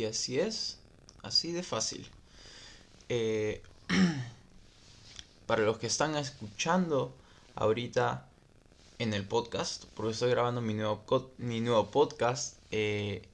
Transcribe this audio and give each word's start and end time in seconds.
Y 0.00 0.06
así 0.06 0.40
es, 0.40 0.78
así 1.22 1.52
de 1.52 1.62
fácil. 1.62 2.08
Eh, 3.10 3.60
para 5.46 5.62
los 5.62 5.76
que 5.76 5.88
están 5.88 6.16
escuchando 6.16 7.14
ahorita 7.54 8.26
en 8.98 9.12
el 9.12 9.26
podcast, 9.26 9.84
porque 9.94 10.12
estoy 10.12 10.30
grabando 10.30 10.62
mi 10.62 10.72
nuevo, 10.72 11.04
mi 11.36 11.60
nuevo 11.60 11.90
podcast, 11.90 12.56
eh, 12.70 13.28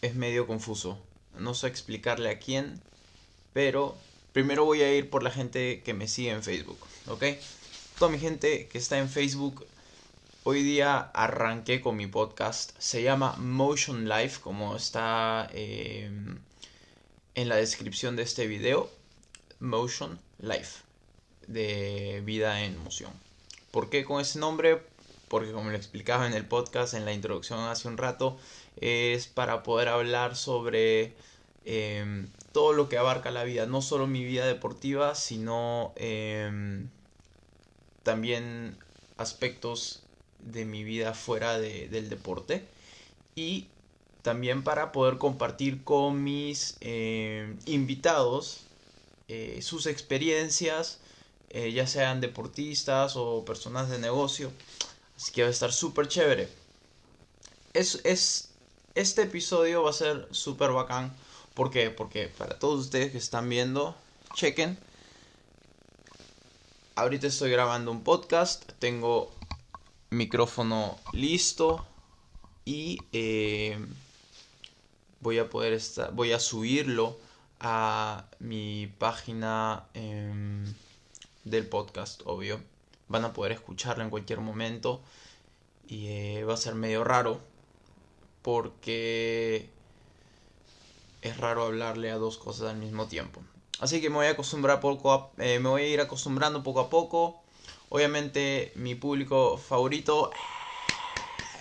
es 0.00 0.14
medio 0.14 0.46
confuso. 0.46 0.98
No 1.38 1.52
sé 1.52 1.66
explicarle 1.66 2.30
a 2.30 2.38
quién, 2.38 2.80
pero 3.52 3.98
primero 4.32 4.64
voy 4.64 4.80
a 4.80 4.96
ir 4.96 5.10
por 5.10 5.22
la 5.22 5.30
gente 5.30 5.82
que 5.82 5.92
me 5.92 6.08
sigue 6.08 6.30
en 6.30 6.42
Facebook, 6.42 6.78
¿ok? 7.06 7.22
Toda 7.98 8.10
mi 8.10 8.18
gente 8.18 8.66
que 8.68 8.78
está 8.78 8.96
en 8.96 9.10
Facebook, 9.10 9.66
hoy 10.48 10.62
día 10.62 11.10
arranqué 11.12 11.80
con 11.80 11.96
mi 11.96 12.06
podcast. 12.06 12.70
Se 12.78 13.02
llama 13.02 13.34
Motion 13.36 14.08
Life, 14.08 14.40
como 14.40 14.76
está 14.76 15.50
eh, 15.52 16.08
en 17.34 17.48
la 17.48 17.56
descripción 17.56 18.14
de 18.14 18.22
este 18.22 18.46
video. 18.46 18.88
Motion 19.58 20.20
Life, 20.38 20.82
de 21.48 22.22
vida 22.24 22.62
en 22.62 22.78
moción. 22.78 23.10
¿Por 23.72 23.90
qué 23.90 24.04
con 24.04 24.20
ese 24.20 24.38
nombre? 24.38 24.82
Porque 25.26 25.50
como 25.50 25.70
lo 25.70 25.76
explicaba 25.76 26.28
en 26.28 26.32
el 26.32 26.44
podcast, 26.44 26.94
en 26.94 27.04
la 27.04 27.12
introducción 27.12 27.58
hace 27.58 27.88
un 27.88 27.96
rato, 27.96 28.38
es 28.80 29.26
para 29.26 29.64
poder 29.64 29.88
hablar 29.88 30.36
sobre 30.36 31.16
em, 31.64 32.28
todo 32.52 32.72
lo 32.72 32.88
que 32.88 32.98
abarca 32.98 33.32
la 33.32 33.42
vida, 33.42 33.66
no 33.66 33.82
solo 33.82 34.06
mi 34.06 34.24
vida 34.24 34.46
deportiva, 34.46 35.16
sino 35.16 35.92
em, 35.96 36.88
también 38.04 38.78
aspectos 39.16 40.05
de 40.46 40.64
mi 40.64 40.84
vida 40.84 41.14
fuera 41.14 41.58
del 41.58 42.08
deporte 42.08 42.64
y 43.34 43.66
también 44.22 44.64
para 44.64 44.90
poder 44.90 45.18
compartir 45.18 45.84
con 45.84 46.24
mis 46.24 46.76
em, 46.80 47.58
invitados 47.66 48.62
eh, 49.28 49.60
sus 49.62 49.86
experiencias, 49.86 50.98
eh, 51.50 51.72
ya 51.72 51.86
sean 51.86 52.20
deportistas 52.20 53.14
o 53.16 53.44
personas 53.44 53.88
de 53.88 53.98
negocio. 53.98 54.50
Así 55.16 55.32
que 55.32 55.42
va 55.42 55.48
a 55.48 55.50
estar 55.50 55.72
súper 55.72 56.08
chévere. 56.08 56.48
Es, 57.72 58.00
es, 58.04 58.50
este 58.94 59.22
episodio 59.22 59.82
va 59.82 59.90
a 59.90 59.92
ser 59.92 60.28
súper 60.30 60.72
bacán. 60.72 61.14
¿Por 61.54 61.70
qué? 61.70 61.90
Porque 61.90 62.28
para 62.28 62.58
todos 62.58 62.80
ustedes 62.86 63.12
que 63.12 63.18
están 63.18 63.48
viendo, 63.48 63.94
chequen. 64.34 64.78
Ahorita 66.96 67.26
estoy 67.26 67.50
grabando 67.50 67.90
un 67.90 68.02
podcast. 68.02 68.72
Tengo 68.78 69.35
micrófono 70.10 70.98
listo. 71.12 71.84
Y 72.64 72.98
eh, 73.12 73.78
voy 75.20 75.38
a 75.38 75.48
poder 75.48 75.72
estar. 75.72 76.12
Voy 76.12 76.32
a 76.32 76.40
subirlo 76.40 77.16
a 77.60 78.26
mi 78.38 78.92
página 78.98 79.84
em, 79.94 80.64
del 81.44 81.66
podcast, 81.66 82.22
obvio. 82.24 82.60
Van 83.08 83.24
a 83.24 83.32
poder 83.32 83.52
escucharlo 83.52 84.02
en 84.04 84.10
cualquier 84.10 84.40
momento. 84.40 85.00
Y 85.88 86.08
eh, 86.08 86.44
va 86.44 86.54
a 86.54 86.58
ser 86.58 86.74
medio 86.74 87.04
raro. 87.04 87.40
Porque 88.42 89.70
es 91.22 91.36
raro 91.38 91.64
hablarle 91.64 92.10
a 92.10 92.16
dos 92.16 92.38
cosas 92.38 92.70
al 92.70 92.76
mismo 92.76 93.06
tiempo. 93.06 93.40
Así 93.80 94.00
que 94.00 94.08
me 94.08 94.16
voy 94.16 94.26
a 94.26 94.30
acostumbrar 94.30 94.80
poco 94.80 95.32
eh, 95.38 95.58
me 95.58 95.68
voy 95.68 95.82
a 95.82 95.88
ir 95.88 96.00
acostumbrando 96.00 96.62
poco 96.62 96.80
a 96.80 96.90
poco. 96.90 97.42
Obviamente 97.88 98.72
mi 98.74 98.94
público 98.94 99.58
favorito 99.58 100.30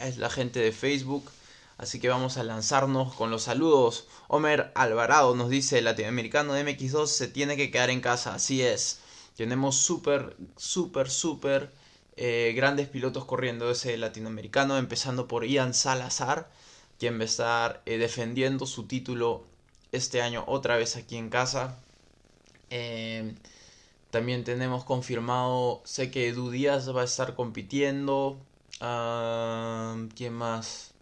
es 0.02 0.18
la 0.18 0.30
gente 0.30 0.59
de 0.59 0.72
Facebook. 0.72 1.31
Así 1.78 2.00
que 2.00 2.09
vamos 2.09 2.38
a 2.38 2.44
lanzarnos 2.44 3.14
con 3.16 3.31
los 3.31 3.44
saludos. 3.44 4.08
Homer 4.28 4.72
Alvarado 4.76 5.36
nos 5.36 5.50
dice, 5.50 5.80
el 5.80 5.86
latinoamericano 5.86 6.53
de 6.53 6.66
MX2 6.66 7.08
se 7.08 7.28
tiene 7.28 7.58
que 7.58 7.70
quedar 7.70 7.90
en 7.90 8.02
casa. 8.02 8.34
Así 8.34 8.62
es. 8.62 9.00
Tenemos 9.36 9.76
súper, 9.76 10.38
súper, 10.56 11.09
súper 11.09 11.72
eh, 12.16 12.53
grandes 12.56 12.88
pilotos 12.88 13.25
corriendo 13.25 13.69
ese 13.69 13.97
latinoamericano, 13.97 14.78
empezando 14.78 15.28
por 15.28 15.46
Ian 15.46 15.74
Salazar, 15.74 16.50
quien 16.97 17.19
va 17.19 17.24
a 17.24 17.25
estar 17.25 17.81
eh, 17.85 17.97
defendiendo 17.97 18.66
su 18.66 18.88
título 18.88 19.44
este 19.91 20.22
año 20.22 20.46
otra 20.47 20.78
vez 20.78 20.96
aquí 20.96 21.18
en 21.18 21.30
casa. 21.30 21.78
Eh, 22.69 23.35
también 24.16 24.46
tenemos 24.46 24.86
confirmado, 24.86 25.81
sé 25.84 26.09
que 26.09 26.30
Edu 26.30 26.50
Díaz 26.50 26.96
va 26.96 27.02
a 27.02 27.03
estar 27.03 27.36
compitiendo. 27.36 28.38
Ah, 28.80 29.98
¿Quién 30.16 30.31
más? 30.31 30.94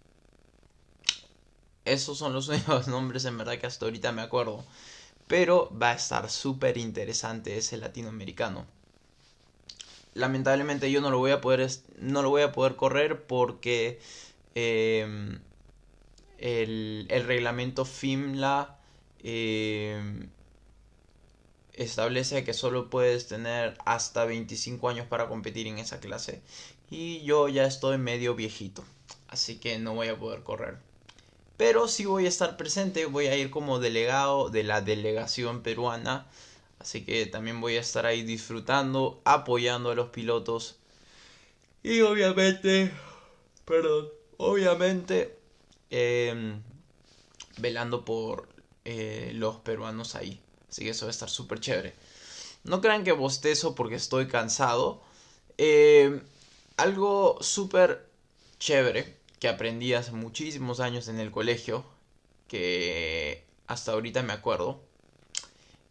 Esos 1.85 2.17
son 2.17 2.33
los 2.33 2.47
únicos 2.49 2.87
nombres 2.87 3.25
en 3.25 3.37
verdad 3.37 3.59
que 3.59 3.67
hasta 3.67 3.85
ahorita 3.85 4.11
me 4.13 4.23
acuerdo. 4.23 4.65
Pero 5.27 5.71
va 5.79 5.91
a 5.91 5.93
estar 5.93 6.27
súper 6.27 6.79
interesante 6.79 7.55
ese 7.55 7.77
latinoamericano. 7.77 8.65
Lamentablemente 10.15 10.89
yo 10.89 10.99
no 10.99 11.11
lo 11.11 11.19
voy 11.19 11.33
a 11.33 11.39
poder, 11.39 11.69
no 11.99 12.23
lo 12.23 12.31
voy 12.31 12.41
a 12.41 12.51
poder 12.51 12.75
correr 12.75 13.27
porque 13.27 13.99
em, 14.55 15.39
el, 16.39 17.05
el, 17.11 17.25
reglamento 17.27 17.85
FIMLA 17.85 18.79
em, 19.19 20.29
establece 21.73 22.43
que 22.43 22.53
solo 22.53 22.89
puedes 22.89 23.27
tener 23.27 23.77
hasta 23.85 24.25
25 24.25 24.89
años 24.89 25.07
para 25.07 25.27
competir 25.27 25.67
en 25.67 25.79
esa 25.79 25.99
clase. 25.99 26.41
Y 26.89 27.21
yo 27.23 27.49
ya 27.49 27.65
estoy 27.65 27.97
medio 27.97 28.35
viejito. 28.35 28.83
Así 29.27 29.57
que 29.57 29.79
no 29.79 29.95
voy 29.95 30.09
a 30.09 30.17
poder 30.17 30.43
correr. 30.43 30.77
Pero 31.57 31.87
sí 31.87 32.05
voy 32.05 32.25
a 32.25 32.29
estar 32.29 32.57
presente, 32.57 33.05
voy 33.05 33.27
a 33.27 33.35
ir 33.35 33.49
como 33.49 33.79
delegado 33.79 34.49
de 34.49 34.63
la 34.63 34.81
delegación 34.81 35.63
peruana. 35.63 36.27
Así 36.79 37.05
que 37.05 37.25
también 37.25 37.61
voy 37.61 37.77
a 37.77 37.81
estar 37.81 38.05
ahí 38.05 38.23
disfrutando, 38.23 39.21
apoyando 39.25 39.91
a 39.91 39.95
los 39.95 40.09
pilotos. 40.09 40.77
Y 41.81 42.01
obviamente, 42.01 42.91
perdón, 43.65 44.09
obviamente, 44.37 45.37
em, 45.89 46.61
velando 47.57 48.05
por 48.05 48.49
eh, 48.85 49.31
los 49.35 49.57
peruanos 49.57 50.15
ahí. 50.15 50.42
Así 50.73 50.83
que 50.85 50.89
eso 50.89 51.05
va 51.05 51.11
a 51.11 51.11
estar 51.11 51.29
súper 51.29 51.59
chévere. 51.59 51.93
No 52.63 52.81
crean 52.81 53.03
que 53.03 53.11
bostezo 53.11 53.75
porque 53.75 53.93
estoy 53.93 54.27
cansado. 54.27 55.03
Em, 55.59 56.19
algo 56.77 57.37
súper 57.41 58.09
chévere 58.57 59.15
que 59.39 59.47
aprendí 59.47 59.93
hace 59.93 60.13
muchísimos 60.13 60.79
años 60.79 61.07
en 61.09 61.19
el 61.19 61.29
colegio, 61.29 61.85
que 62.47 63.43
hasta 63.67 63.91
ahorita 63.91 64.23
me 64.23 64.33
acuerdo, 64.33 64.81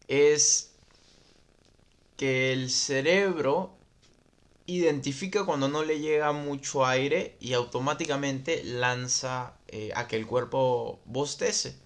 es 0.09 0.73
que 2.17 2.53
el 2.53 2.69
cerebro 2.69 3.77
identifica 4.67 5.45
cuando 5.45 5.69
no 5.69 5.85
le 5.85 6.01
llega 6.01 6.33
mucho 6.33 6.85
aire 6.85 7.37
y 7.39 7.53
automáticamente 7.53 8.65
lanza 8.65 9.55
eh, 9.69 9.93
a 9.95 10.09
que 10.09 10.17
el 10.17 10.27
cuerpo 10.27 10.99
bostece. 11.05 11.77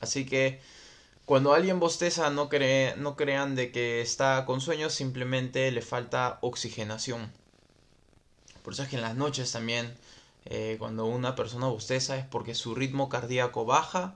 Así 0.00 0.24
que 0.26 0.60
cuando 1.24 1.54
alguien 1.54 1.80
bosteza 1.80 2.30
no, 2.30 2.48
cree, 2.48 2.96
no 2.96 3.16
crean 3.16 3.54
de 3.54 3.72
que 3.72 4.00
está 4.00 4.44
con 4.44 4.60
sueño, 4.60 4.90
simplemente 4.90 5.70
le 5.70 5.80
falta 5.80 6.38
oxigenación. 6.42 7.32
Por 8.62 8.74
eso 8.74 8.82
es 8.82 8.88
que 8.88 8.96
en 8.96 9.02
las 9.02 9.16
noches 9.16 9.52
también 9.52 9.94
eh, 10.46 10.76
cuando 10.78 11.06
una 11.06 11.34
persona 11.34 11.66
bosteza 11.66 12.16
es 12.16 12.26
porque 12.26 12.54
su 12.54 12.74
ritmo 12.74 13.08
cardíaco 13.08 13.64
baja, 13.64 14.14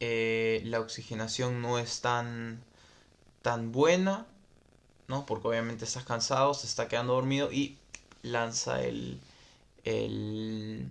eh, 0.00 0.60
la 0.64 0.80
oxigenación 0.80 1.62
no 1.62 1.78
es 1.78 2.02
tan, 2.02 2.62
tan 3.40 3.72
buena, 3.72 4.26
¿no? 5.08 5.24
Porque 5.24 5.48
obviamente 5.48 5.86
estás 5.86 6.04
cansado, 6.04 6.52
se 6.52 6.66
está 6.66 6.88
quedando 6.88 7.14
dormido 7.14 7.50
y 7.50 7.78
lanza 8.22 8.82
el, 8.82 9.20
el, 9.84 10.90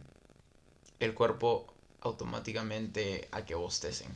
el 1.00 1.14
cuerpo 1.14 1.68
automáticamente 2.06 3.28
a 3.32 3.46
que 3.46 3.56
bostecen. 3.56 4.08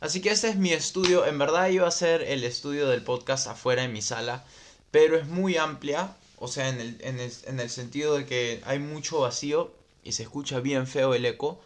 Así 0.00 0.20
que 0.20 0.30
este 0.30 0.48
es 0.48 0.56
mi 0.56 0.72
estudio. 0.72 1.26
En 1.26 1.38
verdad 1.38 1.68
iba 1.68 1.86
a 1.86 1.90
ser 1.90 2.22
el 2.22 2.44
estudio 2.44 2.88
del 2.88 3.02
podcast 3.02 3.46
afuera 3.46 3.84
en 3.84 3.92
mi 3.92 4.02
sala, 4.02 4.44
pero 4.90 5.16
es 5.16 5.26
muy 5.26 5.56
amplia. 5.56 6.16
O 6.38 6.48
sea, 6.48 6.68
en 6.68 6.80
el, 6.80 6.96
en 7.00 7.20
el, 7.20 7.32
en 7.46 7.60
el 7.60 7.70
sentido 7.70 8.16
de 8.16 8.26
que 8.26 8.62
hay 8.64 8.78
mucho 8.78 9.20
vacío 9.20 9.72
y 10.02 10.12
se 10.12 10.22
escucha 10.24 10.60
bien 10.60 10.86
feo 10.86 11.14
el 11.14 11.24
eco 11.24 11.60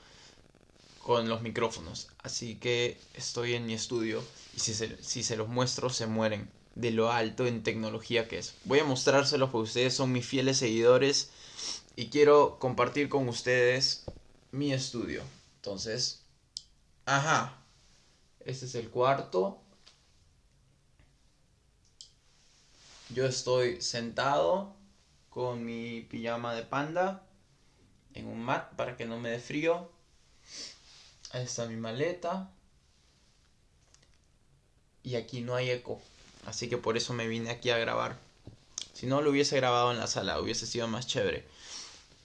con 1.03 1.29
los 1.29 1.41
micrófonos. 1.41 2.09
Así 2.23 2.57
que 2.57 2.99
estoy 3.15 3.55
en 3.55 3.67
mi 3.67 3.75
estudio 3.75 4.23
y 4.55 4.61
si 4.61 4.75
se, 4.75 5.03
si 5.03 5.23
se 5.23 5.37
los 5.37 5.49
muestro 5.49 5.91
se 5.91 6.07
mueren 6.07 6.49
de 6.75 6.91
lo 6.93 7.11
alto 7.11 7.47
en 7.47 7.63
tecnología 7.63 8.29
que 8.29 8.39
es. 8.39 8.55
Voy 8.65 8.79
a 8.79 8.85
mostrárselos 8.85 9.51
porque 9.51 9.69
ustedes 9.69 9.95
son 9.95 10.13
mis 10.13 10.27
fieles 10.27 10.59
seguidores 10.59 11.31
y 11.97 12.07
quiero 12.07 12.59
compartir 12.61 13.09
con 13.09 13.29
ustedes 13.29 14.05
mi 14.53 14.73
estudio. 14.73 15.23
Entonces, 15.69 16.23
ajá, 17.05 17.63
este 18.41 18.65
es 18.65 18.75
el 18.75 18.89
cuarto. 18.89 19.61
Yo 23.11 23.27
estoy 23.27 23.83
sentado 23.83 24.75
con 25.29 25.67
mi 25.67 26.01
pijama 26.01 26.55
de 26.55 26.63
panda 26.63 27.23
en 28.15 28.29
un 28.29 28.43
mat 28.43 28.73
para 28.77 28.97
que 28.97 29.05
no 29.05 29.19
me 29.19 29.29
dé 29.29 29.41
frío. 29.41 29.91
Ahí 31.33 31.45
está 31.45 31.67
mi 31.67 31.77
maleta. 31.77 32.51
Y 35.03 35.17
aquí 35.17 35.43
no 35.43 35.55
hay 35.55 35.69
eco. 35.69 36.01
Así 36.47 36.71
que 36.71 36.79
por 36.79 36.97
eso 36.97 37.13
me 37.13 37.29
vine 37.29 37.51
aquí 37.51 37.69
a 37.69 37.77
grabar. 37.77 38.19
Si 38.95 39.05
no 39.05 39.21
lo 39.21 39.29
hubiese 39.29 39.57
grabado 39.57 39.93
en 39.93 39.99
la 39.99 40.07
sala, 40.07 40.41
hubiese 40.41 40.67
sido 40.67 40.89
más 40.89 41.07
chévere. 41.07 41.47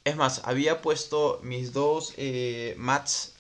Es 0.06 0.16
más, 0.16 0.44
había 0.46 0.82
puesto 0.82 1.42
mis 1.44 1.74
dos 1.74 2.14
eh, 2.16 2.76
mats 2.78 3.33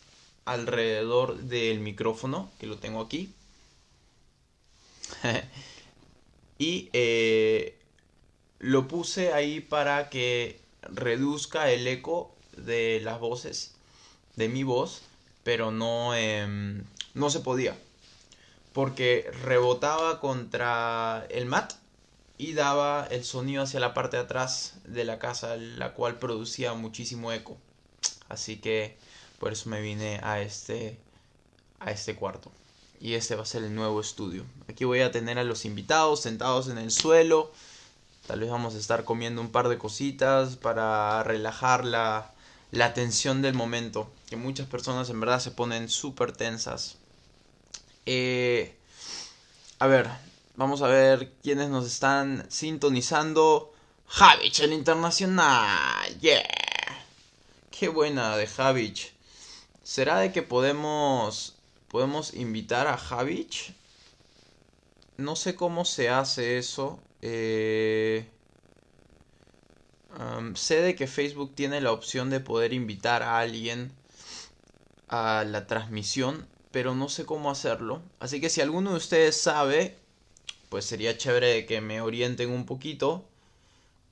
alrededor 0.45 1.37
del 1.37 1.79
micrófono, 1.79 2.49
que 2.59 2.67
lo 2.67 2.77
tengo 2.77 3.01
aquí. 3.01 3.33
y 6.57 6.89
eh, 6.93 7.77
lo 8.59 8.87
puse 8.87 9.33
ahí 9.33 9.59
para 9.59 10.09
que 10.09 10.59
reduzca 10.81 11.71
el 11.71 11.87
eco 11.87 12.33
de 12.57 13.01
las 13.03 13.19
voces, 13.19 13.75
de 14.35 14.49
mi 14.49 14.63
voz, 14.63 15.01
pero 15.43 15.71
no, 15.71 16.15
em, 16.15 16.83
no 17.13 17.29
se 17.29 17.39
podía. 17.39 17.75
Porque 18.73 19.29
rebotaba 19.43 20.19
contra 20.19 21.27
el 21.29 21.45
mat 21.45 21.73
y 22.37 22.53
daba 22.53 23.07
el 23.11 23.23
sonido 23.23 23.63
hacia 23.63 23.79
la 23.79 23.93
parte 23.93 24.17
de 24.17 24.23
atrás 24.23 24.75
de 24.85 25.05
la 25.05 25.19
casa, 25.19 25.55
la 25.57 25.93
cual 25.93 26.17
producía 26.17 26.73
muchísimo 26.73 27.31
eco. 27.31 27.57
Así 28.29 28.57
que 28.57 28.97
por 29.43 29.51
eso 29.51 29.69
me 29.69 29.81
vine 29.81 30.21
a 30.23 30.39
este 30.39 30.97
a 31.81 31.91
este 31.91 32.15
cuarto. 32.15 32.49
Y 33.01 33.15
este 33.15 33.35
va 33.35 33.43
a 33.43 33.45
ser 33.45 33.65
el 33.65 33.75
nuevo 33.75 33.99
estudio. 33.99 34.45
Aquí 34.69 34.85
voy 34.85 35.01
a 35.01 35.11
tener 35.11 35.37
a 35.37 35.43
los 35.43 35.65
invitados 35.65 36.21
sentados 36.21 36.69
en 36.69 36.77
el 36.77 36.91
suelo. 36.91 37.51
Tal 38.25 38.39
vez 38.39 38.49
vamos 38.49 38.73
a 38.73 38.77
estar 38.77 39.03
comiendo 39.03 39.41
un 39.41 39.51
par 39.51 39.67
de 39.67 39.77
cositas 39.77 40.55
para 40.55 41.23
relajar 41.23 41.83
la, 41.83 42.31
la 42.71 42.93
tensión 42.93 43.41
del 43.41 43.53
momento. 43.53 44.09
Que 44.29 44.37
muchas 44.37 44.65
personas 44.65 45.09
en 45.09 45.19
verdad 45.19 45.41
se 45.41 45.51
ponen 45.51 45.89
súper 45.89 46.31
tensas. 46.31 46.95
Eh, 48.05 48.77
a 49.79 49.87
ver, 49.87 50.09
Vamos 50.55 50.83
a 50.83 50.87
ver 50.87 51.33
quiénes 51.43 51.67
nos 51.69 51.85
están 51.85 52.45
sintonizando. 52.49 53.73
Javich, 54.07 54.61
el 54.61 54.71
internacional. 54.71 56.17
Yeah. 56.21 56.47
Qué 57.71 57.89
buena 57.89 58.37
de 58.37 58.47
Javich. 58.47 59.12
¿Será 59.83 60.19
de 60.19 60.31
que 60.31 60.41
podemos 60.41 61.55
podemos 61.89 62.33
invitar 62.33 62.87
a 62.87 62.97
Javich? 62.97 63.73
No 65.17 65.35
sé 65.35 65.55
cómo 65.55 65.85
se 65.85 66.09
hace 66.09 66.57
eso. 66.57 66.99
Eh, 67.21 68.25
sé 70.55 70.81
de 70.81 70.95
que 70.95 71.07
Facebook 71.07 71.53
tiene 71.55 71.81
la 71.81 71.91
opción 71.91 72.29
de 72.29 72.39
poder 72.39 72.73
invitar 72.73 73.23
a 73.23 73.39
alguien 73.39 73.91
a 75.07 75.43
la 75.45 75.67
transmisión, 75.67 76.47
pero 76.71 76.95
no 76.95 77.09
sé 77.09 77.25
cómo 77.25 77.51
hacerlo. 77.51 78.01
Así 78.19 78.41
que 78.41 78.49
si 78.49 78.61
alguno 78.61 78.91
de 78.91 78.97
ustedes 78.97 79.39
sabe, 79.39 79.97
pues 80.69 80.85
sería 80.85 81.17
chévere 81.17 81.65
que 81.65 81.81
me 81.81 82.01
orienten 82.01 82.49
un 82.49 82.65
poquito 82.65 83.25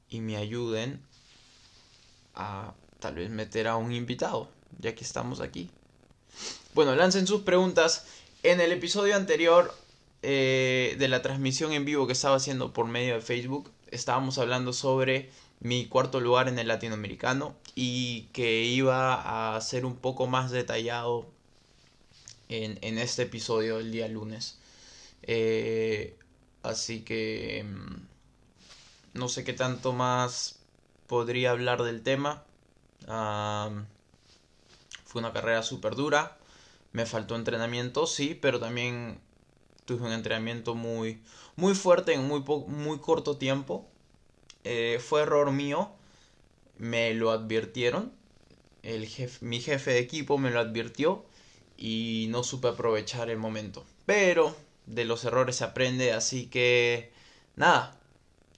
y 0.09 0.19
me 0.19 0.37
ayuden 0.37 1.01
a 2.35 2.73
tal 2.99 3.15
vez 3.15 3.29
meter 3.29 3.67
a 3.67 3.77
un 3.77 3.91
invitado, 3.91 4.49
ya 4.79 4.95
que 4.95 5.03
estamos 5.03 5.41
aquí. 5.41 5.69
Bueno, 6.73 6.95
lancen 6.95 7.27
sus 7.27 7.41
preguntas. 7.41 8.05
En 8.43 8.59
el 8.61 8.71
episodio 8.71 9.15
anterior 9.15 9.75
eh, 10.21 10.95
de 10.97 11.07
la 11.07 11.21
transmisión 11.21 11.73
en 11.73 11.85
vivo 11.85 12.07
que 12.07 12.13
estaba 12.13 12.35
haciendo 12.35 12.73
por 12.73 12.87
medio 12.87 13.15
de 13.15 13.21
Facebook, 13.21 13.71
estábamos 13.91 14.37
hablando 14.37 14.73
sobre 14.73 15.29
mi 15.59 15.85
cuarto 15.85 16.19
lugar 16.19 16.47
en 16.47 16.57
el 16.57 16.67
latinoamericano 16.67 17.55
y 17.75 18.23
que 18.33 18.63
iba 18.63 19.55
a 19.55 19.61
ser 19.61 19.85
un 19.85 19.95
poco 19.95 20.25
más 20.27 20.49
detallado 20.49 21.27
en, 22.49 22.79
en 22.81 22.97
este 22.97 23.23
episodio 23.23 23.79
el 23.79 23.91
día 23.91 24.07
lunes. 24.07 24.57
Eh, 25.23 26.15
Así 26.63 27.01
que 27.01 27.65
mm, 27.65 29.19
no 29.19 29.27
sé 29.27 29.43
qué 29.43 29.53
tanto 29.53 29.93
más 29.93 30.59
podría 31.07 31.51
hablar 31.51 31.83
del 31.83 32.03
tema. 32.03 32.43
Fue 35.11 35.19
una 35.19 35.33
carrera 35.33 35.61
súper 35.61 35.95
dura. 35.95 36.37
Me 36.93 37.05
faltó 37.05 37.35
entrenamiento, 37.35 38.07
sí, 38.07 38.37
pero 38.41 38.59
también 38.59 39.19
tuve 39.83 40.05
un 40.05 40.13
entrenamiento 40.13 40.73
muy, 40.73 41.21
muy 41.57 41.75
fuerte 41.75 42.13
en 42.13 42.25
muy, 42.25 42.39
muy 42.67 42.99
corto 42.99 43.37
tiempo. 43.37 43.89
Eh, 44.63 45.01
fue 45.05 45.23
error 45.23 45.51
mío. 45.51 45.91
Me 46.77 47.13
lo 47.13 47.31
advirtieron. 47.31 48.13
El 48.83 49.07
mi 49.41 49.59
jefe 49.59 49.91
de 49.91 49.99
equipo 49.99 50.37
me 50.37 50.49
lo 50.49 50.59
advirtió 50.59 51.25
y 51.77 52.27
no 52.29 52.43
supe 52.43 52.69
aprovechar 52.69 53.29
el 53.29 53.37
momento. 53.37 53.85
Pero 54.05 54.55
de 54.85 55.03
los 55.03 55.25
errores 55.25 55.57
se 55.57 55.65
aprende, 55.65 56.13
así 56.13 56.47
que 56.47 57.11
nada, 57.57 57.99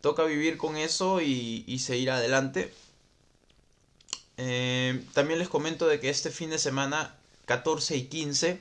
toca 0.02 0.24
vivir 0.24 0.58
con 0.58 0.78
eso 0.78 1.20
y, 1.22 1.80
seguir 1.80 2.12
adelante. 2.12 2.72
Eh, 4.46 5.02
también 5.14 5.40
les 5.40 5.48
comento 5.48 5.88
de 5.88 6.02
que 6.02 6.10
este 6.10 6.30
fin 6.30 6.50
de 6.50 6.60
semana, 6.60 7.16
14 7.46 7.96
y 7.96 8.08
15, 8.08 8.60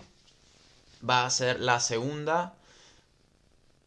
va 1.09 1.27
a 1.27 1.31
ser 1.31 1.59
la 1.59 1.81
segunda, 1.81 2.55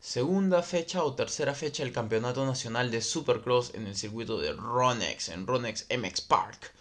segunda 0.01 0.61
fecha 0.61 1.03
o 1.03 1.15
tercera 1.15 1.55
fecha 1.55 1.83
del 1.83 1.93
Campeonato 1.93 2.45
Nacional 2.45 2.91
de 2.91 3.01
Supercross 3.01 3.73
en 3.75 3.87
el 3.87 3.95
circuito 3.95 4.37
de 4.39 4.51
Ronex, 4.51 5.29
en 5.29 5.47
Ronex 5.47 5.85
MX 5.89 6.21
Park 6.21 6.73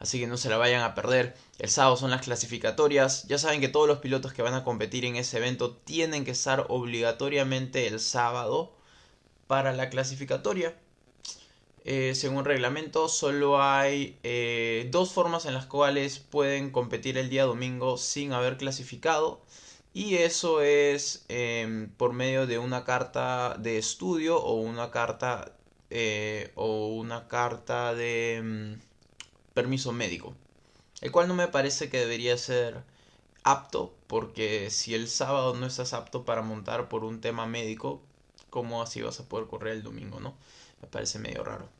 así 0.00 0.18
que 0.18 0.26
no 0.26 0.36
se 0.36 0.48
la 0.48 0.56
vayan 0.56 0.82
a 0.82 0.94
perder. 0.94 1.36
El 1.58 1.70
sábado 1.70 1.96
son 1.96 2.10
las 2.10 2.22
clasificatorias. 2.22 3.24
Ya 3.28 3.38
saben 3.38 3.60
que 3.60 3.68
todos 3.68 3.86
los 3.86 3.98
pilotos 3.98 4.32
que 4.32 4.42
van 4.42 4.54
a 4.54 4.64
competir 4.64 5.04
en 5.04 5.16
ese 5.16 5.36
evento 5.36 5.76
tienen 5.76 6.24
que 6.24 6.32
estar 6.32 6.66
obligatoriamente 6.68 7.86
el 7.86 8.00
sábado 8.00 8.72
para 9.46 9.72
la 9.72 9.90
clasificatoria. 9.90 10.74
Eh, 11.84 12.14
según 12.14 12.44
reglamento, 12.44 13.08
solo 13.08 13.62
hay 13.62 14.18
eh, 14.22 14.88
dos 14.90 15.12
formas 15.12 15.46
en 15.46 15.54
las 15.54 15.66
cuales 15.66 16.18
pueden 16.18 16.70
competir 16.70 17.16
el 17.16 17.30
día 17.30 17.44
domingo 17.44 17.96
sin 17.96 18.32
haber 18.32 18.56
clasificado. 18.58 19.40
Y 19.92 20.16
eso 20.16 20.62
es 20.62 21.24
em, 21.28 21.90
por 21.90 22.12
medio 22.12 22.46
de 22.46 22.58
una 22.58 22.84
carta 22.84 23.56
de 23.58 23.78
estudio 23.78 24.38
o 24.38 24.54
una 24.60 24.90
carta 24.90 25.52
eh, 25.90 26.52
o 26.54 26.88
una 26.88 27.26
carta 27.28 27.94
de 27.94 28.36
em, 28.36 28.80
permiso 29.54 29.92
médico, 29.92 30.34
el 31.00 31.12
cual 31.12 31.28
no 31.28 31.34
me 31.34 31.48
parece 31.48 31.90
que 31.90 31.98
debería 31.98 32.36
ser 32.38 32.84
apto, 33.44 33.94
porque 34.06 34.70
si 34.70 34.94
el 34.94 35.08
sábado 35.08 35.54
no 35.54 35.66
estás 35.66 35.92
apto 35.94 36.24
para 36.24 36.42
montar 36.42 36.88
por 36.88 37.04
un 37.04 37.20
tema 37.20 37.46
médico, 37.46 38.02
¿cómo 38.50 38.82
así 38.82 39.02
vas 39.02 39.20
a 39.20 39.28
poder 39.28 39.48
correr 39.48 39.74
el 39.74 39.82
domingo, 39.82 40.20
no? 40.20 40.36
Me 40.82 40.88
parece 40.88 41.18
medio 41.18 41.44
raro. 41.44 41.79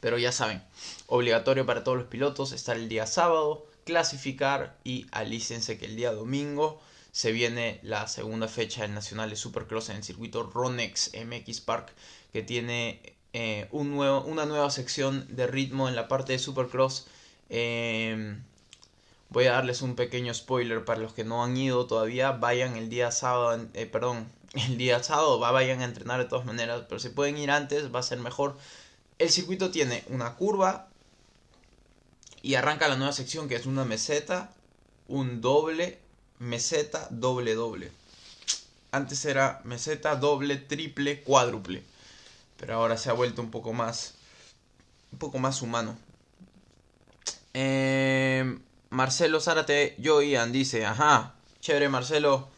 Pero 0.00 0.18
ya 0.18 0.32
saben, 0.32 0.62
obligatorio 1.06 1.66
para 1.66 1.84
todos 1.84 1.98
los 1.98 2.06
pilotos 2.06 2.52
estar 2.52 2.76
el 2.76 2.88
día 2.88 3.06
sábado, 3.06 3.66
clasificar 3.84 4.76
y 4.84 5.06
alícense 5.10 5.78
que 5.78 5.86
el 5.86 5.96
día 5.96 6.12
domingo 6.12 6.80
se 7.10 7.32
viene 7.32 7.80
la 7.82 8.06
segunda 8.06 8.48
fecha 8.48 8.82
del 8.82 8.94
Nacional 8.94 9.30
de 9.30 9.36
Supercross 9.36 9.88
en 9.88 9.96
el 9.96 10.04
circuito 10.04 10.44
Ronex 10.44 11.12
MX 11.14 11.60
Park 11.62 11.92
que 12.32 12.42
tiene 12.42 13.00
eh, 13.32 13.68
un 13.72 13.90
nuevo, 13.90 14.22
una 14.22 14.46
nueva 14.46 14.70
sección 14.70 15.26
de 15.34 15.46
ritmo 15.46 15.88
en 15.88 15.96
la 15.96 16.08
parte 16.08 16.32
de 16.32 16.38
Supercross. 16.38 17.06
Em, 17.48 18.42
voy 19.30 19.46
a 19.46 19.52
darles 19.52 19.82
un 19.82 19.96
pequeño 19.96 20.32
spoiler 20.34 20.84
para 20.84 21.00
los 21.00 21.12
que 21.12 21.24
no 21.24 21.44
han 21.44 21.56
ido 21.56 21.86
todavía. 21.86 22.32
Vayan 22.32 22.76
el 22.76 22.88
día 22.88 23.10
sábado, 23.10 23.66
eh, 23.74 23.86
perdón, 23.86 24.28
el 24.54 24.78
día 24.78 25.02
sábado, 25.02 25.38
vayan 25.38 25.80
a 25.80 25.84
entrenar 25.84 26.18
de 26.20 26.26
todas 26.26 26.46
maneras. 26.46 26.82
Pero 26.88 26.98
si 27.00 27.10
pueden 27.10 27.38
ir 27.38 27.50
antes, 27.50 27.94
va 27.94 28.00
a 28.00 28.02
ser 28.02 28.18
mejor. 28.18 28.56
El 29.18 29.30
circuito 29.30 29.70
tiene 29.70 30.04
una 30.08 30.34
curva 30.34 30.88
y 32.42 32.54
arranca 32.54 32.88
la 32.88 32.96
nueva 32.96 33.12
sección 33.12 33.48
que 33.48 33.56
es 33.56 33.66
una 33.66 33.84
meseta, 33.84 34.52
un 35.08 35.40
doble, 35.40 35.98
meseta, 36.38 37.08
doble, 37.10 37.54
doble. 37.54 37.90
Antes 38.90 39.24
era 39.24 39.60
meseta, 39.64 40.16
doble, 40.16 40.56
triple, 40.56 41.22
cuádruple 41.22 41.82
pero 42.58 42.74
ahora 42.74 42.96
se 42.96 43.08
ha 43.08 43.14
vuelto 43.14 43.40
un 43.40 43.50
poco 43.50 43.72
más, 43.72 44.14
un 45.12 45.18
poco 45.18 45.38
más 45.38 45.62
humano. 45.62 45.96
Eh, 47.54 48.58
Marcelo 48.90 49.40
Zárate, 49.40 49.94
yo 49.98 50.20
Ian, 50.20 50.52
dice, 50.52 50.84
ajá, 50.84 51.34
chévere 51.60 51.88
Marcelo, 51.88 52.48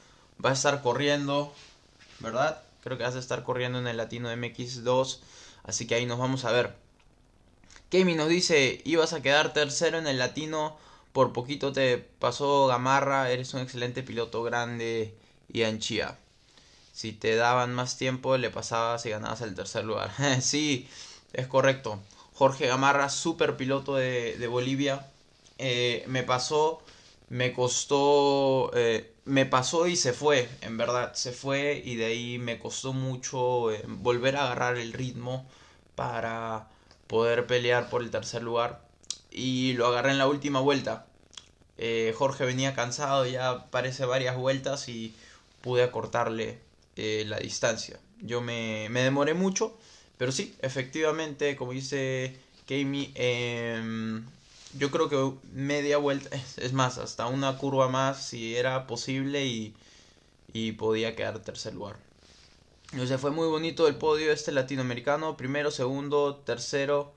va 0.44 0.50
a 0.50 0.54
estar 0.54 0.82
corriendo, 0.82 1.54
¿verdad? 2.18 2.62
Creo 2.82 2.96
que 2.96 3.04
vas 3.04 3.14
a 3.14 3.18
estar 3.18 3.44
corriendo 3.44 3.78
en 3.78 3.86
el 3.86 3.98
Latino 3.98 4.32
MX2, 4.32 5.18
así 5.64 5.86
que 5.86 5.94
ahí 5.94 6.06
nos 6.06 6.18
vamos 6.18 6.44
a 6.44 6.52
ver. 6.52 6.74
Kemi 7.90 8.14
nos 8.14 8.28
dice, 8.28 8.80
ibas 8.84 9.12
a 9.12 9.22
quedar 9.22 9.52
tercero 9.52 9.98
en 9.98 10.06
el 10.06 10.18
Latino, 10.18 10.76
por 11.12 11.32
poquito 11.32 11.72
te 11.72 11.98
pasó 11.98 12.66
Gamarra, 12.66 13.30
eres 13.30 13.52
un 13.54 13.60
excelente 13.60 14.02
piloto 14.02 14.42
grande 14.42 15.14
y 15.52 15.64
anchía 15.64 16.18
si 17.00 17.12
te 17.12 17.34
daban 17.34 17.72
más 17.74 17.96
tiempo 17.96 18.36
le 18.36 18.50
pasabas 18.50 19.06
y 19.06 19.10
ganabas 19.10 19.40
el 19.40 19.54
tercer 19.54 19.86
lugar. 19.86 20.10
sí, 20.42 20.86
es 21.32 21.46
correcto. 21.46 21.98
Jorge 22.34 22.66
Gamarra, 22.66 23.08
super 23.08 23.56
piloto 23.56 23.96
de, 23.96 24.46
Bolivia. 24.48 25.06
Eh, 25.56 26.04
me 26.08 26.22
pasó 26.24 26.82
me 27.30 27.54
costó, 27.54 28.70
eh, 28.74 29.14
me 29.24 29.46
pasó 29.46 29.86
y 29.86 29.96
se 29.96 30.12
fue, 30.12 30.48
en 30.62 30.76
verdad, 30.76 31.14
se 31.14 31.32
fue 31.32 31.80
y 31.84 31.96
de 31.96 32.06
ahí 32.06 32.38
me 32.38 32.58
costó 32.58 32.92
mucho 32.92 33.72
eh, 33.72 33.82
volver 33.86 34.36
a 34.36 34.44
agarrar 34.44 34.76
el 34.76 34.92
ritmo 34.92 35.46
para 35.94 36.68
poder 37.06 37.46
pelear 37.46 37.90
por 37.90 38.02
el 38.02 38.10
tercer 38.10 38.42
lugar 38.42 38.82
y 39.30 39.74
lo 39.74 39.86
agarré 39.86 40.12
en 40.12 40.18
la 40.18 40.28
última 40.28 40.60
vuelta. 40.60 41.06
Eh, 41.78 42.14
Jorge 42.16 42.44
venía 42.44 42.74
cansado 42.74 43.26
ya 43.26 43.70
parece 43.70 44.04
varias 44.04 44.36
vueltas 44.36 44.88
y 44.88 45.14
pude 45.62 45.82
acortarle 45.82 46.58
la 46.96 47.38
distancia. 47.38 47.98
Yo 48.20 48.42
me, 48.42 48.88
me, 48.90 49.02
demoré 49.02 49.32
mucho, 49.32 49.78
pero 50.18 50.32
sí, 50.32 50.54
efectivamente, 50.60 51.56
como 51.56 51.72
dice 51.72 52.36
Kami, 52.68 53.10
eh, 53.14 54.20
yo 54.78 54.90
creo 54.90 55.08
que 55.08 55.46
media 55.52 55.98
vuelta, 55.98 56.30
es 56.56 56.72
más, 56.72 56.98
hasta 56.98 57.26
una 57.26 57.56
curva 57.58 57.88
más 57.88 58.24
si 58.24 58.56
era 58.56 58.86
posible 58.86 59.46
y, 59.46 59.74
y 60.52 60.72
podía 60.72 61.16
quedar 61.16 61.40
tercer 61.40 61.74
lugar. 61.74 61.96
O 63.00 63.06
sea, 63.06 63.18
fue 63.18 63.30
muy 63.30 63.46
bonito 63.46 63.86
el 63.86 63.96
podio 63.96 64.32
este 64.32 64.50
latinoamericano, 64.52 65.36
primero, 65.36 65.70
segundo, 65.70 66.36
tercero. 66.36 67.12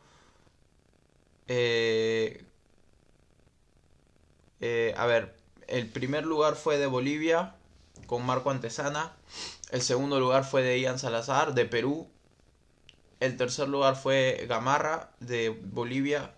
Eh, 1.47 2.43
eh, 4.61 4.93
a 4.97 5.05
ver, 5.07 5.35
el 5.67 5.87
primer 5.89 6.25
lugar 6.25 6.55
fue 6.55 6.77
de 6.77 6.85
Bolivia 6.85 7.55
con 8.05 8.25
Marco 8.25 8.51
Antesana. 8.51 9.13
El 9.71 9.81
segundo 9.81 10.19
lugar 10.19 10.45
fue 10.45 10.61
de 10.61 10.79
Ian 10.79 10.99
Salazar 10.99 11.55
de 11.55 11.65
Perú. 11.65 12.07
El 13.19 13.35
tercer 13.37 13.67
lugar 13.67 13.95
fue 13.95 14.45
Gamarra 14.47 15.11
de 15.19 15.49
Bolivia 15.49 16.33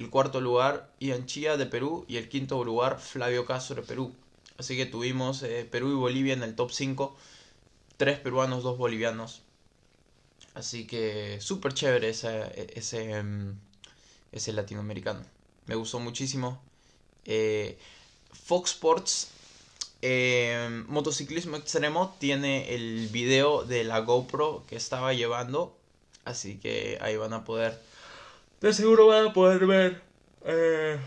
el 0.00 0.08
cuarto 0.08 0.40
lugar 0.40 0.90
Ian 0.98 1.26
Chía 1.26 1.58
de 1.58 1.66
Perú 1.66 2.06
y 2.08 2.16
el 2.16 2.30
quinto 2.30 2.64
lugar 2.64 2.98
Flavio 3.00 3.44
Castro 3.44 3.76
de 3.76 3.82
Perú. 3.82 4.14
Así 4.56 4.74
que 4.74 4.86
tuvimos 4.86 5.42
eh, 5.42 5.68
Perú 5.70 5.90
y 5.90 5.94
Bolivia 5.94 6.32
en 6.32 6.42
el 6.42 6.54
top 6.56 6.70
5, 6.72 7.14
tres 7.98 8.18
peruanos, 8.18 8.62
dos 8.62 8.78
bolivianos. 8.78 9.42
Así 10.54 10.86
que 10.86 11.38
súper 11.42 11.74
chévere 11.74 12.08
ese, 12.08 12.70
ese, 12.74 13.12
em, 13.12 13.54
ese, 14.32 14.54
latinoamericano. 14.54 15.20
Me 15.66 15.74
gustó 15.74 16.00
muchísimo. 16.00 16.62
Eh, 17.26 17.78
Fox 18.32 18.70
Sports 18.72 19.28
em, 20.00 20.86
Motociclismo 20.88 21.58
Extremo 21.58 22.16
tiene 22.18 22.74
el 22.74 23.08
video 23.08 23.64
de 23.64 23.84
la 23.84 24.00
GoPro 24.00 24.64
que 24.66 24.76
estaba 24.76 25.12
llevando. 25.12 25.76
Así 26.24 26.58
que 26.58 26.98
ahí 27.02 27.16
van 27.16 27.34
a 27.34 27.44
poder 27.44 27.89
de 28.60 28.72
seguro 28.74 29.06
van 29.06 29.28
a 29.28 29.32
poder 29.32 29.66
ver 29.66 30.02
eh, 30.44 30.98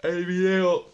el 0.00 0.26
video. 0.26 0.86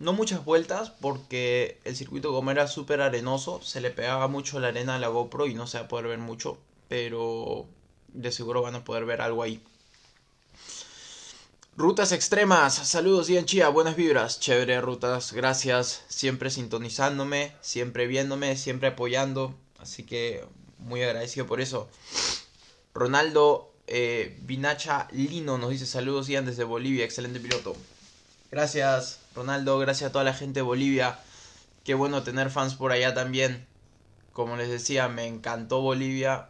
No 0.00 0.12
muchas 0.12 0.44
vueltas 0.44 0.90
porque 0.90 1.78
el 1.84 1.94
circuito 1.96 2.32
como 2.32 2.50
era 2.50 2.66
súper 2.66 3.00
arenoso, 3.00 3.62
se 3.62 3.80
le 3.80 3.90
pegaba 3.90 4.26
mucho 4.26 4.58
la 4.58 4.68
arena 4.68 4.96
a 4.96 4.98
la 4.98 5.08
GoPro 5.08 5.46
y 5.46 5.54
no 5.54 5.66
se 5.66 5.78
va 5.78 5.84
a 5.84 5.88
poder 5.88 6.08
ver 6.08 6.18
mucho, 6.18 6.58
pero 6.88 7.66
de 8.08 8.32
seguro 8.32 8.60
van 8.60 8.74
a 8.74 8.84
poder 8.84 9.04
ver 9.04 9.20
algo 9.20 9.42
ahí. 9.42 9.62
Rutas 11.76 12.12
extremas, 12.12 12.74
saludos 12.74 13.28
Ian 13.28 13.46
Chía, 13.46 13.68
buenas 13.68 13.96
vibras, 13.96 14.40
chévere 14.40 14.80
rutas, 14.80 15.32
gracias, 15.32 16.04
siempre 16.08 16.50
sintonizándome, 16.50 17.52
siempre 17.60 18.06
viéndome, 18.06 18.56
siempre 18.56 18.88
apoyando, 18.88 19.54
así 19.78 20.04
que 20.04 20.44
muy 20.78 21.02
agradecido 21.02 21.46
por 21.46 21.60
eso. 21.60 21.88
Ronaldo 22.94 23.73
eh, 23.86 24.36
Vinacha 24.42 25.08
Lino 25.12 25.58
nos 25.58 25.70
dice 25.70 25.86
saludos 25.86 26.28
Ian 26.28 26.46
desde 26.46 26.64
Bolivia, 26.64 27.04
excelente 27.04 27.40
piloto. 27.40 27.76
Gracias 28.50 29.20
Ronaldo, 29.34 29.78
gracias 29.78 30.10
a 30.10 30.12
toda 30.12 30.24
la 30.24 30.34
gente 30.34 30.60
de 30.60 30.62
Bolivia. 30.62 31.18
Qué 31.84 31.94
bueno 31.94 32.22
tener 32.22 32.50
fans 32.50 32.74
por 32.74 32.92
allá 32.92 33.12
también. 33.14 33.66
Como 34.32 34.56
les 34.56 34.68
decía, 34.68 35.08
me 35.08 35.26
encantó 35.26 35.80
Bolivia. 35.80 36.48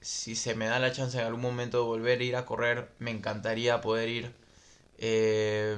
Si 0.00 0.36
se 0.36 0.54
me 0.54 0.66
da 0.66 0.78
la 0.78 0.92
chance 0.92 1.18
en 1.18 1.24
algún 1.24 1.40
momento 1.40 1.78
de 1.78 1.84
volver 1.84 2.20
a 2.20 2.24
ir 2.24 2.36
a 2.36 2.44
correr, 2.44 2.90
me 2.98 3.10
encantaría 3.10 3.80
poder 3.80 4.08
ir. 4.08 4.32
Eh, 4.98 5.76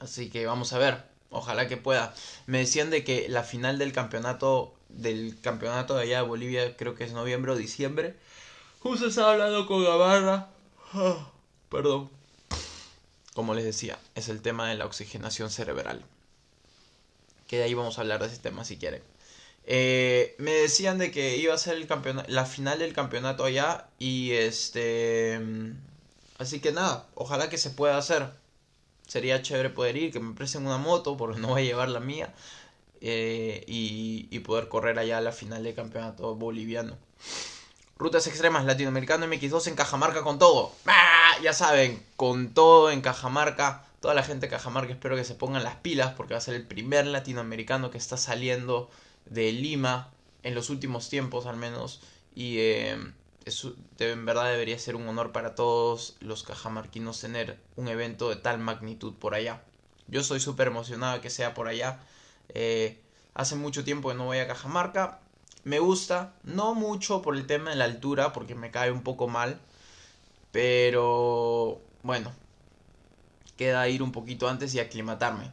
así 0.00 0.28
que 0.30 0.46
vamos 0.46 0.72
a 0.72 0.78
ver. 0.78 1.02
Ojalá 1.30 1.66
que 1.66 1.76
pueda. 1.76 2.14
Me 2.46 2.58
decían 2.58 2.90
de 2.90 3.02
que 3.02 3.28
la 3.28 3.42
final 3.42 3.78
del 3.78 3.92
campeonato 3.92 4.74
del 4.88 5.36
campeonato 5.40 5.96
de 5.96 6.02
allá 6.02 6.18
de 6.18 6.28
Bolivia 6.28 6.76
creo 6.76 6.94
que 6.94 7.04
es 7.04 7.12
noviembre 7.12 7.52
o 7.52 7.56
diciembre 7.56 8.14
Justo 8.84 9.06
estaba 9.06 9.32
hablando 9.32 9.66
con 9.66 9.82
Gamarra. 9.82 10.50
Ah, 10.92 11.30
perdón. 11.70 12.10
Como 13.32 13.54
les 13.54 13.64
decía, 13.64 13.98
es 14.14 14.28
el 14.28 14.42
tema 14.42 14.68
de 14.68 14.76
la 14.76 14.84
oxigenación 14.84 15.48
cerebral. 15.48 16.04
Que 17.46 17.56
de 17.56 17.64
ahí 17.64 17.72
vamos 17.72 17.96
a 17.96 18.02
hablar 18.02 18.20
de 18.20 18.26
ese 18.26 18.36
tema 18.36 18.62
si 18.62 18.76
quieren. 18.76 19.02
Eh, 19.64 20.34
me 20.36 20.50
decían 20.50 20.98
de 20.98 21.10
que 21.10 21.38
iba 21.38 21.54
a 21.54 21.58
ser 21.58 21.78
la 22.28 22.44
final 22.44 22.78
del 22.78 22.92
campeonato 22.92 23.44
allá 23.44 23.88
y 23.98 24.32
este... 24.32 25.40
Así 26.36 26.60
que 26.60 26.72
nada, 26.72 27.08
ojalá 27.14 27.48
que 27.48 27.56
se 27.56 27.70
pueda 27.70 27.96
hacer. 27.96 28.28
Sería 29.06 29.40
chévere 29.40 29.70
poder 29.70 29.96
ir, 29.96 30.12
que 30.12 30.20
me 30.20 30.34
presten 30.34 30.66
una 30.66 30.76
moto 30.76 31.16
porque 31.16 31.40
no 31.40 31.48
voy 31.48 31.62
a 31.62 31.64
llevar 31.64 31.88
la 31.88 32.00
mía. 32.00 32.34
Eh, 33.00 33.64
y, 33.66 34.28
y 34.30 34.40
poder 34.40 34.68
correr 34.68 34.98
allá 34.98 35.16
a 35.16 35.22
la 35.22 35.32
final 35.32 35.62
del 35.64 35.74
campeonato 35.74 36.34
boliviano. 36.34 36.98
Rutas 37.96 38.26
extremas 38.26 38.64
latinoamericano 38.64 39.26
MX2 39.26 39.68
en 39.68 39.76
Cajamarca 39.76 40.22
con 40.22 40.38
todo. 40.38 40.72
¡Ah! 40.86 41.32
Ya 41.42 41.52
saben, 41.52 42.04
con 42.16 42.52
todo 42.52 42.90
en 42.90 43.00
Cajamarca. 43.00 43.84
Toda 44.00 44.14
la 44.14 44.24
gente 44.24 44.46
de 44.46 44.50
Cajamarca 44.50 44.92
espero 44.92 45.14
que 45.14 45.24
se 45.24 45.36
pongan 45.36 45.62
las 45.62 45.76
pilas 45.76 46.12
porque 46.14 46.34
va 46.34 46.38
a 46.38 46.42
ser 46.42 46.54
el 46.54 46.66
primer 46.66 47.06
latinoamericano 47.06 47.92
que 47.92 47.98
está 47.98 48.16
saliendo 48.16 48.90
de 49.26 49.52
Lima 49.52 50.10
en 50.42 50.56
los 50.56 50.70
últimos 50.70 51.08
tiempos 51.08 51.46
al 51.46 51.56
menos. 51.56 52.00
Y 52.34 52.58
eh, 52.58 52.98
en 54.00 54.26
verdad 54.26 54.50
debería 54.50 54.78
ser 54.78 54.96
un 54.96 55.08
honor 55.08 55.30
para 55.30 55.54
todos 55.54 56.16
los 56.20 56.42
cajamarquinos 56.42 57.20
tener 57.20 57.60
un 57.76 57.86
evento 57.86 58.28
de 58.28 58.36
tal 58.36 58.58
magnitud 58.58 59.14
por 59.14 59.34
allá. 59.34 59.62
Yo 60.08 60.20
estoy 60.20 60.40
súper 60.40 60.66
emocionado 60.66 61.20
que 61.20 61.30
sea 61.30 61.54
por 61.54 61.68
allá. 61.68 62.00
Eh, 62.48 63.00
hace 63.34 63.54
mucho 63.54 63.84
tiempo 63.84 64.08
que 64.08 64.16
no 64.16 64.24
voy 64.24 64.38
a 64.38 64.48
Cajamarca 64.48 65.20
me 65.64 65.78
gusta, 65.78 66.34
no 66.44 66.74
mucho 66.74 67.22
por 67.22 67.36
el 67.36 67.46
tema 67.46 67.70
de 67.70 67.76
la 67.76 67.84
altura, 67.84 68.32
porque 68.32 68.54
me 68.54 68.70
cae 68.70 68.90
un 68.90 69.02
poco 69.02 69.28
mal. 69.28 69.58
Pero 70.52 71.80
bueno, 72.02 72.32
queda 73.56 73.88
ir 73.88 74.02
un 74.02 74.12
poquito 74.12 74.48
antes 74.48 74.74
y 74.74 74.80
aclimatarme. 74.80 75.50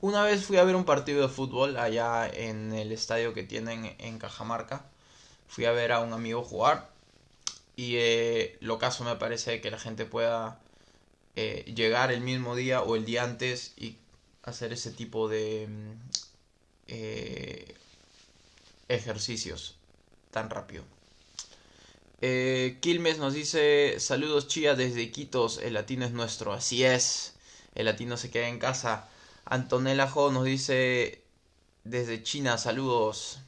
Una 0.00 0.24
vez 0.24 0.44
fui 0.44 0.56
a 0.56 0.64
ver 0.64 0.74
un 0.74 0.84
partido 0.84 1.22
de 1.22 1.28
fútbol 1.28 1.76
allá 1.76 2.28
en 2.28 2.72
el 2.72 2.90
estadio 2.92 3.34
que 3.34 3.44
tienen 3.44 3.94
en 3.98 4.18
Cajamarca. 4.18 4.84
Fui 5.48 5.64
a 5.64 5.72
ver 5.72 5.92
a 5.92 6.00
un 6.00 6.12
amigo 6.12 6.42
jugar. 6.42 6.90
Y 7.76 7.96
eh, 7.96 8.56
lo 8.60 8.78
caso 8.78 9.04
me 9.04 9.16
parece 9.16 9.60
que 9.60 9.70
la 9.70 9.78
gente 9.78 10.04
pueda 10.06 10.60
eh, 11.36 11.72
llegar 11.74 12.12
el 12.12 12.20
mismo 12.20 12.56
día 12.56 12.82
o 12.82 12.96
el 12.96 13.04
día 13.04 13.24
antes 13.24 13.74
y 13.76 13.98
hacer 14.42 14.72
ese 14.72 14.90
tipo 14.90 15.28
de 15.28 15.68
mm, 15.68 15.92
eh, 16.88 17.74
ejercicios 18.94 19.76
tan 20.30 20.50
rápido. 20.50 20.84
Eh, 22.20 22.78
Quilmes 22.80 23.18
nos 23.18 23.34
dice 23.34 23.98
saludos 23.98 24.46
chía 24.48 24.74
desde 24.74 25.10
Quitos, 25.10 25.58
el 25.58 25.74
latino 25.74 26.04
es 26.04 26.12
nuestro, 26.12 26.52
así 26.52 26.84
es, 26.84 27.34
el 27.74 27.86
latino 27.86 28.16
se 28.16 28.30
queda 28.30 28.48
en 28.48 28.58
casa. 28.58 29.08
Antonella 29.44 30.08
Jo 30.08 30.30
nos 30.30 30.44
dice 30.44 31.20
desde 31.84 32.22
China 32.22 32.58
saludos, 32.58 33.40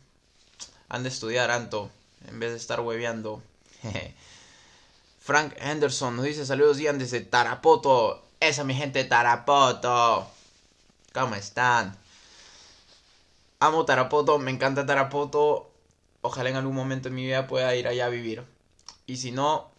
han 0.89 1.05
de 1.05 1.09
estudiar 1.09 1.51
Anto, 1.51 1.91
en 2.29 2.41
vez 2.41 2.51
de 2.51 2.57
estar 2.57 2.81
hueveando. 2.81 3.43
Frank 5.21 5.55
Henderson 5.57 6.17
nos 6.17 6.25
dice 6.27 6.45
saludos 6.45 6.79
Ian 6.79 6.99
desde 6.99 7.21
Tarapoto, 7.21 8.25
esa 8.41 8.65
mi 8.65 8.75
gente 8.75 9.05
Tarapoto, 9.05 10.27
¿cómo 11.13 11.35
están? 11.37 11.97
Amo 13.61 13.85
Tarapoto, 13.85 14.39
me 14.39 14.51
encanta 14.51 14.87
Tarapoto. 14.87 15.71
Ojalá 16.23 16.51
en 16.51 16.57
algún 16.57 16.75
momento 16.75 17.09
en 17.09 17.15
mi 17.15 17.25
vida 17.25 17.47
pueda 17.47 17.75
ir 17.77 17.87
allá 17.87 18.07
a 18.07 18.11
vivir. 18.11 18.45
Y 19.07 19.19
si 19.19 19.31
no, 19.31 19.71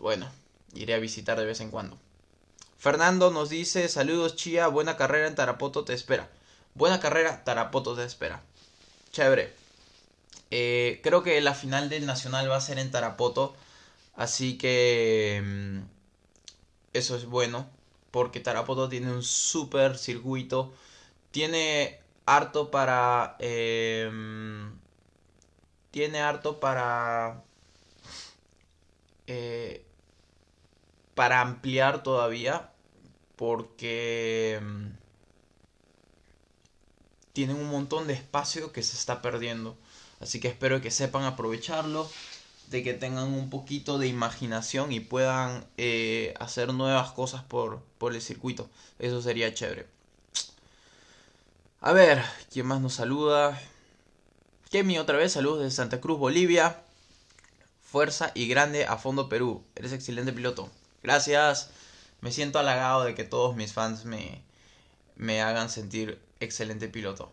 bueno, 0.00 0.28
iré 0.74 0.94
a 0.94 0.98
visitar 0.98 1.38
de 1.38 1.44
vez 1.44 1.60
en 1.60 1.70
cuando. 1.70 1.96
Fernando 2.78 3.30
nos 3.30 3.48
dice, 3.48 3.88
saludos 3.88 4.36
Chía, 4.36 4.66
buena 4.68 4.96
carrera 4.96 5.26
en 5.26 5.34
Tarapoto 5.34 5.84
te 5.84 5.94
espera. 5.94 6.28
Buena 6.74 7.00
carrera, 7.00 7.44
Tarapoto 7.44 7.96
te 7.96 8.04
espera. 8.04 8.42
Chévere. 9.12 9.54
Eh, 10.50 11.00
creo 11.02 11.22
que 11.22 11.40
la 11.40 11.54
final 11.54 11.88
del 11.88 12.04
Nacional 12.04 12.50
va 12.50 12.56
a 12.56 12.60
ser 12.60 12.78
en 12.78 12.90
Tarapoto. 12.90 13.54
Así 14.16 14.58
que 14.58 15.42
mm, 15.44 15.78
eso 16.92 17.16
es 17.16 17.24
bueno. 17.26 17.66
Porque 18.10 18.40
Tarapoto 18.40 18.88
tiene 18.88 19.12
un 19.12 19.22
super 19.22 19.96
circuito. 19.96 20.72
Tiene 21.30 22.00
harto 22.26 22.70
para... 22.70 23.36
Em, 23.38 24.78
tiene 25.90 26.20
harto 26.20 26.60
para... 26.60 27.42
Eh, 29.26 29.84
para 31.14 31.40
ampliar 31.40 32.02
todavía 32.02 32.70
porque 33.36 34.56
em, 34.56 34.96
tienen 37.32 37.56
un 37.56 37.68
montón 37.68 38.06
de 38.06 38.14
espacio 38.14 38.72
que 38.72 38.82
se 38.82 38.96
está 38.96 39.22
perdiendo. 39.22 39.76
Así 40.20 40.40
que 40.40 40.48
espero 40.48 40.80
que 40.80 40.90
sepan 40.90 41.24
aprovecharlo, 41.24 42.08
de 42.70 42.82
que 42.82 42.94
tengan 42.94 43.28
un 43.32 43.50
poquito 43.50 43.98
de 43.98 44.08
imaginación 44.08 44.92
y 44.92 45.00
puedan 45.00 45.66
eh, 45.76 46.34
hacer 46.40 46.72
nuevas 46.72 47.12
cosas 47.12 47.42
por, 47.42 47.82
por 47.98 48.14
el 48.14 48.22
circuito. 48.22 48.70
Eso 48.98 49.20
sería 49.20 49.52
chévere. 49.52 49.93
A 51.86 51.92
ver, 51.92 52.22
¿quién 52.50 52.64
más 52.64 52.80
nos 52.80 52.94
saluda? 52.94 53.60
Kemi 54.70 54.98
otra 54.98 55.18
vez, 55.18 55.32
saludos 55.32 55.58
desde 55.58 55.76
Santa 55.76 56.00
Cruz, 56.00 56.18
Bolivia. 56.18 56.80
Fuerza 57.82 58.32
y 58.34 58.48
grande 58.48 58.86
a 58.86 58.96
fondo 58.96 59.28
Perú. 59.28 59.62
Eres 59.74 59.92
excelente 59.92 60.32
piloto. 60.32 60.70
Gracias. 61.02 61.68
Me 62.22 62.32
siento 62.32 62.58
halagado 62.58 63.04
de 63.04 63.14
que 63.14 63.24
todos 63.24 63.54
mis 63.54 63.74
fans 63.74 64.06
me, 64.06 64.40
me 65.16 65.42
hagan 65.42 65.68
sentir 65.68 66.18
excelente 66.40 66.88
piloto. 66.88 67.30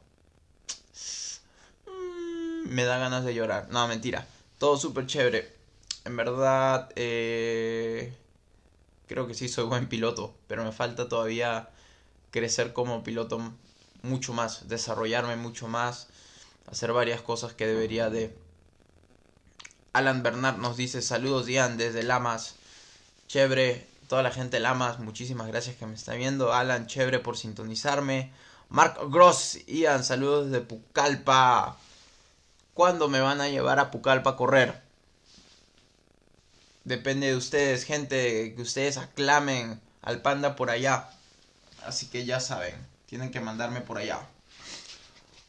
Mm, 1.88 2.68
me 2.68 2.84
da 2.84 2.98
ganas 2.98 3.24
de 3.24 3.34
llorar. 3.34 3.70
No, 3.70 3.88
mentira. 3.88 4.28
Todo 4.58 4.76
súper 4.76 5.06
chévere. 5.06 5.50
En 6.04 6.18
verdad, 6.18 6.90
eh, 6.98 8.14
creo 9.08 9.28
que 9.28 9.34
sí 9.34 9.48
soy 9.48 9.64
buen 9.64 9.88
piloto, 9.88 10.36
pero 10.48 10.66
me 10.66 10.74
falta 10.74 11.08
todavía 11.08 11.70
crecer 12.32 12.74
como 12.74 13.02
piloto 13.02 13.54
mucho 14.04 14.34
más, 14.34 14.68
desarrollarme 14.68 15.36
mucho 15.36 15.68
más, 15.68 16.08
hacer 16.70 16.94
varias 16.94 17.22
cosas 17.22 17.54
que 17.54 17.68
debería 17.68 18.10
de. 18.10 18.36
Alan 19.94 20.24
Bernard 20.24 20.58
nos 20.58 20.78
dice 20.78 21.02
saludos 21.02 21.48
Ian 21.48 21.78
desde 21.78 22.04
Lamas. 22.04 22.56
Chévere, 23.28 23.88
toda 24.08 24.24
la 24.24 24.32
gente 24.32 24.58
de 24.58 24.62
Lamas, 24.62 25.00
muchísimas 25.00 25.48
gracias 25.48 25.76
que 25.76 25.86
me 25.86 25.96
está 25.96 26.14
viendo. 26.14 26.54
Alan, 26.54 26.88
chévere 26.88 27.20
por 27.20 27.38
sintonizarme. 27.38 28.32
Mark 28.70 28.98
Gross, 29.10 29.60
Ian, 29.68 30.04
saludos 30.04 30.50
desde 30.50 30.66
Pucallpa. 30.66 31.78
¿Cuándo 32.74 33.10
me 33.10 33.20
van 33.20 33.42
a 33.42 33.50
llevar 33.50 33.80
a 33.80 33.92
Pucallpa 33.92 34.32
a 34.32 34.36
correr? 34.38 34.82
Depende 36.86 37.28
de 37.28 37.36
ustedes, 37.36 37.84
gente, 37.84 38.56
que 38.56 38.62
ustedes 38.62 38.98
aclamen 38.98 39.80
al 40.02 40.22
panda 40.22 40.56
por 40.56 40.70
allá. 40.70 41.10
Así 41.86 42.08
que 42.08 42.26
ya 42.26 42.40
saben, 42.40 42.76
tienen 43.12 43.30
que 43.30 43.42
mandarme 43.42 43.82
por 43.82 43.98
allá. 43.98 44.22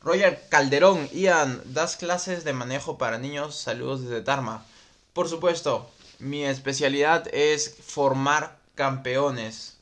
Roger 0.00 0.48
Calderón, 0.48 1.08
Ian, 1.12 1.62
das 1.64 1.94
clases 1.94 2.42
de 2.42 2.52
manejo 2.52 2.98
para 2.98 3.18
niños, 3.18 3.54
saludos 3.54 4.02
desde 4.02 4.20
Tarma. 4.20 4.66
Por 5.12 5.28
supuesto, 5.28 5.88
mi 6.18 6.44
especialidad 6.44 7.32
es 7.32 7.76
formar 7.86 8.58
campeones. 8.74 9.78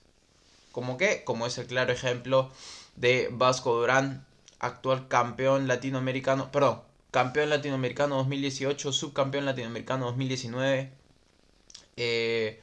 ¿Cómo 0.72 0.98
qué? 0.98 1.24
Como 1.24 1.46
es 1.46 1.56
el 1.56 1.68
claro 1.68 1.90
ejemplo 1.90 2.50
de 2.96 3.30
Vasco 3.32 3.74
Durán, 3.74 4.26
actual 4.58 5.08
campeón 5.08 5.66
latinoamericano, 5.66 6.52
perdón, 6.52 6.82
campeón 7.10 7.48
latinoamericano 7.48 8.16
2018, 8.16 8.92
subcampeón 8.92 9.46
latinoamericano 9.46 10.04
2019. 10.04 10.92
Eh, 11.96 12.60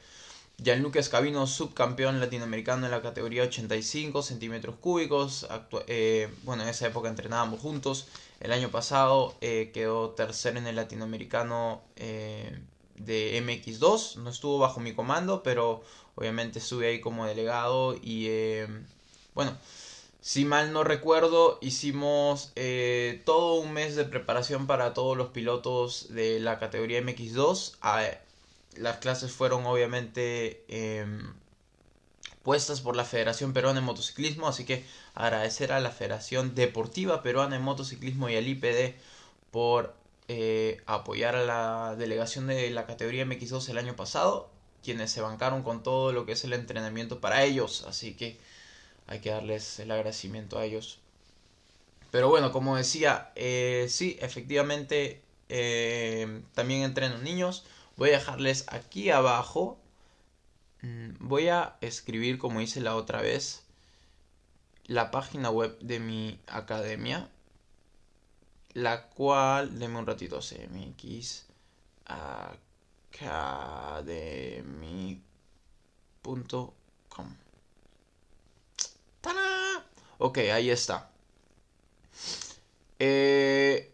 Gianluca 0.60 0.98
Escabino, 0.98 1.46
subcampeón 1.46 2.18
latinoamericano 2.18 2.86
en 2.86 2.90
la 2.90 3.00
categoría 3.00 3.44
85 3.44 4.22
centímetros 4.22 4.74
cúbicos. 4.80 5.46
Eh, 5.86 6.28
bueno, 6.42 6.64
en 6.64 6.68
esa 6.68 6.88
época 6.88 7.08
entrenábamos 7.08 7.60
juntos. 7.60 8.08
El 8.40 8.50
año 8.50 8.68
pasado 8.68 9.36
eh, 9.40 9.70
quedó 9.72 10.10
tercero 10.10 10.58
en 10.58 10.66
el 10.66 10.74
latinoamericano 10.74 11.80
eh, 11.94 12.58
de 12.96 13.40
MX2. 13.40 14.16
No 14.16 14.30
estuvo 14.30 14.58
bajo 14.58 14.80
mi 14.80 14.94
comando, 14.94 15.44
pero 15.44 15.84
obviamente 16.16 16.58
estuve 16.58 16.88
ahí 16.88 17.00
como 17.00 17.24
delegado. 17.24 17.94
Y 17.94 18.28
bueno, 19.34 19.56
si 20.20 20.44
mal 20.44 20.72
no 20.72 20.82
recuerdo, 20.82 21.58
hicimos 21.60 22.52
todo 23.24 23.54
un 23.60 23.72
mes 23.72 23.94
de 23.94 24.04
preparación 24.04 24.66
para 24.66 24.92
todos 24.92 25.16
los 25.16 25.28
pilotos 25.28 26.12
de 26.12 26.40
la 26.40 26.58
categoría 26.58 27.00
MX2 27.00 27.76
las 28.80 28.98
clases 28.98 29.32
fueron 29.32 29.66
obviamente 29.66 30.64
em, 30.68 31.34
puestas 32.42 32.80
por 32.80 32.96
la 32.96 33.04
Federación 33.04 33.52
Peruana 33.52 33.80
de 33.80 33.86
Motociclismo, 33.86 34.48
así 34.48 34.64
que 34.64 34.84
agradecer 35.14 35.72
a 35.72 35.80
la 35.80 35.90
Federación 35.90 36.54
Deportiva 36.54 37.22
Peruana 37.22 37.56
de 37.56 37.62
Motociclismo 37.62 38.28
y 38.28 38.36
al 38.36 38.48
IPD 38.48 38.94
por 39.50 39.94
eh, 40.28 40.82
apoyar 40.86 41.36
a 41.36 41.44
la 41.44 41.96
delegación 41.96 42.46
de 42.46 42.70
la 42.70 42.86
categoría 42.86 43.24
MX2 43.24 43.68
el 43.70 43.78
año 43.78 43.96
pasado, 43.96 44.50
quienes 44.82 45.10
se 45.10 45.20
bancaron 45.20 45.62
con 45.62 45.82
todo 45.82 46.12
lo 46.12 46.26
que 46.26 46.32
es 46.32 46.44
el 46.44 46.52
entrenamiento 46.52 47.20
para 47.20 47.44
ellos, 47.44 47.84
así 47.88 48.14
que 48.14 48.38
hay 49.06 49.20
que 49.20 49.30
darles 49.30 49.78
el 49.80 49.90
agradecimiento 49.90 50.58
a 50.58 50.64
ellos. 50.64 51.00
Pero 52.10 52.28
bueno, 52.28 52.52
como 52.52 52.76
decía, 52.76 53.32
eh, 53.36 53.86
sí, 53.88 54.18
efectivamente 54.20 55.20
eh, 55.48 56.42
también 56.54 56.82
entreno 56.82 57.18
niños. 57.18 57.64
Voy 57.98 58.10
a 58.10 58.18
dejarles 58.18 58.64
aquí 58.68 59.10
abajo. 59.10 59.76
Mm, 60.82 61.14
voy 61.18 61.48
a 61.48 61.76
escribir 61.80 62.38
como 62.38 62.60
hice 62.60 62.80
la 62.80 62.94
otra 62.94 63.20
vez 63.20 63.64
la 64.86 65.10
página 65.10 65.50
web 65.50 65.76
de 65.80 65.98
mi 65.98 66.40
academia. 66.46 67.28
La 68.72 69.08
cual, 69.08 69.78
deme 69.80 69.98
un 69.98 70.06
ratito, 70.06 70.38
cmx 70.40 71.46
academy.com. 72.06 73.66
Ok, 80.18 80.38
ahí 80.38 80.70
está. 80.70 81.10
Eh, 83.00 83.92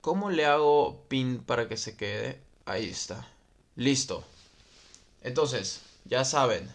¿Cómo 0.00 0.30
le 0.30 0.46
hago 0.46 1.04
pin 1.08 1.38
para 1.38 1.68
que 1.68 1.76
se 1.76 1.96
quede? 1.96 2.40
Ahí 2.64 2.88
está. 2.88 3.26
Listo. 3.76 4.24
Entonces, 5.22 5.80
ya 6.06 6.24
saben. 6.24 6.70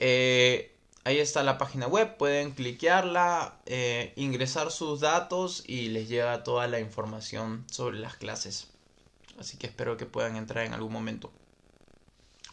Eh, 0.00 0.74
ahí 1.04 1.18
está 1.18 1.44
la 1.44 1.56
página 1.56 1.86
web. 1.86 2.16
Pueden 2.16 2.50
cliquearla, 2.50 3.60
eh, 3.66 4.12
ingresar 4.16 4.72
sus 4.72 5.00
datos 5.00 5.62
y 5.66 5.88
les 5.88 6.08
llega 6.08 6.42
toda 6.42 6.66
la 6.66 6.80
información 6.80 7.64
sobre 7.70 7.98
las 7.98 8.16
clases. 8.16 8.66
Así 9.38 9.56
que 9.56 9.68
espero 9.68 9.96
que 9.96 10.06
puedan 10.06 10.36
entrar 10.36 10.66
en 10.66 10.74
algún 10.74 10.92
momento. 10.92 11.30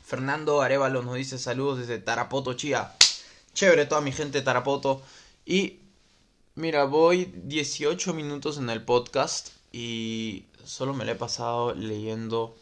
Fernando 0.04 0.62
Arevalo 0.62 1.02
nos 1.02 1.16
dice 1.16 1.40
saludos 1.40 1.80
desde 1.80 1.98
Tarapoto, 1.98 2.54
Chía. 2.54 2.94
Chévere 3.54 3.88
toda 3.88 4.02
mi 4.02 4.12
gente 4.12 4.42
Tarapoto. 4.42 5.02
Y 5.46 5.80
Mira, 6.56 6.84
voy 6.84 7.34
18 7.46 8.14
minutos 8.14 8.60
en 8.60 8.70
el 8.70 8.84
podcast 8.84 9.50
y 9.72 10.46
solo 10.64 10.94
me 10.94 11.04
lo 11.04 11.14
he 11.14 11.16
pasado 11.16 11.74
leyendo 11.74 12.56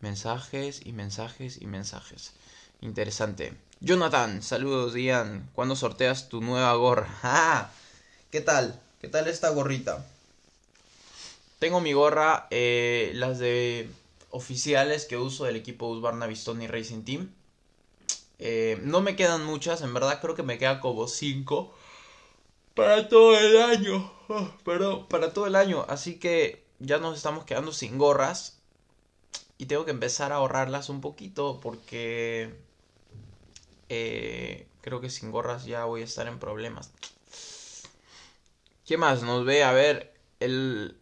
mensajes 0.00 0.80
y 0.82 0.92
mensajes 0.92 1.60
y 1.60 1.66
mensajes. 1.66 2.32
Interesante. 2.80 3.52
Jonathan, 3.80 4.42
saludos, 4.42 4.94
Ian. 4.96 5.50
¿Cuándo 5.52 5.76
sorteas 5.76 6.30
tu 6.30 6.40
nueva 6.40 6.72
gorra? 6.76 7.06
¡Ah! 7.22 7.70
¿Qué 8.30 8.40
tal? 8.40 8.80
¿Qué 9.02 9.08
tal 9.08 9.28
esta 9.28 9.50
gorrita? 9.50 10.06
Tengo 11.58 11.82
mi 11.82 11.92
gorra, 11.92 12.46
eh, 12.50 13.12
las 13.12 13.38
de 13.40 13.90
oficiales 14.30 15.04
que 15.04 15.18
uso 15.18 15.44
del 15.44 15.56
equipo 15.56 15.88
Husqvarna 15.88 16.26
Vistoni 16.26 16.66
Racing 16.66 17.02
Team. 17.02 17.30
Eh, 18.38 18.78
no 18.84 19.02
me 19.02 19.16
quedan 19.16 19.44
muchas, 19.44 19.82
en 19.82 19.92
verdad 19.92 20.22
creo 20.22 20.34
que 20.34 20.42
me 20.42 20.56
quedan 20.56 20.80
como 20.80 21.08
5 21.08 21.74
para 22.74 23.08
todo 23.08 23.38
el 23.38 23.56
año. 23.62 24.12
Oh, 24.28 24.50
perdón, 24.64 25.06
para 25.08 25.32
todo 25.32 25.46
el 25.46 25.56
año. 25.56 25.84
Así 25.88 26.18
que 26.18 26.64
ya 26.78 26.98
nos 26.98 27.16
estamos 27.16 27.44
quedando 27.44 27.72
sin 27.72 27.98
gorras. 27.98 28.58
Y 29.56 29.66
tengo 29.66 29.84
que 29.84 29.92
empezar 29.92 30.32
a 30.32 30.36
ahorrarlas 30.36 30.88
un 30.88 31.00
poquito 31.00 31.60
porque 31.62 32.54
eh, 33.88 34.66
creo 34.80 35.00
que 35.00 35.10
sin 35.10 35.30
gorras 35.30 35.64
ya 35.64 35.84
voy 35.84 36.02
a 36.02 36.04
estar 36.04 36.26
en 36.26 36.38
problemas. 36.40 36.90
¿Qué 38.84 38.96
más 38.96 39.22
nos 39.22 39.44
ve? 39.44 39.62
A 39.64 39.72
ver, 39.72 40.12
el... 40.40 40.96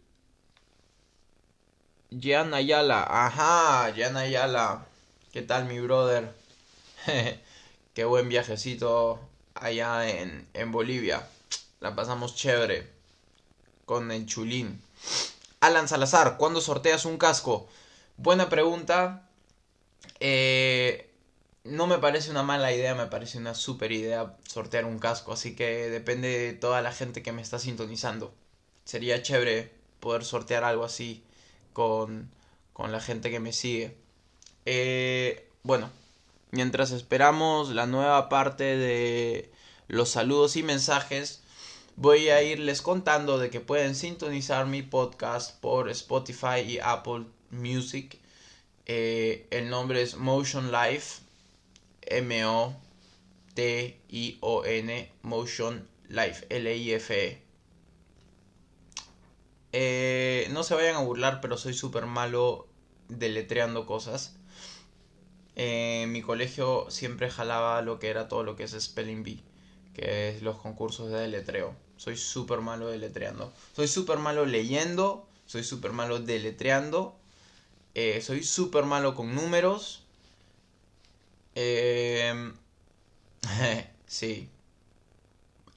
Jan 2.11 2.53
Ayala. 2.53 3.05
Ajá, 3.09 3.91
Jan 3.95 4.15
Ayala. 4.15 4.85
¿Qué 5.31 5.41
tal 5.41 5.65
mi 5.65 5.79
brother? 5.79 6.31
Qué 7.93 8.05
buen 8.05 8.29
viajecito 8.29 9.19
allá 9.55 10.07
en, 10.07 10.47
en 10.53 10.71
Bolivia. 10.71 11.27
La 11.83 11.93
pasamos 11.95 12.33
chévere. 12.33 12.87
Con 13.83 14.09
el 14.13 14.25
chulín. 14.25 14.81
Alan 15.59 15.89
Salazar, 15.89 16.37
¿cuándo 16.37 16.61
sorteas 16.61 17.03
un 17.03 17.17
casco? 17.17 17.67
Buena 18.15 18.47
pregunta. 18.47 19.27
Eh, 20.21 21.11
no 21.65 21.85
me 21.85 21.97
parece 21.97 22.31
una 22.31 22.41
mala 22.41 22.71
idea, 22.71 22.95
me 22.95 23.07
parece 23.07 23.37
una 23.37 23.53
super 23.53 23.91
idea 23.91 24.37
sortear 24.47 24.85
un 24.85 24.97
casco. 24.97 25.33
Así 25.33 25.57
que 25.57 25.89
depende 25.89 26.29
de 26.29 26.53
toda 26.53 26.81
la 26.81 26.93
gente 26.93 27.21
que 27.21 27.33
me 27.33 27.41
está 27.41 27.59
sintonizando. 27.59 28.33
Sería 28.85 29.21
chévere 29.21 29.73
poder 29.99 30.23
sortear 30.23 30.63
algo 30.63 30.85
así 30.85 31.25
con, 31.73 32.31
con 32.71 32.93
la 32.93 33.01
gente 33.01 33.29
que 33.29 33.41
me 33.41 33.51
sigue. 33.51 33.97
Eh, 34.65 35.49
bueno, 35.63 35.89
mientras 36.51 36.91
esperamos 36.91 37.71
la 37.71 37.87
nueva 37.87 38.29
parte 38.29 38.63
de 38.63 39.51
los 39.89 40.07
saludos 40.07 40.55
y 40.55 40.63
mensajes, 40.63 41.42
voy 41.95 42.29
a 42.29 42.41
irles 42.41 42.81
contando 42.81 43.37
de 43.37 43.49
que 43.49 43.59
pueden 43.59 43.95
sintonizar 43.95 44.65
mi 44.65 44.81
podcast 44.81 45.59
por 45.59 45.89
Spotify 45.89 46.61
y 46.65 46.79
Apple 46.79 47.25
Music. 47.51 48.19
Eh, 48.85 49.47
el 49.51 49.69
nombre 49.69 50.01
es 50.01 50.17
Motion 50.17 50.71
Life, 50.71 51.21
M-O-T-I-O-N, 52.01 52.71
Motion 55.21 55.87
Life, 56.09 56.45
L-I-F-E. 56.49 57.41
Eh, 59.75 60.47
no 60.51 60.63
se 60.63 60.75
vayan 60.75 60.95
a 60.95 61.01
burlar, 61.01 61.41
pero 61.41 61.57
soy 61.57 61.73
súper 61.73 62.05
malo 62.05 62.67
deletreando 63.07 63.85
cosas. 63.85 64.35
En 65.55 66.11
mi 66.11 66.21
colegio 66.21 66.89
siempre 66.89 67.29
jalaba 67.29 67.81
lo 67.81 67.99
que 67.99 68.09
era 68.09 68.27
todo 68.27 68.43
lo 68.43 68.55
que 68.55 68.63
es 68.63 68.71
Spelling 68.71 69.23
Bee, 69.23 69.43
que 69.93 70.29
es 70.29 70.41
los 70.41 70.57
concursos 70.57 71.11
de 71.11 71.19
deletreo. 71.19 71.82
Soy 72.03 72.17
súper 72.17 72.59
malo 72.59 72.87
deletreando. 72.89 73.53
Soy 73.73 73.87
súper 73.87 74.17
malo 74.17 74.45
leyendo, 74.45 75.25
soy 75.45 75.63
súper 75.63 75.93
malo 75.93 76.19
deletreando, 76.19 77.15
eh, 77.95 78.21
soy 78.21 78.43
súper 78.43 78.83
malo 78.83 79.15
con 79.15 79.33
números. 79.33 80.03
Eh, 81.55 82.51
sí, 84.05 84.49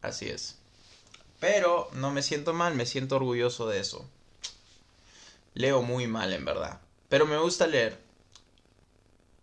así 0.02 0.26
es. 0.26 0.56
Pero 1.38 1.88
no 1.92 2.10
me 2.10 2.24
siento 2.24 2.52
mal, 2.52 2.74
me 2.74 2.86
siento 2.86 3.14
orgulloso 3.14 3.68
de 3.68 3.78
eso. 3.78 4.04
Leo 5.54 5.80
muy 5.82 6.08
mal, 6.08 6.32
en 6.32 6.44
verdad. 6.44 6.80
Pero 7.08 7.26
me 7.26 7.38
gusta 7.38 7.68
leer. 7.68 8.00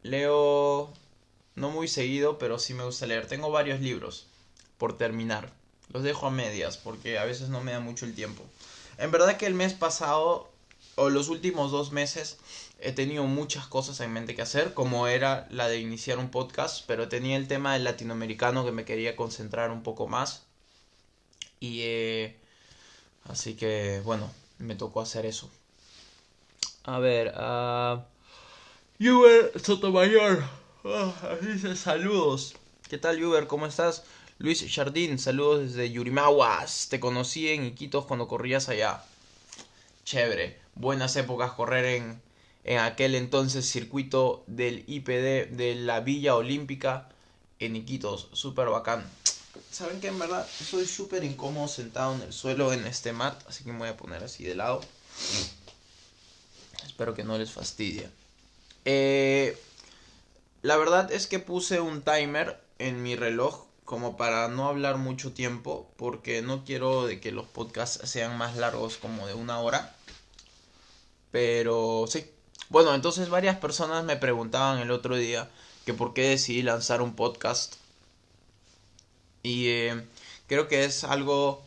Leo 0.02 0.92
no 1.56 1.70
muy 1.70 1.88
seguido, 1.88 2.38
pero 2.38 2.60
sí 2.60 2.74
me 2.74 2.84
gusta 2.84 3.06
leer. 3.06 3.26
Tengo 3.26 3.52
varios 3.52 3.80
libros 3.80 4.28
por 4.78 4.98
terminar. 4.98 5.63
Los 5.92 6.04
dejo 6.04 6.28
a 6.28 6.32
medias 6.32 6.78
porque 6.78 7.20
a 7.20 7.26
veces 7.26 7.50
no 7.50 7.62
me 7.62 7.72
da 7.72 7.80
mucho 7.80 8.06
el 8.06 8.16
tiempo. 8.16 8.44
En 8.98 9.12
verdad 9.12 9.38
que 9.38 9.46
el 9.46 9.54
mes 9.54 9.74
pasado 9.74 10.50
o 10.96 11.10
los 11.10 11.30
últimos 11.30 11.72
dos 11.72 11.92
meses 11.92 12.38
he 12.80 12.92
tenido 12.92 13.24
muchas 13.24 13.66
cosas 13.68 14.00
en 14.02 14.12
mente 14.12 14.36
que 14.36 14.42
hacer, 14.42 14.74
como 14.74 15.08
era 15.08 15.48
la 15.50 15.68
de 15.68 15.80
iniciar 15.80 16.20
un 16.20 16.30
podcast, 16.30 16.84
pero 16.86 17.08
tenía 17.08 17.38
el 17.38 17.48
tema 17.48 17.74
del 17.74 17.84
latinoamericano 17.84 18.66
que 18.66 18.72
me 18.72 18.86
quería 18.86 19.16
concentrar 19.16 19.72
un 19.72 19.84
poco 19.84 20.08
más. 20.08 20.44
Y 21.60 21.82
eh, 21.82 22.38
así 23.26 23.56
que 23.56 24.02
bueno, 24.04 24.30
me 24.58 24.76
tocó 24.76 25.02
hacer 25.02 25.26
eso. 25.26 25.50
A 26.84 27.00
ver, 27.00 27.34
uh, 27.38 28.02
Uber 29.00 29.54
Sotomayor, 29.64 30.44
uh, 30.84 31.46
dice 31.46 31.76
saludos. 31.76 32.56
¿Qué 32.90 32.98
tal 32.98 33.24
Uber? 33.24 33.48
¿Cómo 33.48 33.66
estás? 33.66 34.04
Luis 34.40 34.66
Jardín, 34.74 35.20
saludos 35.20 35.62
desde 35.62 35.92
Yurimaguas. 35.92 36.88
Te 36.90 37.00
conocí 37.00 37.50
en 37.50 37.66
Iquitos 37.66 38.06
cuando 38.06 38.28
corrías 38.28 38.68
allá. 38.68 39.04
Chévere. 40.06 40.60
Buenas 40.74 41.16
épocas 41.16 41.52
correr 41.52 41.86
en, 41.86 42.22
en 42.64 42.80
aquel 42.80 43.14
entonces 43.14 43.70
circuito 43.70 44.44
del 44.48 44.86
IPD 44.88 45.56
de 45.56 45.76
la 45.76 46.00
Villa 46.00 46.36
Olímpica 46.36 47.10
en 47.60 47.76
Iquitos. 47.76 48.30
Súper 48.34 48.70
bacán. 48.70 49.06
Saben 49.72 50.02
que 50.02 50.08
en 50.08 50.18
verdad 50.18 50.48
soy 50.48 50.88
súper 50.88 51.24
incómodo 51.24 51.68
sentado 51.68 52.16
en 52.16 52.24
el 52.24 52.34
suelo 52.34 52.74
en 52.74 52.88
este 52.88 53.14
mat, 53.14 53.40
así 53.48 53.64
que 53.64 53.72
me 53.72 53.78
voy 53.78 53.90
a 53.90 53.98
poner 53.98 54.24
así 54.24 54.44
de 54.44 54.56
lado. 54.56 54.82
Espero 56.84 57.14
que 57.14 57.24
no 57.24 57.38
les 57.38 57.52
fastidie. 57.52 58.10
Eh, 58.84 59.56
la 60.64 60.76
verdad 60.76 61.12
es 61.12 61.28
que 61.28 61.38
puse 61.38 61.80
un 61.80 62.02
timer 62.02 62.60
en 62.80 63.04
mi 63.04 63.16
reloj 63.16 63.68
como 63.94 64.18
para 64.18 64.48
no 64.48 64.68
hablar 64.68 64.98
mucho 64.98 65.34
tiempo 65.34 65.88
porque 65.98 66.42
no 66.42 66.66
quiero 66.66 67.06
de 67.06 67.20
que 67.20 67.32
los 67.32 67.46
podcasts 67.46 68.10
sean 68.10 68.40
más 68.40 68.58
largos 68.58 68.98
como 68.98 69.28
de 69.28 69.36
una 69.36 69.60
hora. 69.60 69.96
Pero 71.30 72.06
sí. 72.08 72.26
Bueno, 72.70 72.96
entonces 72.96 73.30
varias 73.30 73.58
personas 73.58 74.04
me 74.04 74.18
preguntaban 74.18 74.80
el 74.80 74.90
otro 74.90 75.16
día 75.16 75.48
que 75.86 75.94
por 75.94 76.16
qué 76.16 76.30
decidí 76.30 76.64
lanzar 76.64 77.04
un 77.04 77.16
podcast 77.16 77.76
y 79.44 79.68
eh, 79.68 80.04
creo 80.48 80.68
que 80.68 80.86
es 80.86 81.04
algo 81.04 81.64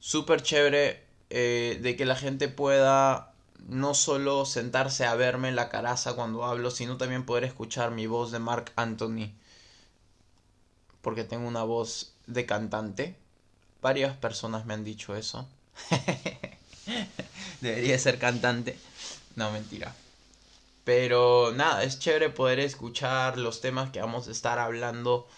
súper 0.00 0.42
chévere 0.42 1.02
eh, 1.30 1.78
de 1.80 1.96
que 1.96 2.04
la 2.04 2.16
gente 2.16 2.48
pueda 2.48 3.32
no 3.68 3.94
solo 3.94 4.44
sentarse 4.44 5.06
a 5.06 5.14
verme 5.14 5.48
en 5.48 5.56
la 5.56 5.70
caraza 5.70 6.12
cuando 6.12 6.44
hablo, 6.44 6.70
sino 6.70 6.98
también 6.98 7.24
poder 7.24 7.44
escuchar 7.44 7.90
mi 7.90 8.06
voz 8.06 8.32
de 8.32 8.38
Mark 8.38 8.70
Anthony. 8.76 9.32
Porque 11.04 11.24
tengo 11.24 11.48
una 11.48 11.64
voz 11.64 12.14
de 12.28 12.46
cantante. 12.46 13.16
Varias 13.82 14.16
personas 14.16 14.66
me 14.66 14.74
han 14.74 14.84
dicho 14.84 15.16
eso. 15.16 15.48
Debería 17.60 17.98
ser 17.98 18.18
cantante. 18.18 18.78
No, 19.36 19.50
mentira. 19.52 19.94
Pero 20.84 21.52
nada, 21.54 21.84
es 21.84 21.98
chévere 21.98 22.30
poder 22.30 22.60
escuchar 22.60 23.38
los 23.38 23.60
temas 23.62 23.90
que 23.90 24.00
vamos 24.00 24.28
a 24.28 24.32
estar 24.32 24.58
hablando. 24.58 25.28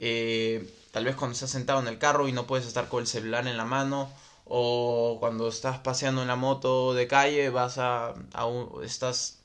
Eh, 0.00 0.68
Tal 0.92 1.04
vez 1.06 1.16
cuando 1.16 1.34
estás 1.34 1.50
sentado 1.50 1.80
en 1.80 1.88
el 1.88 1.98
carro 1.98 2.28
y 2.28 2.32
no 2.32 2.46
puedes 2.48 2.66
estar 2.66 2.88
con 2.88 3.02
el 3.02 3.08
celular 3.08 3.48
en 3.48 3.56
la 3.58 3.66
mano. 3.66 4.10
O 4.46 5.18
cuando 5.20 5.48
estás 5.48 5.80
paseando 5.80 6.22
en 6.22 6.28
la 6.28 6.36
moto 6.36 6.94
de 6.94 7.08
calle, 7.08 7.50
vas 7.50 7.78
a, 7.78 8.14
estás 8.84 9.39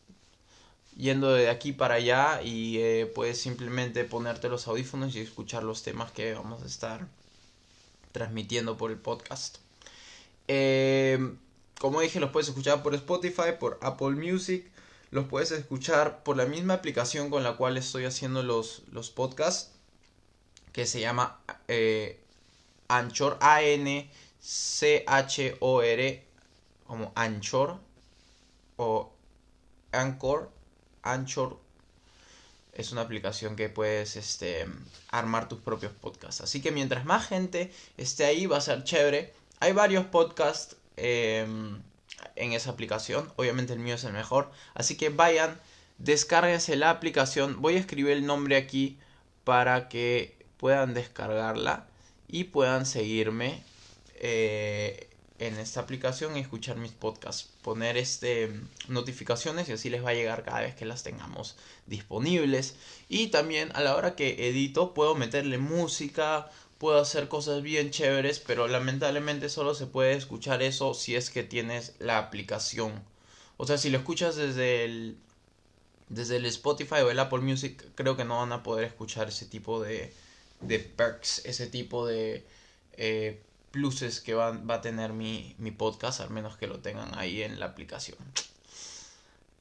yendo 0.96 1.34
de 1.34 1.50
aquí 1.50 1.72
para 1.72 1.96
allá 1.96 2.42
y 2.42 2.78
eh, 2.80 3.12
puedes 3.14 3.40
simplemente 3.40 4.04
ponerte 4.06 4.50
los 4.50 4.68
audífonos 4.68 5.16
y 5.16 5.20
escuchar 5.20 5.64
los 5.64 5.84
temas 5.84 6.12
que 6.12 6.34
vamos 6.34 6.64
a 6.64 6.66
estar 6.66 7.08
transmitiendo 8.12 8.78
por 8.78 8.92
el 8.92 8.98
podcast. 8.98 9.58
Eh, 10.48 11.36
como 11.80 12.02
dije, 12.02 12.20
los 12.20 12.32
puedes 12.32 12.48
escuchar 12.50 12.82
por 12.82 12.96
Spotify, 12.96 13.54
por 13.60 13.78
Apple 13.82 14.12
Music, 14.12 14.66
los 15.12 15.26
puedes 15.26 15.52
escuchar 15.52 16.24
por 16.24 16.38
la 16.38 16.46
misma 16.46 16.76
aplicación 16.76 17.30
con 17.30 17.44
la 17.44 17.58
cual 17.58 17.78
estoy 17.78 18.06
haciendo 18.06 18.44
los, 18.44 18.84
los 18.92 19.10
podcasts 19.10 19.72
que 20.72 20.86
se 20.86 21.00
llama 21.00 21.40
eh, 21.68 22.20
Anchor, 22.88 23.38
A-N-C-H-O-R, 23.42 24.12
como 26.86 27.12
Anchor, 27.16 27.80
o 28.78 29.14
Anchor, 29.92 30.52
Anchor. 31.06 31.58
Es 32.74 32.92
una 32.92 33.02
aplicación 33.02 33.56
que 33.56 33.70
puedes 33.70 34.18
este, 34.18 34.66
armar 35.10 35.48
tus 35.48 35.60
propios 35.60 35.94
podcasts. 35.94 36.42
Así 36.42 36.62
que 36.62 36.72
mientras 36.72 37.06
más 37.06 37.26
gente 37.28 37.72
esté 37.96 38.26
ahí 38.26 38.48
va 38.48 38.58
a 38.58 38.62
ser 38.62 38.84
chévere. 38.84 39.34
Hay 39.62 39.72
varios 39.72 40.06
podcasts 40.06 40.76
em, 40.98 41.82
en 42.36 42.52
esa 42.52 42.72
aplicación. 42.72 43.32
Obviamente 43.38 43.72
el 43.72 43.80
mío 43.80 43.96
es 43.96 44.04
el 44.04 44.12
mejor. 44.12 44.52
Así 44.74 44.98
que 44.98 45.08
vayan, 45.10 45.58
descárguense 46.00 46.76
la 46.76 46.90
aplicación. 46.90 47.62
Voy 47.62 47.78
a 47.78 47.80
escribir 47.80 48.12
el 48.12 48.26
nombre 48.26 48.58
aquí 48.58 49.00
para 49.46 49.88
que 49.88 50.36
puedan 50.58 50.94
descargarla 50.94 51.88
y 52.28 52.46
puedan 52.46 52.86
seguirme 52.86 53.64
eh, 54.16 55.10
en 55.40 55.58
esta 55.60 55.82
aplicación 55.82 56.38
y 56.38 56.40
escuchar 56.40 56.78
mis 56.78 56.92
podcasts. 56.92 57.50
Poner 57.62 57.98
este, 57.98 58.52
notificaciones 58.88 59.68
y 59.70 59.74
así 59.74 59.90
les 59.90 60.04
va 60.04 60.12
a 60.12 60.14
llegar 60.14 60.44
cada 60.44 60.62
vez 60.62 60.76
que 60.76 60.86
las 60.86 61.04
tengamos 61.04 61.58
disponibles. 61.88 62.76
Y 63.10 63.28
también 63.28 63.72
a 63.76 63.82
la 63.82 63.96
hora 63.96 64.16
que 64.16 64.48
edito 64.50 64.94
puedo 64.94 65.16
meterle 65.16 65.58
música, 65.58 66.50
puedo 66.78 67.00
hacer 67.00 67.28
cosas 67.28 67.62
bien 67.62 67.92
chéveres, 67.92 68.40
pero 68.40 68.68
lamentablemente 68.68 69.50
solo 69.50 69.76
se 69.76 69.88
puede 69.88 70.14
escuchar 70.14 70.62
eso 70.62 70.94
si 70.94 71.16
es 71.16 71.30
que 71.30 71.44
tienes 71.44 71.94
la 72.00 72.18
aplicación. 72.18 73.04
O 73.58 73.66
sea, 73.68 73.78
si 73.78 73.90
lo 73.90 73.98
escuchas 73.98 74.36
desde 74.36 74.86
el 74.86 75.18
desde 76.10 76.38
el 76.38 76.46
Spotify 76.46 77.02
o 77.04 77.10
el 77.10 77.20
Apple 77.20 77.40
Music, 77.40 77.84
creo 77.96 78.16
que 78.16 78.26
no 78.26 78.38
van 78.38 78.52
a 78.52 78.64
poder 78.64 78.86
escuchar 78.86 79.28
ese 79.28 79.46
tipo 79.46 79.82
de, 79.82 80.14
de 80.62 80.80
perks, 80.80 81.44
ese 81.46 81.68
tipo 81.68 82.06
de 82.06 82.46
eh, 82.94 83.42
pluses 83.76 84.22
que 84.22 84.34
va, 84.34 84.52
va 84.52 84.76
a 84.76 84.82
tener 84.82 85.12
mi, 85.12 85.54
mi, 85.60 85.72
podcast, 85.72 86.22
al 86.22 86.30
menos 86.30 86.56
que 86.56 86.66
lo 86.66 86.80
tengan 86.80 87.14
ahí 87.20 87.44
en 87.44 87.60
la 87.60 87.66
aplicación. 87.66 88.18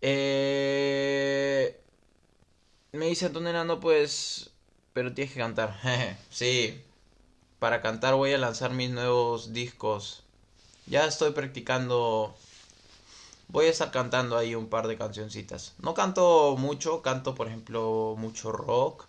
Eh, 0.00 1.80
me 2.92 3.06
dice 3.06 3.26
Antonella, 3.26 3.64
no 3.64 3.80
pues, 3.80 4.50
pero 4.92 5.12
tienes 5.12 5.34
que 5.34 5.40
cantar. 5.40 5.76
sí, 6.30 6.80
para 7.58 7.82
cantar 7.82 8.14
voy 8.14 8.32
a 8.32 8.38
lanzar 8.38 8.70
mis 8.72 8.90
nuevos 8.90 9.52
discos. 9.52 10.22
Ya 10.86 11.06
estoy 11.06 11.32
practicando. 11.32 12.36
Voy 13.48 13.66
a 13.66 13.70
estar 13.70 13.90
cantando 13.90 14.38
ahí 14.38 14.54
un 14.54 14.68
par 14.68 14.86
de 14.86 14.96
cancioncitas. 14.96 15.74
No 15.78 15.94
canto 15.94 16.56
mucho, 16.56 17.02
canto 17.02 17.34
por 17.34 17.48
ejemplo 17.48 18.14
mucho 18.16 18.52
rock. 18.52 19.06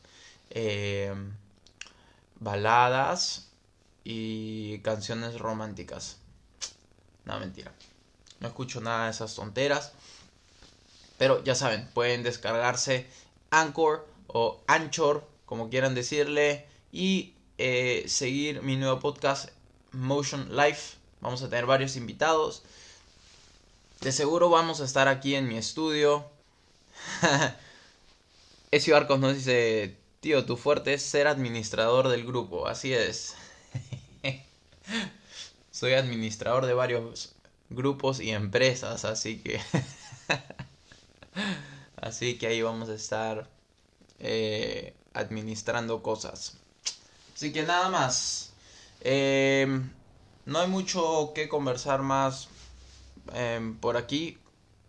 Eh, 0.50 1.14
baladas 2.40 3.52
y 4.06 4.80
canciones 4.80 5.40
románticas. 5.40 6.18
No, 7.26 7.40
mentira. 7.40 7.74
No 8.40 8.48
escucho 8.48 8.80
nada 8.80 9.06
de 9.06 9.12
esas 9.12 9.36
tonteras. 9.36 9.92
Pero 11.18 11.44
ya 11.44 11.56
saben, 11.56 11.90
pueden 11.94 12.24
descargarse 12.24 13.08
Anchor 13.50 14.08
o 14.28 14.62
Anchor, 14.68 15.28
como 15.46 15.70
quieran 15.70 15.96
decirle, 15.96 16.68
y 16.92 17.34
eh, 17.58 18.06
seguir 18.08 18.62
mi 18.62 18.78
nuevo 18.78 19.00
podcast 19.00 19.50
Motion 19.92 20.56
Life. 20.56 20.98
Vamos 21.22 21.42
a 21.42 21.50
tener 21.50 21.66
varios 21.66 21.96
invitados. 21.96 22.62
De 24.02 24.12
seguro 24.12 24.50
vamos 24.50 24.82
a 24.82 24.86
estar 24.86 25.08
aquí 25.08 25.34
en 25.34 25.48
mi 25.48 25.58
estudio. 25.58 26.26
Ezio 28.72 28.96
Arcos 28.98 29.20
nos 29.20 29.36
dice, 29.36 29.98
tío, 30.20 30.46
tu 30.46 30.58
fuerte 30.58 30.94
es 30.94 31.02
ser 31.02 31.26
administrador 31.28 32.10
del 32.10 32.26
grupo. 32.26 32.68
Así 32.68 32.94
es. 32.94 33.36
Soy 35.72 35.94
administrador 35.94 36.66
de 36.66 36.74
varios 36.74 37.36
grupos 37.70 38.20
y 38.20 38.32
empresas, 38.32 39.06
así 39.06 39.40
que... 39.40 39.60
así 41.98 42.38
que 42.38 42.48
ahí 42.48 42.62
vamos 42.62 42.90
a 42.90 42.96
estar 42.96 43.50
eh, 44.20 44.94
administrando 45.14 46.02
cosas. 46.02 46.58
Así 47.36 47.52
que 47.52 47.64
nada 47.64 47.90
más. 47.90 48.54
Em, 49.02 49.92
no 50.46 50.60
hay 50.60 50.68
mucho 50.68 51.34
que 51.36 51.50
conversar 51.50 52.02
más 52.02 52.48
em, 53.34 53.78
por 53.78 53.98
aquí. 53.98 54.38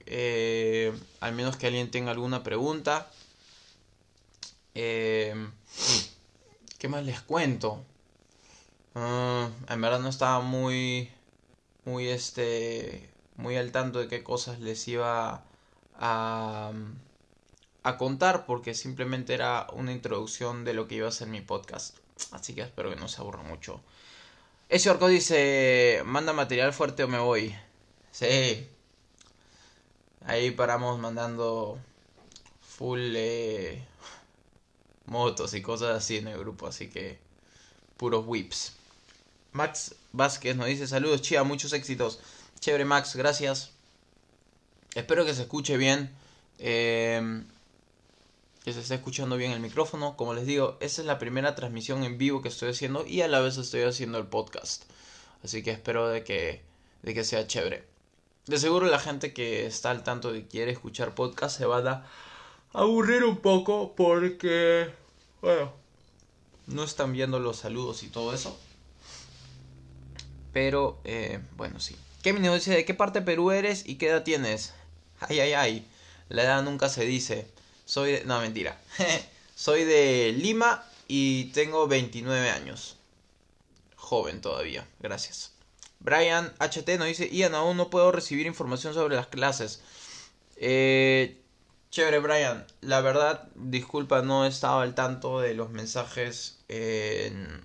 Eh, 0.07 0.93
al 1.21 1.35
menos 1.35 1.57
que 1.57 1.67
alguien 1.67 1.91
tenga 1.91 2.13
alguna 2.13 2.43
pregunta. 2.43 3.11
Em, 4.75 5.51
¿Qué 6.79 6.89
más 6.89 7.05
les 7.05 7.21
cuento? 7.23 7.85
Ah, 8.99 9.51
en 9.69 9.81
verdad 9.83 10.01
no 10.01 10.09
estaba 10.09 10.41
muy, 10.41 11.11
muy 11.85 12.09
este, 12.09 13.11
muy 13.37 13.57
al 13.57 13.71
tanto 13.71 13.99
de 13.99 14.09
qué 14.09 14.25
cosas 14.25 14.59
les 14.61 14.89
iba 14.89 15.45
a, 15.99 16.73
a 17.83 17.97
contar 17.99 18.47
porque 18.47 18.73
simplemente 18.75 19.35
era 19.35 19.67
una 19.75 19.93
introducción 19.93 20.65
de 20.65 20.73
lo 20.73 20.89
que 20.89 20.95
iba 20.97 21.09
a 21.09 21.13
ser 21.13 21.29
mi 21.29 21.43
podcast. 21.43 21.99
Así 22.33 22.55
que 22.55 22.63
espero 22.63 22.89
que 22.89 22.97
no 22.97 23.09
se 23.09 23.21
aburra 23.21 23.43
mucho. 23.43 23.83
Ese 24.71 24.89
orco 24.91 25.09
dice, 25.09 26.03
manda 26.07 26.33
material 26.33 26.73
fuerte 26.73 27.05
o 27.05 27.09
me 27.09 27.19
voy. 27.19 27.55
Sí. 28.13 28.67
Ahí 30.25 30.53
paramos 30.53 30.99
mandando 30.99 31.79
full 32.63 33.15
eh, 33.15 33.87
motos 35.07 35.53
y 35.55 35.63
cosas 35.63 35.97
así 35.99 36.17
en 36.17 36.29
el 36.29 36.39
grupo, 36.39 36.67
así 36.67 36.89
que 36.89 37.19
puros 37.99 38.25
whips. 38.27 38.77
Max 39.57 39.95
Vázquez 40.13 40.55
nos 40.55 40.67
dice 40.67 40.87
saludos, 40.87 41.23
chía, 41.23 41.43
muchos 41.43 41.73
éxitos. 41.73 42.21
Chévere 42.61 42.85
Max, 42.85 43.17
gracias. 43.17 43.73
Espero 44.95 45.25
que 45.25 45.35
se 45.35 45.43
escuche 45.43 45.79
bien. 45.79 46.15
Eh, 46.59 47.43
que 48.65 48.73
se 48.73 48.81
esté 48.81 48.97
escuchando 48.97 49.37
bien 49.37 49.53
el 49.53 49.61
micrófono. 49.61 50.17
Como 50.17 50.35
les 50.35 50.45
digo, 50.45 50.77
esa 50.81 51.01
es 51.01 51.07
la 51.07 51.19
primera 51.19 51.55
transmisión 51.55 52.05
en 52.05 52.19
vivo 52.19 52.43
que 52.43 52.49
estoy 52.49 52.71
haciendo 52.71 53.07
y 53.07 53.23
a 53.23 53.29
la 53.29 53.41
vez 53.41 53.57
estoy 53.57 53.83
haciendo 53.83 54.19
el 54.19 54.27
podcast. 54.27 54.85
Así 55.43 55.63
que 55.63 55.71
espero 55.71 56.09
de 56.09 56.23
que, 56.23 56.63
de 57.03 57.15
que 57.15 57.25
sea 57.25 57.47
chévere. 57.47 57.85
De 58.47 58.59
seguro 58.59 58.87
la 58.87 58.99
gente 58.99 59.33
que 59.33 59.67
está 59.67 59.91
al 59.91 60.05
tanto 60.05 60.33
que 60.33 60.47
quiere 60.47 60.73
escuchar 60.73 61.15
podcast 61.15 61.57
se 61.57 61.65
va 61.65 61.79
a 61.79 62.07
aburrir 62.73 63.25
un 63.25 63.39
poco 63.39 63.95
porque, 63.97 64.91
bueno, 65.41 65.73
no 66.67 66.85
están 66.85 67.13
viendo 67.13 67.39
los 67.39 67.57
saludos 67.57 68.03
y 68.03 68.09
todo 68.09 68.35
eso. 68.35 68.59
Pero, 70.57 70.99
eh, 71.05 71.39
bueno, 71.55 71.81
sí. 71.81 71.95
Kevin 72.23 72.43
dice, 72.43 72.71
¿de 72.71 72.87
qué 72.87 72.95
parte 72.95 73.19
de 73.19 73.27
Perú 73.27 73.51
eres 73.51 73.87
y 73.87 73.97
qué 73.97 74.09
edad 74.09 74.23
tienes? 74.23 74.73
Ay, 75.21 75.41
ay, 75.41 75.53
ay. 75.53 75.87
La 76.31 76.45
edad 76.45 76.63
nunca 76.63 76.89
se 76.89 77.05
dice. 77.05 77.47
Soy 77.85 78.13
de... 78.13 78.25
No, 78.25 78.41
mentira. 78.41 78.81
Soy 79.55 79.85
de 79.85 80.33
Lima 80.35 80.83
y 81.09 81.53
tengo 81.53 81.87
29 81.89 82.49
años. 82.49 82.97
Joven 83.97 84.41
todavía. 84.41 84.89
Gracias. 84.99 85.53
Brian 86.01 86.51
HT 86.59 86.89
nos 86.97 87.09
dice, 87.09 87.29
Ian, 87.29 87.55
aún 87.55 87.77
no 87.77 87.91
puedo 87.91 88.11
recibir 88.11 88.47
información 88.47 88.95
sobre 88.95 89.15
las 89.15 89.27
clases. 89.27 89.83
Eh, 90.57 91.39
chévere, 91.91 92.19
Brian. 92.21 92.67
La 92.81 93.03
verdad, 93.03 93.47
disculpa, 93.57 94.23
no 94.23 94.47
estaba 94.47 94.85
al 94.85 94.95
tanto 94.95 95.39
de 95.39 95.53
los 95.53 95.69
mensajes 95.69 96.61
en, 96.69 97.63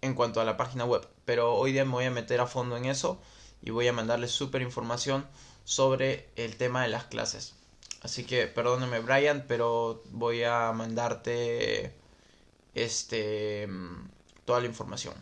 en 0.00 0.14
cuanto 0.14 0.40
a 0.40 0.44
la 0.44 0.56
página 0.56 0.84
web. 0.84 1.06
Pero 1.24 1.54
hoy 1.54 1.72
día 1.72 1.84
me 1.84 1.92
voy 1.92 2.04
a 2.04 2.10
meter 2.10 2.40
a 2.40 2.46
fondo 2.46 2.76
en 2.76 2.86
eso 2.86 3.20
y 3.62 3.70
voy 3.70 3.88
a 3.88 3.92
mandarles 3.92 4.30
súper 4.30 4.62
información 4.62 5.26
sobre 5.64 6.28
el 6.36 6.56
tema 6.56 6.82
de 6.82 6.88
las 6.88 7.04
clases. 7.04 7.54
Así 8.02 8.24
que 8.24 8.46
perdóname 8.46 9.00
Brian, 9.00 9.44
pero 9.48 10.02
voy 10.10 10.44
a 10.44 10.70
mandarte 10.72 11.92
este 12.74 13.68
toda 14.44 14.60
la 14.60 14.66
información. 14.66 15.14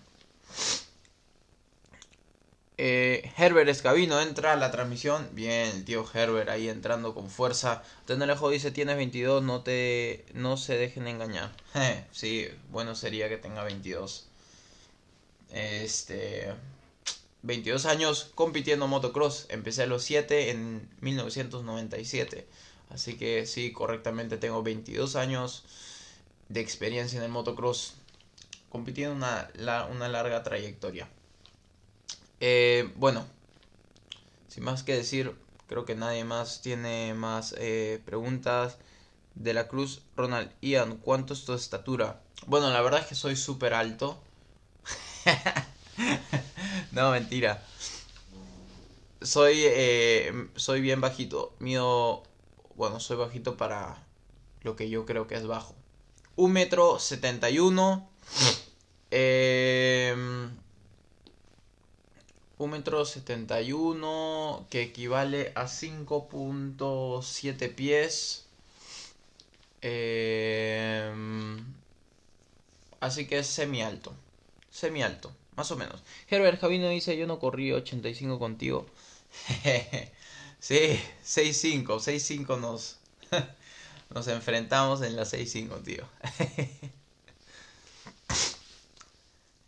Eh, 2.77 3.33
Herbert 3.39 3.69
Escabino 3.69 4.21
entra 4.21 4.53
a 4.53 4.57
la 4.57 4.71
transmisión. 4.71 5.29
Bien, 5.33 5.69
el 5.69 5.85
tío 5.85 6.05
Herbert 6.13 6.49
ahí 6.49 6.69
entrando 6.69 7.15
con 7.15 7.31
fuerza. 7.31 7.83
Tenelejo 8.07 8.51
dice 8.51 8.71
tienes 8.73 8.97
22, 8.97 9.43
no 9.43 9.63
te 9.63 10.27
no 10.35 10.57
se 10.57 10.77
dejen 10.77 11.07
engañar. 11.07 11.53
sí, 12.13 12.49
bueno 12.71 12.95
sería 12.95 13.29
que 13.29 13.39
tenga 13.39 13.65
22. 13.65 14.29
Este 15.55 16.53
22 17.43 17.87
años 17.87 18.33
compitiendo 18.35 18.89
motocross. 18.89 19.47
Empecé 19.51 19.85
a 19.85 19.87
los 19.87 20.03
7 20.03 20.51
en 20.51 20.89
1997. 21.01 22.47
Así 22.91 23.17
que 23.17 23.47
sí, 23.47 23.73
correctamente 23.73 24.37
tengo 24.37 24.63
22 24.63 25.17
años 25.17 25.65
de 26.49 26.61
experiencia 26.61 27.19
en 27.19 27.25
el 27.25 27.31
motocross, 27.31 27.95
compitiendo 28.69 29.15
una, 29.15 29.49
una 29.91 30.09
larga 30.09 30.43
trayectoria. 30.43 31.09
Eh, 32.41 32.91
bueno, 32.97 33.27
sin 34.49 34.65
más 34.65 34.83
que 34.83 34.95
decir, 34.95 35.35
creo 35.67 35.85
que 35.85 35.95
nadie 35.95 36.25
más 36.25 36.63
tiene 36.63 37.15
más 37.15 37.55
eh, 37.59 38.01
preguntas. 38.05 38.77
De 39.35 39.53
la 39.53 39.67
Cruz, 39.67 40.03
Ronald, 40.17 40.53
Ian, 40.61 40.97
¿cuánto 40.99 41.35
es 41.35 41.45
tu 41.45 41.55
estatura? 41.55 42.21
Bueno, 42.47 42.71
la 42.71 42.81
verdad 42.83 43.01
es 43.01 43.07
que 43.07 43.17
soy 43.17 43.35
súper 43.35 43.75
alto. 43.75 44.23
no, 46.93 47.11
mentira. 47.11 47.63
Soy, 49.23 49.63
eh, 49.65 50.49
soy 50.57 50.81
bien 50.81 51.01
bajito. 51.01 51.55
Mido 51.59 52.23
bueno, 52.77 53.01
soy 53.01 53.17
bajito 53.17 53.57
para 53.57 54.03
lo 54.63 54.77
que 54.77 54.91
yo 54.91 55.07
creo 55.07 55.27
que 55.27 55.37
es 55.37 55.47
bajo. 55.47 55.75
Un 56.37 56.53
metro 56.53 56.99
setenta 56.99 57.51
y 57.51 57.59
uno. 57.59 58.09
Em, 59.11 60.51
un 62.59 62.71
metro 62.71 63.05
setenta 63.05 63.63
y 63.63 63.73
uno 63.73 64.67
que 64.69 64.83
equivale 64.83 65.53
a 65.55 65.69
5.7 65.69 67.69
pies. 67.69 68.47
Em, 69.83 71.59
así 73.01 73.27
que 73.27 73.39
es 73.39 73.47
semi 73.47 73.83
alto. 73.83 74.13
Semi 74.75 75.05
alto, 75.05 75.33
más 75.55 75.71
o 75.71 75.77
menos. 75.77 76.03
Herbert 76.29 76.61
Javino 76.61 76.89
dice, 76.89 77.17
yo 77.17 77.29
no 77.29 77.39
corrí 77.39 77.71
85 77.71 78.41
contigo. 78.41 78.87
Sí, 80.65 80.99
6-5, 81.27 81.85
6-5 81.87 82.59
nos, 82.59 82.97
nos 84.15 84.27
enfrentamos 84.29 85.03
en 85.03 85.15
la 85.15 85.25
6-5, 85.25 85.83
tío. 85.85 86.09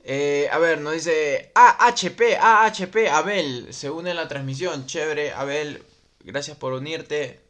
eh, 0.04 0.48
a 0.50 0.56
ver, 0.56 0.80
nos 0.80 0.94
dice 0.94 1.52
AHP, 1.54 2.38
AHP, 2.40 3.10
Abel, 3.10 3.74
se 3.74 3.90
une 3.90 4.14
la 4.14 4.26
transmisión, 4.26 4.86
chévere, 4.86 5.34
Abel, 5.34 5.84
gracias 6.24 6.56
por 6.56 6.72
unirte. 6.72 7.40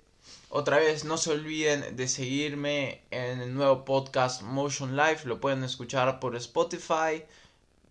Otra 0.48 0.78
vez, 0.78 1.04
no 1.04 1.16
se 1.16 1.30
olviden 1.30 1.94
de 1.94 2.08
seguirme 2.08 3.02
en 3.12 3.40
el 3.40 3.54
nuevo 3.54 3.84
podcast 3.84 4.42
Motion 4.42 4.96
Life, 4.96 5.28
lo 5.28 5.40
pueden 5.40 5.62
escuchar 5.62 6.18
por 6.18 6.34
Spotify, 6.34 7.22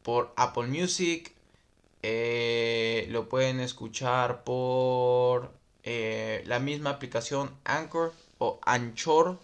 por 0.05 0.31
Apple 0.35 0.67
Music, 0.67 1.33
eh, 2.03 3.07
lo 3.09 3.27
pueden 3.27 3.59
escuchar 3.59 4.43
por 4.43 5.51
eh, 5.83 6.43
la 6.45 6.59
misma 6.59 6.91
aplicación 6.91 7.49
Anchor 7.63 8.13
o 8.37 8.59
Anchor. 8.61 9.39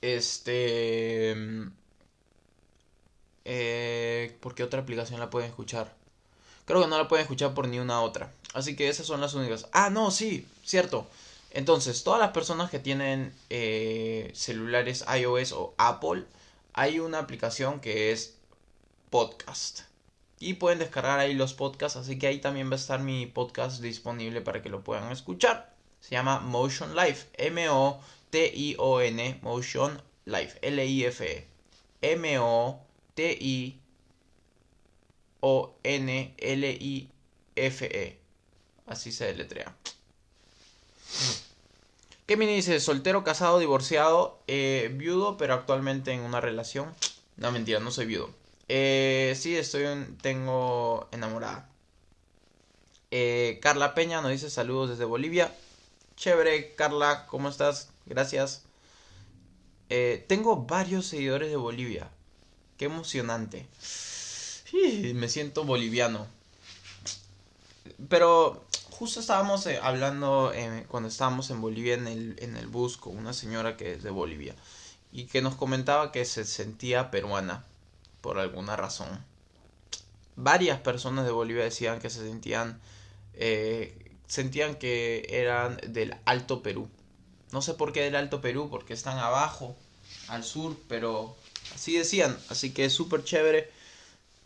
Este... 0.00 1.36
Eh, 3.44 4.34
¿Por 4.40 4.54
qué 4.54 4.62
otra 4.62 4.80
aplicación 4.80 5.20
la 5.20 5.28
pueden 5.28 5.50
escuchar? 5.50 5.94
Creo 6.64 6.80
que 6.80 6.88
no 6.88 6.96
la 6.96 7.08
pueden 7.08 7.24
escuchar 7.24 7.52
por 7.52 7.68
ni 7.68 7.78
una 7.78 8.00
otra. 8.00 8.32
Así 8.54 8.74
que 8.74 8.88
esas 8.88 9.06
son 9.06 9.20
las 9.20 9.34
únicas. 9.34 9.68
Ah, 9.72 9.90
no, 9.90 10.10
sí, 10.10 10.48
cierto. 10.64 11.06
Entonces, 11.50 12.02
todas 12.04 12.20
las 12.20 12.30
personas 12.30 12.70
que 12.70 12.78
tienen 12.78 13.34
celulares 14.32 15.04
iOS 15.14 15.52
o 15.52 15.74
Apple, 15.76 16.24
hay 16.72 17.00
una 17.00 17.18
aplicación 17.18 17.80
que 17.80 18.12
es 18.12 18.35
podcast 19.16 19.80
y 20.38 20.52
pueden 20.52 20.78
descargar 20.78 21.18
ahí 21.18 21.32
los 21.32 21.54
podcasts, 21.54 21.96
así 21.96 22.18
que 22.18 22.26
ahí 22.26 22.38
también 22.38 22.68
va 22.68 22.74
a 22.74 22.76
estar 22.76 23.00
mi 23.00 23.24
podcast 23.24 23.80
disponible 23.80 24.42
para 24.42 24.60
que 24.60 24.68
lo 24.68 24.84
puedan 24.84 25.10
escuchar. 25.10 25.74
Se 26.00 26.10
llama 26.10 26.40
Motion 26.40 26.94
Life, 26.94 27.28
M-O-T-I-O-N, 27.38 29.38
Motion 29.40 30.02
Life, 30.26 30.58
L-I-F-E. 30.60 31.46
M-O-T-I-O-N-L-I-F-E. 32.02 33.88
Así 38.86 39.12
se 39.12 39.24
deletrea. 39.24 39.74
¿Qué 42.26 42.36
me 42.36 42.46
dice? 42.46 42.80
Soltero, 42.80 43.24
casado, 43.24 43.60
divorciado, 43.60 44.42
eh, 44.46 44.90
viudo, 44.92 45.38
pero 45.38 45.54
actualmente 45.54 46.12
en 46.12 46.20
una 46.20 46.42
relación. 46.42 46.92
No, 47.38 47.50
mentira, 47.50 47.80
no 47.80 47.90
soy 47.90 48.04
viudo. 48.04 48.45
Eh, 48.68 49.34
sí, 49.38 49.56
estoy 49.56 49.84
tengo 50.20 51.08
enamorada. 51.12 51.68
Eh, 53.10 53.60
Carla 53.62 53.94
Peña 53.94 54.20
nos 54.20 54.32
dice 54.32 54.50
saludos 54.50 54.90
desde 54.90 55.04
Bolivia. 55.04 55.54
Chévere, 56.16 56.74
Carla, 56.74 57.26
¿cómo 57.28 57.48
estás? 57.48 57.90
Gracias. 58.06 58.64
Eh, 59.88 60.24
tengo 60.28 60.64
varios 60.64 61.06
seguidores 61.06 61.50
de 61.50 61.56
Bolivia. 61.56 62.10
Qué 62.76 62.86
emocionante. 62.86 63.66
me 65.14 65.28
siento 65.28 65.64
boliviano. 65.64 66.26
Pero 68.08 68.64
justo 68.90 69.20
estábamos 69.20 69.66
eh, 69.66 69.78
hablando 69.80 70.52
cuando 70.88 71.08
estábamos 71.08 71.50
en 71.50 71.60
Bolivia 71.60 71.94
en 71.94 72.08
el, 72.08 72.36
en 72.40 72.56
el 72.56 72.66
bus 72.66 72.96
con 72.96 73.16
una 73.16 73.32
señora 73.32 73.76
que 73.76 73.92
es 73.92 74.02
de 74.02 74.10
Bolivia 74.10 74.56
y 75.12 75.26
que 75.26 75.40
nos 75.40 75.54
comentaba 75.54 76.12
que 76.12 76.24
se 76.24 76.44
sentía 76.44 77.10
peruana 77.10 77.64
por 78.26 78.40
alguna 78.40 78.74
razón. 78.74 79.24
Varias 80.34 80.80
personas 80.80 81.26
de 81.26 81.30
Bolivia 81.30 81.62
decían 81.62 82.00
que 82.00 82.10
se 82.10 82.26
sentían 82.26 82.80
eh, 83.34 84.18
sentían 84.26 84.74
que 84.74 85.28
eran 85.30 85.76
del 85.86 86.16
Alto 86.24 86.60
Perú. 86.60 86.88
No 87.52 87.62
sé 87.62 87.74
por 87.74 87.92
qué 87.92 88.00
del 88.02 88.16
Alto 88.16 88.40
Perú, 88.40 88.66
porque 88.68 88.94
están 88.94 89.18
abajo, 89.18 89.76
al 90.26 90.42
sur, 90.42 90.76
pero 90.88 91.36
así 91.72 91.96
decían. 91.96 92.36
Así 92.48 92.72
que 92.72 92.86
es 92.86 92.92
súper 92.92 93.22
chévere 93.22 93.70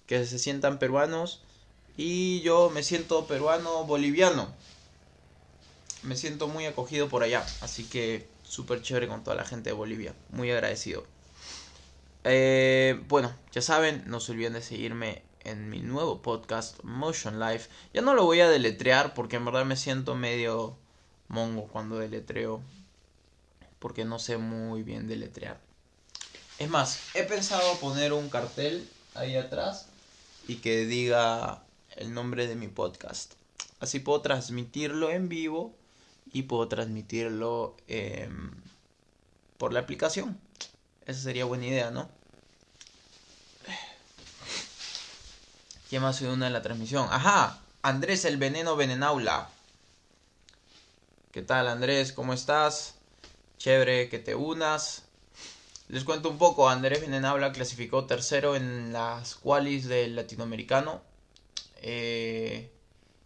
que 0.06 0.26
se 0.26 0.38
sientan 0.38 0.78
peruanos. 0.78 1.40
Y 1.96 2.42
yo 2.42 2.68
me 2.68 2.82
siento 2.82 3.26
peruano 3.26 3.84
boliviano. 3.84 4.54
Me 6.02 6.18
siento 6.18 6.48
muy 6.48 6.66
acogido 6.66 7.08
por 7.08 7.22
allá. 7.22 7.46
Así 7.62 7.84
que 7.84 8.28
súper 8.42 8.82
chévere 8.82 9.08
con 9.08 9.24
toda 9.24 9.36
la 9.36 9.46
gente 9.46 9.70
de 9.70 9.74
Bolivia. 9.74 10.14
Muy 10.28 10.50
agradecido. 10.50 11.06
Eh, 12.24 13.02
bueno, 13.08 13.34
ya 13.52 13.62
saben, 13.62 14.04
no 14.06 14.20
se 14.20 14.32
olviden 14.32 14.52
de 14.52 14.62
seguirme 14.62 15.22
en 15.44 15.70
mi 15.70 15.80
nuevo 15.80 16.20
podcast 16.20 16.82
Motion 16.82 17.40
Life. 17.40 17.70
Ya 17.94 18.02
no 18.02 18.14
lo 18.14 18.24
voy 18.24 18.40
a 18.40 18.48
deletrear 18.48 19.14
porque 19.14 19.36
en 19.36 19.44
verdad 19.44 19.64
me 19.64 19.76
siento 19.76 20.14
medio 20.14 20.76
mongo 21.28 21.68
cuando 21.68 21.98
deletreo. 21.98 22.60
Porque 23.78 24.04
no 24.04 24.18
sé 24.18 24.36
muy 24.36 24.82
bien 24.82 25.08
deletrear. 25.08 25.58
Es 26.58 26.68
más, 26.68 27.00
he 27.14 27.22
pensado 27.22 27.78
poner 27.78 28.12
un 28.12 28.28
cartel 28.28 28.86
ahí 29.14 29.36
atrás 29.36 29.86
y 30.46 30.56
que 30.56 30.84
diga 30.84 31.62
el 31.96 32.12
nombre 32.12 32.46
de 32.46 32.56
mi 32.56 32.68
podcast. 32.68 33.32
Así 33.78 33.98
puedo 33.98 34.20
transmitirlo 34.20 35.10
en 35.10 35.30
vivo 35.30 35.74
y 36.32 36.42
puedo 36.42 36.68
transmitirlo 36.68 37.76
em, 37.88 38.50
por 39.56 39.72
la 39.72 39.80
aplicación. 39.80 40.38
Esa 41.06 41.20
sería 41.20 41.44
buena 41.44 41.66
idea, 41.66 41.90
¿no? 41.90 42.08
¿Quién 45.88 46.02
más 46.02 46.16
se 46.16 46.28
une 46.28 46.46
en 46.46 46.52
la 46.52 46.62
transmisión? 46.62 47.08
Ajá, 47.10 47.58
Andrés 47.82 48.24
el 48.24 48.36
Veneno 48.36 48.76
Venenaula. 48.76 49.50
¿Qué 51.32 51.42
tal 51.42 51.66
Andrés? 51.66 52.12
¿Cómo 52.12 52.32
estás? 52.32 52.94
Chévere 53.58 54.08
que 54.08 54.20
te 54.20 54.34
unas. 54.34 55.02
Les 55.88 56.04
cuento 56.04 56.28
un 56.28 56.38
poco, 56.38 56.68
Andrés 56.68 57.00
Venenaula 57.00 57.50
clasificó 57.50 58.06
tercero 58.06 58.54
en 58.54 58.92
las 58.92 59.34
qualis 59.34 59.88
del 59.88 60.14
latinoamericano. 60.14 61.02
Eh, 61.82 62.70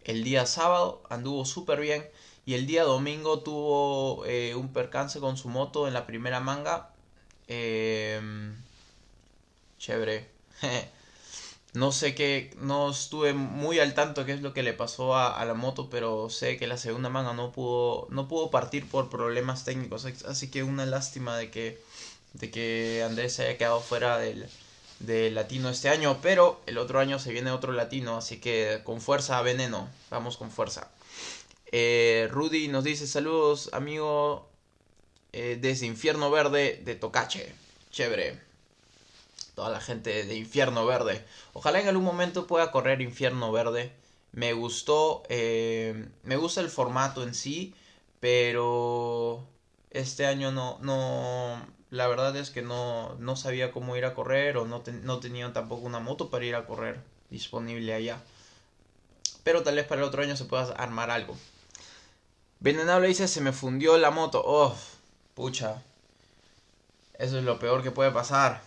el 0.05 0.25
día 0.25 0.47
sábado 0.47 1.03
anduvo 1.11 1.45
súper 1.45 1.81
bien. 1.81 2.09
Y 2.47 2.55
el 2.55 2.67
día 2.67 2.85
domingo 2.85 3.41
tuvo 3.41 4.25
eh, 4.25 4.55
un 4.55 4.73
percance 4.73 5.21
con 5.21 5.37
su 5.37 5.51
moto 5.51 5.87
en 5.87 5.93
la 5.93 6.07
primera 6.07 6.41
manga. 6.41 6.94
Eh, 7.49 8.21
chévere. 9.79 10.29
No 11.75 11.91
sé 11.91 12.15
qué, 12.15 12.55
no 12.61 12.89
estuve 12.89 13.35
muy 13.35 13.81
al 13.81 13.95
tanto 13.95 14.25
qué 14.25 14.33
es 14.33 14.43
lo 14.43 14.55
que 14.55 14.63
le 14.63 14.75
pasó 14.75 15.17
a, 15.17 15.45
la 15.45 15.55
moto, 15.55 15.91
pero 15.91 16.31
sé 16.31 16.57
que 16.57 16.69
la 16.69 16.77
segunda 16.77 17.09
manga 17.09 17.33
no 17.33 17.51
pudo, 17.51 18.07
no 18.11 18.29
pudo 18.29 18.49
partir 18.49 18.89
por 18.89 19.11
problemas 19.11 19.65
técnicos. 19.65 20.05
Así 20.05 20.53
que 20.53 20.63
una 20.63 20.87
lástima 20.87 21.37
de 21.37 21.51
que, 21.51 21.83
de 22.35 22.53
que 22.53 23.03
Andrés 23.05 23.35
se 23.35 23.43
haya 23.43 23.59
quedado 23.59 23.81
fuera 23.81 24.19
del, 24.19 24.49
latino 25.35 25.69
este 25.69 25.89
año, 25.89 26.21
pero 26.23 26.61
el 26.67 26.79
otro 26.79 27.01
año 27.01 27.19
se 27.19 27.33
viene 27.33 27.51
otro 27.51 27.73
latino, 27.73 28.19
así 28.19 28.39
que 28.39 28.81
con 28.85 29.01
fuerza, 29.01 29.43
veneno, 29.43 29.89
vamos 30.11 30.37
con 30.37 30.53
fuerza. 30.53 30.89
Eh, 31.73 32.29
Rudy 32.31 32.69
nos 32.69 32.85
dice 32.85 33.09
saludos, 33.09 33.71
amigo, 33.73 34.47
eh, 35.35 35.59
desde 35.61 35.87
Infierno 35.87 36.31
Verde 36.31 36.81
de 36.85 36.95
Tocache. 36.95 37.53
Chévere 37.91 38.41
toda 39.55 39.71
la 39.71 39.81
gente 39.81 40.25
de 40.25 40.37
Infierno 40.37 40.87
Verde. 40.87 41.25
Ojalá 41.53 41.81
en 41.81 41.89
algún 41.89 42.05
momento 42.05 42.47
pueda 42.47 42.71
correr 42.71 43.01
Infierno 43.01 43.53
Verde. 43.53 43.93
Me 44.33 44.53
gustó, 44.53 45.23
eh, 45.29 46.09
me 46.23 46.37
gusta 46.37 46.61
el 46.61 46.69
formato 46.69 47.23
en 47.23 47.35
sí, 47.35 47.75
pero 48.21 49.45
este 49.91 50.27
año 50.27 50.51
no, 50.51 50.79
no, 50.81 51.65
la 51.91 52.09
verdad 52.09 52.37
es 52.37 52.51
que 52.51 52.63
no, 52.63 53.15
no 53.19 53.37
sabía 53.37 53.71
cómo 53.73 53.97
ir 53.97 54.05
a 54.05 54.15
correr 54.15 54.57
o 54.57 54.67
no, 54.67 54.83
no 55.03 55.21
tenía 55.21 55.53
tampoco 55.53 55.83
una 55.87 56.01
moto 56.01 56.31
para 56.31 56.45
ir 56.45 56.57
a 56.57 56.67
correr 56.67 57.01
disponible 57.31 57.95
allá. 57.95 58.21
Pero 59.45 59.63
tal 59.63 59.77
vez 59.77 59.87
para 59.87 60.01
el 60.01 60.09
otro 60.09 60.23
año 60.23 60.37
se 60.37 60.47
pueda 60.47 60.65
armar 60.73 61.11
algo. 61.11 61.37
Venenable 62.61 63.09
dice, 63.09 63.29
se 63.29 63.41
me 63.41 63.53
fundió 63.53 63.99
la 63.99 64.11
moto. 64.11 64.43
Oh, 64.45 64.75
pucha. 65.35 65.83
Eso 67.19 67.39
es 67.39 67.45
lo 67.45 67.59
peor 67.59 67.83
que 67.83 67.91
puede 67.91 68.11
pasar. 68.11 68.63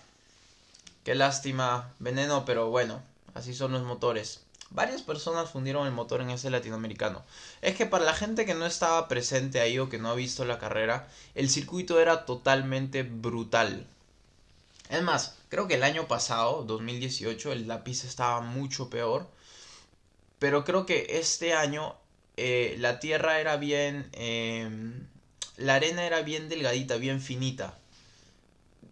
Qué 1.03 1.15
lástima, 1.15 1.93
veneno, 1.99 2.45
pero 2.45 2.69
bueno, 2.69 3.01
así 3.33 3.53
son 3.53 3.71
los 3.71 3.83
motores. 3.83 4.41
Varias 4.69 5.01
personas 5.01 5.49
fundieron 5.49 5.87
el 5.87 5.93
motor 5.93 6.21
en 6.21 6.29
ese 6.29 6.49
latinoamericano. 6.49 7.23
Es 7.61 7.75
que 7.75 7.85
para 7.85 8.03
la 8.03 8.13
gente 8.13 8.45
que 8.45 8.53
no 8.53 8.65
estaba 8.65 9.07
presente 9.07 9.61
ahí 9.61 9.79
o 9.79 9.89
que 9.89 9.97
no 9.97 10.09
ha 10.09 10.15
visto 10.15 10.43
la 10.43 10.59
carrera, 10.59 11.07
el 11.35 11.49
circuito 11.49 11.99
era 12.01 12.25
totalmente 12.25 13.03
brutal. 13.03 13.87
Es 14.89 15.01
más, 15.03 15.35
creo 15.49 15.67
que 15.67 15.75
el 15.75 15.83
año 15.83 16.07
pasado, 16.07 16.63
2018, 16.63 17.55
la 17.55 17.83
pista 17.83 18.07
estaba 18.07 18.41
mucho 18.41 18.89
peor. 18.89 19.27
Pero 20.39 20.65
creo 20.65 20.85
que 20.85 21.07
este 21.19 21.53
año 21.53 21.95
eh, 22.35 22.75
la 22.79 22.99
tierra 22.99 23.39
era 23.39 23.57
bien... 23.57 24.09
Em, 24.13 25.07
la 25.57 25.75
arena 25.75 26.05
era 26.05 26.21
bien 26.21 26.49
delgadita, 26.49 26.97
bien 26.97 27.21
finita. 27.21 27.77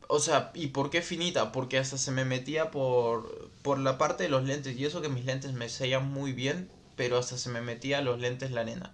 O 0.08 0.20
sea, 0.20 0.52
¿y 0.54 0.68
por 0.68 0.90
qué 0.90 1.02
finita? 1.02 1.52
Porque 1.52 1.78
hasta 1.78 1.98
se 1.98 2.12
me 2.12 2.26
metía 2.26 2.72
por, 2.72 3.50
por 3.62 3.80
la 3.80 3.98
parte 3.98 4.24
de 4.24 4.30
los 4.30 4.44
lentes. 4.44 4.78
Y 4.78 4.86
eso 4.86 5.02
que 5.02 5.10
mis 5.10 5.26
lentes 5.26 5.54
me 5.54 5.70
sellan 5.70 6.12
muy 6.12 6.34
bien, 6.34 6.70
pero 6.96 7.18
hasta 7.18 7.38
se 7.38 7.50
me 7.50 7.62
metía 7.62 8.02
los 8.02 8.20
lentes 8.20 8.52
la 8.52 8.62
arena. 8.62 8.94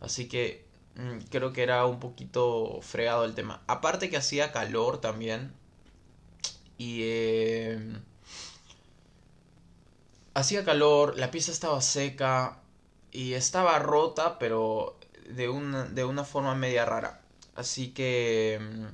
Así 0.00 0.28
que 0.28 0.64
mm, 0.96 1.18
creo 1.30 1.52
que 1.52 1.62
era 1.62 1.86
un 1.86 2.00
poquito 2.00 2.80
fregado 2.82 3.24
el 3.24 3.34
tema. 3.34 3.62
Aparte 3.66 4.10
que 4.10 4.16
hacía 4.16 4.52
calor 4.52 5.00
también. 5.00 5.52
Y... 6.78 7.02
Em, 7.04 8.00
hacía 10.34 10.64
calor, 10.64 11.18
la 11.18 11.30
pieza 11.30 11.50
estaba 11.50 11.80
seca 11.80 12.60
y 13.10 13.32
estaba 13.34 13.78
rota, 13.80 14.38
pero 14.38 14.97
de 15.28 15.48
una, 15.48 15.84
de 15.84 16.04
una 16.04 16.24
forma 16.24 16.54
media 16.54 16.84
rara. 16.84 17.20
Así 17.54 17.88
que... 17.88 18.54
Em, 18.54 18.90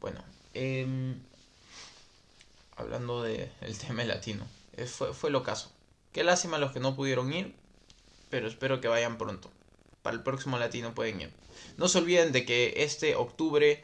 bueno, 0.00 0.22
Em, 0.54 1.18
hablando 2.76 3.22
del 3.22 3.50
tema 3.86 4.04
latino, 4.04 4.46
eh, 4.76 4.86
fue, 4.86 5.14
fue 5.14 5.30
lo 5.30 5.42
caso. 5.42 5.72
Qué 6.12 6.24
lástima 6.24 6.58
los 6.58 6.72
que 6.72 6.80
no 6.80 6.94
pudieron 6.94 7.32
ir, 7.32 7.54
pero 8.28 8.48
espero 8.48 8.80
que 8.80 8.88
vayan 8.88 9.18
pronto. 9.18 9.50
Para 10.02 10.16
el 10.16 10.22
próximo 10.22 10.58
latino 10.58 10.94
pueden 10.94 11.20
ir. 11.20 11.30
No 11.76 11.88
se 11.88 11.98
olviden 11.98 12.32
de 12.32 12.44
que 12.44 12.74
este 12.78 13.14
octubre 13.14 13.82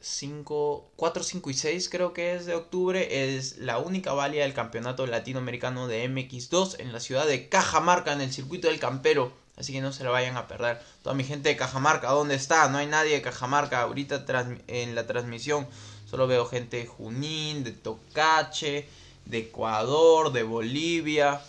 5, 0.00 0.90
4, 0.96 1.22
5 1.22 1.50
y 1.50 1.54
6 1.54 1.88
creo 1.88 2.12
que 2.12 2.34
es 2.34 2.46
de 2.46 2.54
octubre 2.54 3.34
es 3.36 3.58
la 3.58 3.78
única 3.78 4.12
válida 4.12 4.42
del 4.42 4.54
campeonato 4.54 5.06
latinoamericano 5.06 5.88
de 5.88 6.08
MX2 6.08 6.80
en 6.80 6.92
la 6.92 7.00
ciudad 7.00 7.26
de 7.26 7.48
Cajamarca 7.48 8.12
en 8.12 8.22
el 8.22 8.32
circuito 8.32 8.68
del 8.68 8.80
Campero. 8.80 9.32
Así 9.56 9.72
que 9.72 9.80
no 9.80 9.92
se 9.92 10.04
lo 10.04 10.12
vayan 10.12 10.36
a 10.36 10.48
perder. 10.48 10.82
Toda 11.02 11.14
mi 11.14 11.24
gente 11.24 11.48
de 11.48 11.56
Cajamarca, 11.56 12.10
¿dónde 12.10 12.34
está? 12.34 12.68
No 12.68 12.78
hay 12.78 12.86
nadie 12.86 13.14
de 13.14 13.22
Cajamarca 13.22 13.80
ahorita 13.80 14.24
en 14.66 14.94
la 14.94 15.06
transmisión. 15.06 15.66
Solo 16.10 16.26
veo 16.26 16.46
gente 16.46 16.76
de 16.76 16.86
Junín, 16.86 17.64
de 17.64 17.72
Tocache, 17.72 18.88
de 19.24 19.38
Ecuador, 19.38 20.32
de 20.32 20.42
Bolivia, 20.42 21.40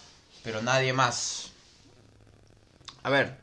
pero 0.43 0.61
nadie 0.61 0.93
más. 0.93 1.51
A 3.03 3.09
ver, 3.09 3.37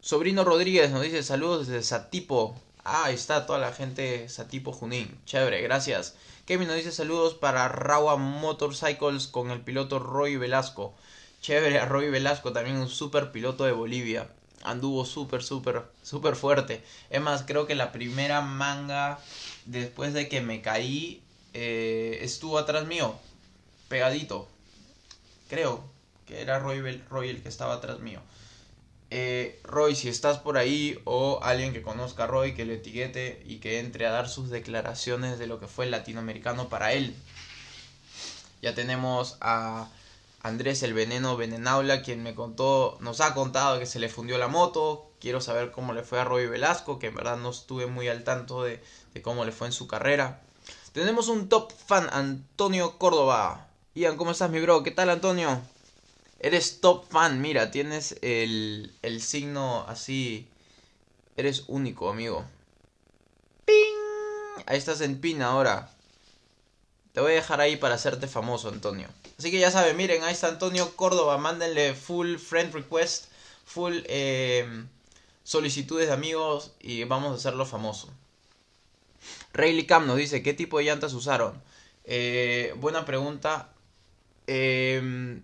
Sobrino 0.00 0.44
Rodríguez 0.44 0.90
nos 0.90 1.02
dice 1.02 1.22
saludos 1.22 1.66
desde 1.66 1.82
Satipo. 1.82 2.54
Ah, 2.84 3.04
ahí 3.06 3.14
está 3.14 3.46
toda 3.46 3.58
la 3.58 3.72
gente 3.72 4.02
de 4.02 4.28
Satipo 4.28 4.72
Junín. 4.72 5.18
Chévere, 5.24 5.62
gracias. 5.62 6.14
Kevin 6.46 6.68
nos 6.68 6.76
dice 6.76 6.92
saludos 6.92 7.32
para 7.32 7.68
Rawa 7.68 8.16
Motorcycles 8.16 9.26
con 9.28 9.50
el 9.50 9.62
piloto 9.62 9.98
Roy 9.98 10.36
Velasco. 10.36 10.94
Chévere, 11.44 11.84
Roy 11.84 12.08
Velasco, 12.08 12.54
también 12.54 12.78
un 12.78 12.88
super 12.88 13.30
piloto 13.30 13.66
de 13.66 13.72
Bolivia. 13.72 14.30
Anduvo 14.62 15.04
súper, 15.04 15.42
súper, 15.42 15.82
súper 16.02 16.36
fuerte. 16.36 16.82
Es 17.10 17.20
más, 17.20 17.42
creo 17.42 17.66
que 17.66 17.74
la 17.74 17.92
primera 17.92 18.40
manga 18.40 19.18
después 19.66 20.14
de 20.14 20.30
que 20.30 20.40
me 20.40 20.62
caí 20.62 21.22
eh, 21.52 22.20
estuvo 22.22 22.56
atrás 22.56 22.86
mío, 22.86 23.18
pegadito. 23.88 24.48
Creo 25.50 25.84
que 26.24 26.40
era 26.40 26.60
Roy, 26.60 26.80
Roy 27.10 27.28
el 27.28 27.42
que 27.42 27.50
estaba 27.50 27.74
atrás 27.74 28.00
mío. 28.00 28.22
Eh, 29.10 29.60
Roy, 29.64 29.94
si 29.96 30.08
estás 30.08 30.38
por 30.38 30.56
ahí 30.56 30.98
o 31.04 31.40
alguien 31.42 31.74
que 31.74 31.82
conozca 31.82 32.24
a 32.24 32.26
Roy, 32.26 32.54
que 32.54 32.64
le 32.64 32.76
etiquete 32.76 33.42
y 33.44 33.58
que 33.58 33.80
entre 33.80 34.06
a 34.06 34.12
dar 34.12 34.30
sus 34.30 34.48
declaraciones 34.48 35.38
de 35.38 35.46
lo 35.46 35.60
que 35.60 35.68
fue 35.68 35.84
el 35.84 35.90
latinoamericano 35.90 36.70
para 36.70 36.94
él. 36.94 37.14
Ya 38.62 38.74
tenemos 38.74 39.36
a 39.42 39.90
Andrés 40.44 40.82
el 40.82 40.92
Veneno 40.92 41.38
Venenaula, 41.38 42.02
quien 42.02 42.22
me 42.22 42.34
contó, 42.34 42.98
nos 43.00 43.22
ha 43.22 43.32
contado 43.32 43.78
que 43.78 43.86
se 43.86 43.98
le 43.98 44.10
fundió 44.10 44.36
la 44.36 44.46
moto. 44.46 45.10
Quiero 45.18 45.40
saber 45.40 45.70
cómo 45.70 45.94
le 45.94 46.02
fue 46.02 46.20
a 46.20 46.24
Roy 46.24 46.46
Velasco, 46.46 46.98
que 46.98 47.06
en 47.06 47.14
verdad 47.14 47.38
no 47.38 47.48
estuve 47.48 47.86
muy 47.86 48.08
al 48.08 48.24
tanto 48.24 48.62
de, 48.62 48.84
de 49.14 49.22
cómo 49.22 49.46
le 49.46 49.52
fue 49.52 49.68
en 49.68 49.72
su 49.72 49.88
carrera. 49.88 50.42
Tenemos 50.92 51.28
un 51.28 51.48
top 51.48 51.72
fan, 51.72 52.10
Antonio 52.12 52.98
Córdoba. 52.98 53.68
Ian, 53.94 54.18
¿cómo 54.18 54.32
estás, 54.32 54.50
mi 54.50 54.60
bro? 54.60 54.82
¿Qué 54.82 54.90
tal, 54.90 55.08
Antonio? 55.08 55.62
Eres 56.40 56.82
top 56.82 57.08
fan, 57.08 57.40
mira, 57.40 57.70
tienes 57.70 58.18
el, 58.20 58.94
el 59.00 59.22
signo 59.22 59.86
así. 59.88 60.46
Eres 61.38 61.64
único, 61.68 62.10
amigo. 62.10 62.44
¡Ping! 63.64 64.62
Ahí 64.66 64.76
estás 64.76 65.00
en 65.00 65.22
pin 65.22 65.40
ahora. 65.40 65.93
Te 67.14 67.20
voy 67.20 67.30
a 67.30 67.36
dejar 67.36 67.60
ahí 67.60 67.76
para 67.76 67.94
hacerte 67.94 68.26
famoso, 68.26 68.68
Antonio. 68.68 69.06
Así 69.38 69.52
que 69.52 69.60
ya 69.60 69.70
saben, 69.70 69.96
miren, 69.96 70.24
ahí 70.24 70.32
está 70.32 70.48
Antonio 70.48 70.96
Córdoba. 70.96 71.38
Mándenle 71.38 71.94
full 71.94 72.38
friend 72.38 72.74
request, 72.74 73.26
full 73.64 74.00
eh, 74.06 74.66
solicitudes 75.44 76.08
de 76.08 76.12
amigos 76.12 76.72
y 76.80 77.04
vamos 77.04 77.30
a 77.30 77.36
hacerlo 77.36 77.66
famoso. 77.66 78.08
Rayleigh 79.52 79.86
Cam 79.86 80.08
nos 80.08 80.16
dice, 80.16 80.42
¿qué 80.42 80.54
tipo 80.54 80.78
de 80.78 80.86
llantas 80.86 81.12
usaron? 81.12 81.62
Eh, 82.02 82.74
buena 82.78 83.04
pregunta. 83.04 83.72
Eh, 84.48 85.40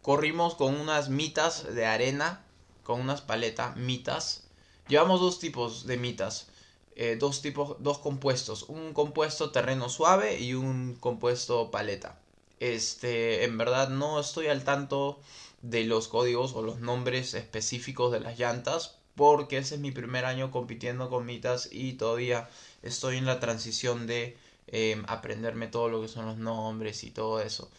corrimos 0.00 0.54
con 0.54 0.74
unas 0.74 1.10
mitas 1.10 1.74
de 1.74 1.84
arena, 1.84 2.46
con 2.82 2.98
unas 2.98 3.20
paletas, 3.20 3.76
mitas. 3.76 4.44
Llevamos 4.88 5.20
dos 5.20 5.38
tipos 5.38 5.86
de 5.86 5.98
mitas, 5.98 6.46
eh, 6.98 7.16
dos 7.18 7.42
tipos, 7.42 7.76
dos 7.78 7.98
compuestos, 7.98 8.64
un 8.64 8.92
compuesto 8.92 9.50
terreno 9.50 9.88
suave 9.88 10.40
y 10.40 10.54
un 10.54 10.96
compuesto 10.96 11.70
paleta. 11.70 12.18
Este, 12.60 13.44
en 13.44 13.56
verdad 13.56 13.88
no 13.88 14.18
estoy 14.20 14.48
al 14.48 14.64
tanto 14.64 15.20
de 15.62 15.84
los 15.84 16.08
códigos 16.08 16.54
o 16.54 16.62
los 16.62 16.80
nombres 16.80 17.34
específicos 17.34 18.12
de 18.12 18.20
las 18.20 18.38
llantas 18.38 18.98
porque 19.14 19.58
ese 19.58 19.76
es 19.76 19.80
mi 19.80 19.90
primer 19.92 20.24
año 20.24 20.50
compitiendo 20.50 21.08
con 21.08 21.26
mitas 21.26 21.68
y 21.72 21.94
todavía 21.94 22.48
estoy 22.82 23.16
en 23.16 23.26
la 23.26 23.40
transición 23.40 24.06
de 24.06 24.36
em, 24.68 25.04
aprenderme 25.08 25.68
todo 25.68 25.88
lo 25.88 26.00
que 26.00 26.08
son 26.08 26.26
los 26.26 26.38
nombres 26.38 27.04
y 27.04 27.10
todo 27.10 27.40
eso. 27.40 27.70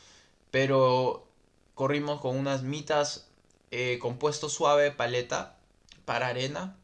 Pero 0.52 1.28
corrimos 1.76 2.22
con 2.22 2.38
unas 2.38 2.64
mitas 2.64 3.28
eh, 3.72 4.00
compuesto 4.02 4.50
suave 4.50 4.92
paleta 4.92 5.58
para 6.06 6.28
arena. 6.28 6.78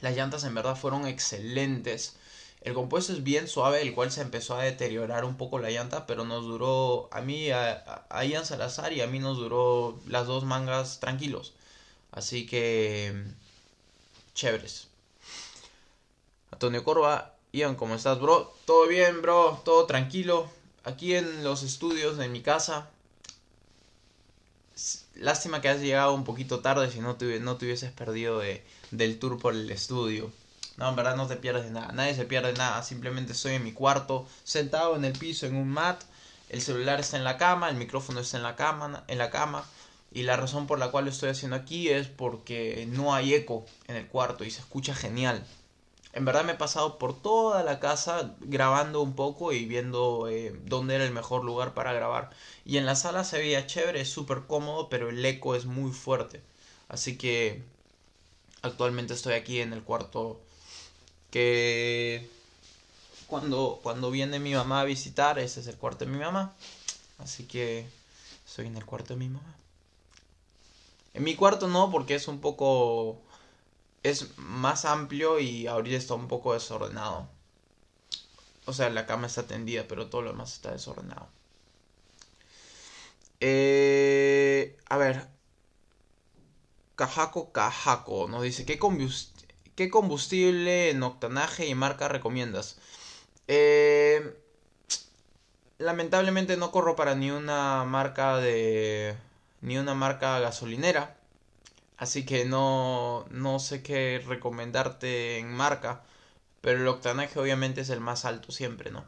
Las 0.00 0.16
llantas 0.16 0.44
en 0.44 0.54
verdad 0.54 0.76
fueron 0.76 1.06
excelentes. 1.06 2.16
El 2.62 2.74
compuesto 2.74 3.12
es 3.12 3.22
bien 3.22 3.48
suave, 3.48 3.82
el 3.82 3.94
cual 3.94 4.12
se 4.12 4.20
empezó 4.20 4.56
a 4.56 4.62
deteriorar 4.62 5.24
un 5.24 5.36
poco 5.36 5.58
la 5.58 5.70
llanta, 5.70 6.06
pero 6.06 6.24
nos 6.24 6.44
duró 6.44 7.08
a 7.12 7.20
mí, 7.22 7.50
a, 7.50 8.06
Ian 8.24 8.44
Salazar 8.44 8.92
y 8.92 9.00
a 9.00 9.06
mí 9.06 9.18
nos 9.18 9.38
duró 9.38 9.98
las 10.06 10.26
dos 10.26 10.44
mangas 10.44 11.00
tranquilos. 11.00 11.54
Así 12.12 12.46
que 12.46 13.24
chéveres. 14.34 14.88
Antonio 16.50 16.84
Corva, 16.84 17.34
Ian, 17.52 17.76
¿cómo 17.76 17.94
estás, 17.94 18.20
bro? 18.20 18.54
Todo 18.66 18.86
bien, 18.86 19.22
bro, 19.22 19.62
todo 19.64 19.86
tranquilo. 19.86 20.50
Aquí 20.84 21.14
en 21.14 21.44
los 21.44 21.62
estudios 21.62 22.16
de 22.16 22.28
mi 22.28 22.42
casa, 22.42 22.90
Lástima 25.14 25.60
que 25.60 25.68
has 25.68 25.80
llegado 25.80 26.14
un 26.14 26.24
poquito 26.24 26.60
tarde 26.60 26.90
si 26.90 27.00
no 27.00 27.16
te, 27.16 27.40
no 27.40 27.56
te 27.58 27.66
hubieses 27.66 27.92
perdido 27.92 28.38
de, 28.38 28.64
del 28.90 29.18
tour 29.18 29.38
por 29.38 29.54
el 29.54 29.70
estudio. 29.70 30.30
No, 30.76 30.88
en 30.88 30.96
verdad 30.96 31.16
no 31.16 31.26
te 31.26 31.36
pierdes 31.36 31.64
de 31.64 31.70
nada. 31.70 31.92
Nadie 31.92 32.14
se 32.14 32.24
pierde 32.24 32.52
nada. 32.54 32.82
Simplemente 32.82 33.32
estoy 33.32 33.54
en 33.54 33.64
mi 33.64 33.72
cuarto, 33.72 34.26
sentado 34.44 34.96
en 34.96 35.04
el 35.04 35.12
piso 35.12 35.46
en 35.46 35.56
un 35.56 35.68
mat. 35.68 36.02
El 36.48 36.62
celular 36.62 37.00
está 37.00 37.16
en 37.16 37.24
la 37.24 37.36
cama, 37.36 37.68
el 37.68 37.76
micrófono 37.76 38.20
está 38.20 38.36
en 38.36 38.42
la 38.42 38.56
cama, 38.56 39.04
en 39.06 39.18
la 39.18 39.30
cama. 39.30 39.64
Y 40.12 40.22
la 40.24 40.36
razón 40.36 40.66
por 40.66 40.78
la 40.78 40.90
cual 40.90 41.04
lo 41.04 41.10
estoy 41.10 41.30
haciendo 41.30 41.56
aquí 41.56 41.88
es 41.88 42.08
porque 42.08 42.86
no 42.90 43.14
hay 43.14 43.34
eco 43.34 43.64
en 43.86 43.96
el 43.96 44.06
cuarto 44.08 44.44
y 44.44 44.50
se 44.50 44.60
escucha 44.60 44.94
genial 44.94 45.44
en 46.12 46.24
verdad 46.24 46.44
me 46.44 46.52
he 46.52 46.56
pasado 46.56 46.98
por 46.98 47.20
toda 47.20 47.62
la 47.62 47.78
casa 47.78 48.34
grabando 48.40 49.00
un 49.00 49.14
poco 49.14 49.52
y 49.52 49.64
viendo 49.64 50.28
eh, 50.28 50.52
dónde 50.64 50.96
era 50.96 51.04
el 51.04 51.12
mejor 51.12 51.44
lugar 51.44 51.72
para 51.74 51.92
grabar. 51.92 52.30
Y 52.64 52.78
en 52.78 52.86
la 52.86 52.96
sala 52.96 53.24
se 53.24 53.38
veía 53.38 53.66
chévere, 53.66 54.00
es 54.00 54.10
súper 54.10 54.42
cómodo, 54.46 54.88
pero 54.88 55.10
el 55.10 55.24
eco 55.24 55.54
es 55.54 55.66
muy 55.66 55.92
fuerte. 55.92 56.42
Así 56.88 57.16
que 57.16 57.62
actualmente 58.62 59.14
estoy 59.14 59.34
aquí 59.34 59.60
en 59.60 59.72
el 59.72 59.82
cuarto 59.82 60.40
que 61.30 62.28
cuando, 63.26 63.80
cuando 63.82 64.10
viene 64.10 64.38
mi 64.38 64.54
mamá 64.54 64.80
a 64.80 64.84
visitar, 64.84 65.38
ese 65.38 65.60
es 65.60 65.66
el 65.66 65.76
cuarto 65.76 66.04
de 66.04 66.10
mi 66.10 66.18
mamá. 66.18 66.54
Así 67.18 67.44
que 67.44 67.86
estoy 68.46 68.66
en 68.66 68.76
el 68.76 68.84
cuarto 68.84 69.14
de 69.14 69.20
mi 69.20 69.28
mamá. 69.28 69.54
En 71.14 71.24
mi 71.24 71.36
cuarto 71.36 71.68
no, 71.68 71.90
porque 71.90 72.14
es 72.14 72.28
un 72.28 72.40
poco 72.40 73.20
es 74.02 74.38
más 74.38 74.84
amplio 74.84 75.40
y 75.40 75.66
ahorita 75.66 75.96
está 75.96 76.14
un 76.14 76.28
poco 76.28 76.54
desordenado. 76.54 77.28
O 78.66 78.72
sea, 78.72 78.90
la 78.90 79.06
cama 79.06 79.26
está 79.26 79.46
tendida, 79.46 79.86
pero 79.88 80.08
todo 80.08 80.22
lo 80.22 80.30
demás 80.32 80.52
está 80.54 80.70
desordenado. 80.72 81.28
Eh, 83.40 84.78
a 84.88 84.96
ver. 84.96 85.28
Cajaco 87.00 87.50
Cajaco 87.50 88.28
nos 88.28 88.42
dice, 88.42 88.66
¿qué, 88.66 88.78
¿qué 89.74 89.88
combustible 89.88 90.90
en 90.90 91.02
octanaje 91.02 91.66
y 91.66 91.74
marca 91.74 92.08
recomiendas? 92.08 92.76
Eh, 93.48 94.36
lamentablemente 95.78 96.58
no 96.58 96.70
corro 96.70 96.96
para 96.96 97.14
ni 97.14 97.30
una 97.30 97.84
marca 97.84 98.36
de... 98.36 99.16
ni 99.62 99.78
una 99.78 99.94
marca 99.94 100.40
gasolinera. 100.40 101.16
Así 101.96 102.26
que 102.26 102.44
no, 102.44 103.24
no 103.30 103.60
sé 103.60 103.82
qué 103.82 104.22
recomendarte 104.26 105.38
en 105.38 105.50
marca. 105.54 106.02
Pero 106.60 106.80
el 106.80 106.88
octanaje 106.88 107.40
obviamente 107.40 107.80
es 107.80 107.88
el 107.88 108.00
más 108.00 108.26
alto 108.26 108.52
siempre, 108.52 108.90
¿no? 108.90 109.06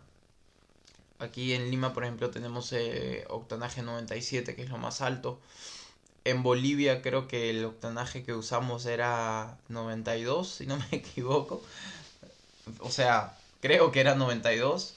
Aquí 1.19 1.53
en 1.53 1.71
Lima, 1.71 1.93
por 1.93 2.05
ejemplo, 2.05 2.31
tenemos 2.31 2.73
eh, 2.73 3.27
octanaje 3.29 3.83
97, 3.83 4.57
que 4.57 4.63
es 4.63 4.71
lo 4.71 4.79
más 4.79 5.03
alto. 5.03 5.41
En 6.25 6.43
Bolivia 6.43 7.03
creo 7.03 7.27
que 7.29 7.51
el 7.51 7.65
octanaje 7.65 8.23
que 8.23 8.33
usamos 8.33 8.87
era 8.87 9.59
92, 9.69 10.49
si 10.49 10.67
no 10.67 10.77
me 10.91 10.99
equivoco. 10.99 11.63
O 12.81 12.91
sea, 12.91 13.37
creo 13.61 13.93
que 13.93 14.01
era 14.01 14.15
92, 14.15 14.95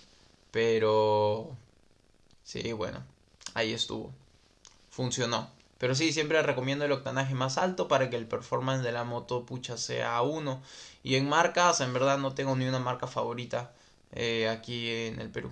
pero... 0.51 1.55
Sí, 2.43 2.73
bueno, 2.73 3.03
ahí 3.55 3.73
estuvo. 3.73 4.13
Funcionó. 4.91 5.49
Pero 5.77 5.95
sí, 5.95 6.13
siempre 6.13 6.41
recomiendo 6.41 6.85
el 6.85 6.91
octanaje 6.91 7.33
más 7.35 7.57
alto 7.57 7.87
para 7.87 8.09
que 8.09 8.15
el 8.15 8.27
performance 8.27 8.83
de 8.83 8.91
la 8.91 9.03
moto 9.03 9.45
pucha 9.45 9.77
sea 9.77 10.21
1. 10.21 10.61
Y 11.03 11.15
en 11.15 11.27
marcas, 11.27 11.81
en 11.81 11.93
verdad 11.93 12.17
no 12.17 12.33
tengo 12.33 12.55
ni 12.55 12.67
una 12.67 12.79
marca 12.79 13.07
favorita 13.07 13.73
eh, 14.13 14.47
aquí 14.47 14.89
en 14.89 15.19
el 15.19 15.29
Perú. 15.29 15.51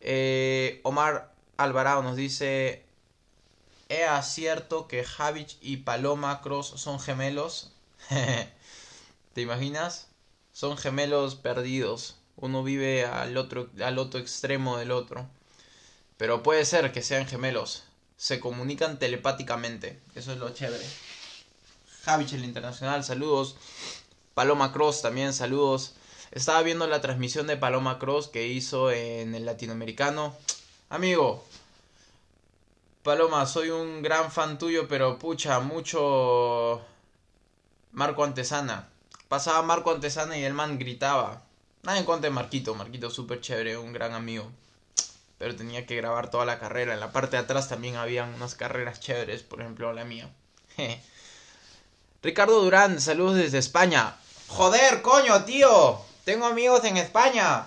Eh, 0.00 0.80
Omar 0.82 1.32
Alvarado 1.56 2.02
nos 2.02 2.16
dice, 2.16 2.84
¿es 3.90 4.26
cierto 4.26 4.88
que 4.88 5.04
Javich 5.04 5.58
y 5.60 5.78
Paloma 5.78 6.40
Cross 6.40 6.74
son 6.76 6.98
gemelos? 6.98 7.72
¿Te 9.34 9.40
imaginas? 9.40 10.08
Son 10.52 10.78
gemelos 10.78 11.34
perdidos. 11.34 12.16
Uno 12.36 12.62
vive 12.62 13.04
al 13.04 13.36
otro, 13.36 13.68
al 13.84 13.98
otro 13.98 14.18
extremo 14.18 14.78
del 14.78 14.90
otro. 14.90 15.28
Pero 16.16 16.42
puede 16.42 16.64
ser 16.64 16.92
que 16.92 17.02
sean 17.02 17.26
gemelos 17.26 17.84
se 18.20 18.38
comunican 18.38 18.98
telepáticamente. 18.98 19.98
Eso 20.14 20.32
es 20.32 20.38
lo 20.38 20.50
chévere. 20.50 20.84
Javich 22.04 22.34
el 22.34 22.44
Internacional, 22.44 23.02
saludos. 23.02 23.56
Paloma 24.34 24.74
Cross 24.74 25.00
también, 25.00 25.32
saludos. 25.32 25.94
Estaba 26.30 26.60
viendo 26.60 26.86
la 26.86 27.00
transmisión 27.00 27.46
de 27.46 27.56
Paloma 27.56 27.98
Cross 27.98 28.28
que 28.28 28.46
hizo 28.46 28.92
en 28.92 29.34
el 29.34 29.46
latinoamericano. 29.46 30.36
Amigo, 30.90 31.42
Paloma, 33.02 33.46
soy 33.46 33.70
un 33.70 34.02
gran 34.02 34.30
fan 34.30 34.58
tuyo, 34.58 34.86
pero 34.86 35.18
pucha, 35.18 35.58
mucho 35.60 36.82
Marco 37.92 38.24
Antesana. 38.24 38.90
Pasaba 39.26 39.62
Marco 39.62 39.90
Antesana 39.90 40.36
y 40.36 40.44
el 40.44 40.52
man 40.52 40.78
gritaba. 40.78 41.42
Nada 41.82 41.98
en 41.98 42.04
contra 42.04 42.28
de 42.28 42.34
Marquito, 42.34 42.74
Marquito 42.74 43.08
súper 43.08 43.40
chévere, 43.40 43.78
un 43.78 43.94
gran 43.94 44.12
amigo. 44.12 44.50
Pero 45.38 45.56
tenía 45.56 45.86
que 45.86 45.96
grabar 45.96 46.30
toda 46.30 46.44
la 46.44 46.58
carrera. 46.58 46.92
En 46.92 47.00
la 47.00 47.10
parte 47.10 47.38
de 47.38 47.42
atrás 47.42 47.70
también 47.70 47.96
habían 47.96 48.34
unas 48.34 48.54
carreras 48.54 49.00
chéveres, 49.00 49.42
por 49.44 49.62
ejemplo 49.62 49.90
la 49.94 50.04
mía. 50.04 50.28
Ricardo 52.22 52.60
Durán, 52.60 53.00
saludos 53.00 53.36
desde 53.36 53.56
España. 53.56 54.14
Joder, 54.48 55.00
coño, 55.00 55.42
tío. 55.46 56.02
Tengo 56.26 56.44
amigos 56.44 56.84
en 56.84 56.98
España. 56.98 57.66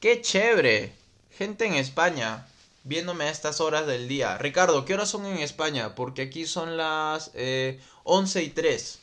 Qué 0.00 0.22
chévere. 0.22 0.94
Gente 1.36 1.66
en 1.66 1.74
España 1.74 2.46
viéndome 2.84 3.24
a 3.24 3.30
estas 3.30 3.60
horas 3.60 3.86
del 3.86 4.08
día. 4.08 4.38
Ricardo, 4.38 4.84
¿qué 4.84 4.94
horas 4.94 5.10
son 5.10 5.26
en 5.26 5.38
España? 5.38 5.94
Porque 5.94 6.22
aquí 6.22 6.46
son 6.46 6.76
las 6.76 7.30
eh, 7.34 7.80
11 8.04 8.42
y 8.42 8.50
3. 8.50 8.98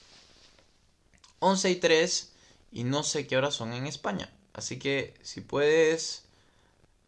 11 1.40 1.70
y 1.70 1.76
3 1.76 2.32
y 2.72 2.84
no 2.84 3.04
sé 3.04 3.28
qué 3.28 3.38
horas 3.38 3.54
son 3.54 3.74
en 3.74 3.88
España. 3.88 4.30
Así 4.54 4.80
que 4.80 5.14
si 5.22 5.42
puedes 5.42 6.24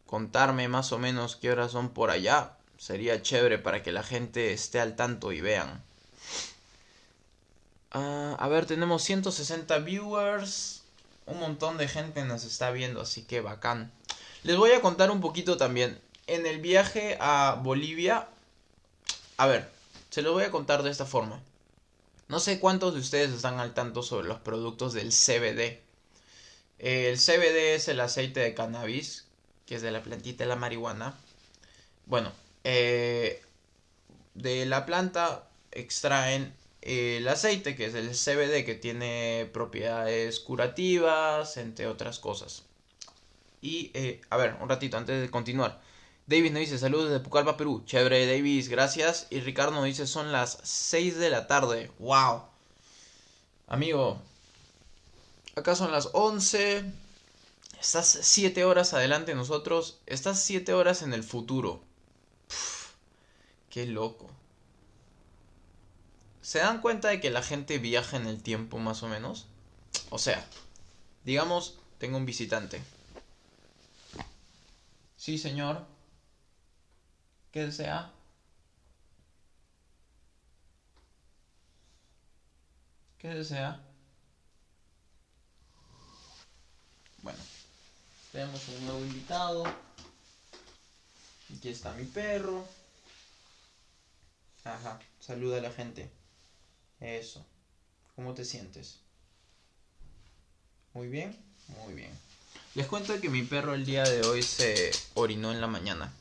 contarme 0.05 0.67
más 0.67 0.91
o 0.91 0.99
menos 0.99 1.35
qué 1.35 1.51
horas 1.51 1.71
son 1.71 1.89
por 1.89 2.09
allá, 2.09 2.57
sería 2.77 3.21
chévere 3.21 3.57
para 3.57 3.83
que 3.83 3.91
la 3.91 4.03
gente 4.03 4.53
esté 4.53 4.79
al 4.79 4.95
tanto 4.95 5.31
y 5.31 5.41
vean. 5.41 5.83
Ah, 7.91 8.35
a 8.39 8.47
ver, 8.47 8.65
tenemos 8.65 9.03
160 9.03 9.79
viewers. 9.79 10.83
Un 11.25 11.39
montón 11.39 11.77
de 11.77 11.87
gente 11.87 12.23
nos 12.23 12.43
está 12.43 12.71
viendo, 12.71 13.01
así 13.01 13.23
que 13.23 13.41
bacán. 13.41 13.91
Les 14.43 14.55
voy 14.55 14.71
a 14.71 14.81
contar 14.81 15.11
un 15.11 15.19
poquito 15.19 15.57
también 15.57 15.99
en 16.27 16.45
el 16.45 16.59
viaje 16.59 17.17
a 17.19 17.59
Bolivia, 17.61 18.27
a 19.37 19.47
ver, 19.47 19.69
se 20.09 20.21
lo 20.21 20.33
voy 20.33 20.43
a 20.43 20.51
contar 20.51 20.83
de 20.83 20.91
esta 20.91 21.05
forma. 21.05 21.41
No 22.27 22.39
sé 22.39 22.59
cuántos 22.59 22.93
de 22.93 22.99
ustedes 22.99 23.31
están 23.31 23.59
al 23.59 23.73
tanto 23.73 24.03
sobre 24.03 24.27
los 24.27 24.39
productos 24.39 24.93
del 24.93 25.11
CBD. 25.11 25.79
El 26.79 27.17
CBD 27.17 27.75
es 27.75 27.87
el 27.87 27.99
aceite 28.01 28.41
de 28.41 28.53
cannabis, 28.53 29.25
que 29.65 29.75
es 29.75 29.81
de 29.81 29.91
la 29.91 30.03
plantita 30.03 30.43
de 30.43 30.49
la 30.49 30.55
marihuana. 30.57 31.15
Bueno, 32.05 32.31
eh, 32.63 33.41
de 34.35 34.65
la 34.65 34.85
planta 34.85 35.47
extraen 35.71 36.53
el 36.81 37.27
aceite, 37.27 37.75
que 37.75 37.85
es 37.85 37.95
el 37.95 38.09
CBD, 38.09 38.65
que 38.65 38.75
tiene 38.75 39.49
propiedades 39.53 40.39
curativas, 40.39 41.57
entre 41.57 41.87
otras 41.87 42.19
cosas. 42.19 42.63
Y, 43.61 43.91
eh, 43.93 44.21
a 44.29 44.37
ver, 44.37 44.55
un 44.61 44.69
ratito 44.69 44.97
antes 44.97 45.21
de 45.21 45.31
continuar. 45.31 45.81
Davis 46.27 46.51
nos 46.51 46.59
dice 46.59 46.77
saludos 46.77 47.09
desde 47.09 47.23
Pucallpa, 47.23 47.55
Perú. 47.55 47.83
Chévere, 47.85 48.27
Davis, 48.27 48.67
gracias. 48.67 49.27
Y 49.29 49.39
Ricardo 49.39 49.71
nos 49.71 49.85
dice 49.85 50.05
son 50.05 50.33
las 50.33 50.59
6 50.61 51.17
de 51.17 51.29
la 51.29 51.47
tarde. 51.47 51.89
¡Wow! 51.99 52.43
Amigo, 53.67 54.21
acá 55.55 55.73
son 55.75 55.93
las 55.93 56.09
11. 56.11 56.83
Estás 57.79 58.19
7 58.21 58.65
horas 58.65 58.93
adelante 58.93 59.31
de 59.31 59.37
nosotros. 59.37 59.99
Estás 60.05 60.41
7 60.41 60.73
horas 60.73 61.01
en 61.01 61.13
el 61.13 61.23
futuro. 61.23 61.81
qué 63.69 63.85
loco. 63.85 64.29
¿Se 66.41 66.59
dan 66.59 66.81
cuenta 66.81 67.07
de 67.07 67.21
que 67.21 67.29
la 67.29 67.41
gente 67.41 67.77
viaja 67.77 68.17
en 68.17 68.27
el 68.27 68.43
tiempo 68.43 68.79
más 68.79 69.01
o 69.01 69.07
menos? 69.07 69.45
O 70.09 70.19
sea, 70.19 70.45
digamos, 71.23 71.79
tengo 71.99 72.17
un 72.17 72.25
visitante. 72.25 72.81
Sí, 75.15 75.37
señor. 75.37 75.96
¿Qué 77.57 77.65
desea? 77.65 78.11
¿Qué 83.17 83.29
desea? 83.29 83.83
Bueno, 87.23 87.39
tenemos 88.31 88.67
un 88.67 88.85
nuevo 88.85 88.99
invitado. 88.99 89.65
Aquí 91.57 91.69
está 91.69 91.93
mi 91.93 92.03
perro. 92.03 92.63
Ajá, 94.63 94.99
saluda 95.19 95.57
a 95.57 95.61
la 95.61 95.71
gente. 95.71 96.11
Eso. 96.99 97.43
¿Cómo 98.15 98.35
te 98.35 98.45
sientes? 98.45 98.99
Muy 100.93 101.07
bien, 101.07 101.35
muy 101.83 101.95
bien. 101.95 102.11
Les 102.75 102.85
cuento 102.85 103.19
que 103.19 103.29
mi 103.29 103.41
perro 103.41 103.73
el 103.73 103.83
día 103.83 104.03
de 104.03 104.21
hoy 104.27 104.43
se 104.43 104.91
orinó 105.15 105.51
en 105.51 105.59
la 105.59 105.65
mañana 105.65 106.13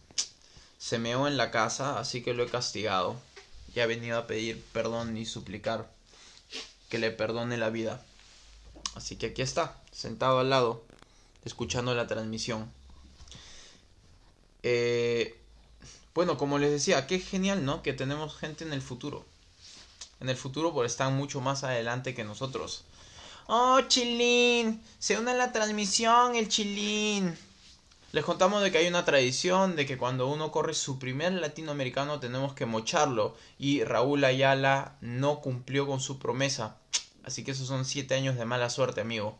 se 0.86 1.00
meó 1.00 1.26
en 1.26 1.36
la 1.36 1.50
casa, 1.50 1.98
así 1.98 2.22
que 2.22 2.32
lo 2.32 2.44
he 2.44 2.48
castigado. 2.48 3.16
Y 3.74 3.80
ha 3.80 3.86
venido 3.86 4.18
a 4.18 4.28
pedir 4.28 4.62
perdón 4.72 5.16
y 5.16 5.26
suplicar 5.26 5.90
que 6.88 6.98
le 6.98 7.10
perdone 7.10 7.56
la 7.56 7.70
vida. 7.70 8.00
Así 8.94 9.16
que 9.16 9.26
aquí 9.26 9.42
está, 9.42 9.82
sentado 9.90 10.38
al 10.38 10.48
lado, 10.48 10.84
escuchando 11.44 11.92
la 11.92 12.06
transmisión. 12.06 12.70
Eh, 14.62 15.36
bueno, 16.14 16.38
como 16.38 16.56
les 16.56 16.70
decía, 16.70 17.08
qué 17.08 17.18
genial, 17.18 17.64
¿no? 17.64 17.82
Que 17.82 17.92
tenemos 17.92 18.36
gente 18.36 18.62
en 18.62 18.72
el 18.72 18.80
futuro. 18.80 19.26
En 20.20 20.28
el 20.28 20.36
futuro, 20.36 20.72
pues 20.72 20.92
están 20.92 21.16
mucho 21.16 21.40
más 21.40 21.64
adelante 21.64 22.14
que 22.14 22.22
nosotros. 22.22 22.84
Oh, 23.48 23.80
Chilín, 23.88 24.80
se 25.00 25.18
une 25.18 25.32
a 25.32 25.34
la 25.34 25.50
transmisión 25.50 26.36
el 26.36 26.48
Chilín. 26.48 27.36
Les 28.16 28.24
contamos 28.24 28.62
de 28.62 28.72
que 28.72 28.78
hay 28.78 28.86
una 28.88 29.04
tradición 29.04 29.76
de 29.76 29.84
que 29.84 29.98
cuando 29.98 30.26
uno 30.26 30.50
corre 30.50 30.72
su 30.72 30.98
primer 30.98 31.34
latinoamericano 31.34 32.18
tenemos 32.18 32.54
que 32.54 32.64
mocharlo 32.64 33.36
y 33.58 33.84
Raúl 33.84 34.24
Ayala 34.24 34.96
no 35.02 35.42
cumplió 35.42 35.86
con 35.86 36.00
su 36.00 36.18
promesa. 36.18 36.78
Así 37.24 37.44
que 37.44 37.50
esos 37.50 37.68
son 37.68 37.84
siete 37.84 38.14
años 38.14 38.38
de 38.38 38.46
mala 38.46 38.70
suerte, 38.70 39.02
amigo. 39.02 39.38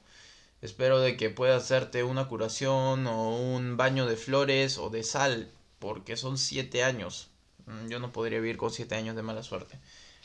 Espero 0.61 1.01
de 1.01 1.16
que 1.16 1.31
pueda 1.31 1.57
hacerte 1.57 2.05
una 2.05 2.29
curación 2.29 3.07
o 3.07 3.35
un 3.35 3.79
baño 3.79 4.05
de 4.05 4.16
flores 4.16 4.77
o 4.77 4.91
de 4.91 5.05
sal, 5.05 5.51
porque 5.79 6.18
son 6.18 6.37
siete 6.37 6.85
años. 6.85 7.29
Mm, 7.64 7.89
yo 7.89 7.99
no 7.99 8.12
podría 8.12 8.41
vivir 8.41 8.59
con 8.59 8.70
siete 8.70 8.95
años 8.95 9.16
de 9.16 9.22
mala 9.22 9.43
suerte. 9.43 9.79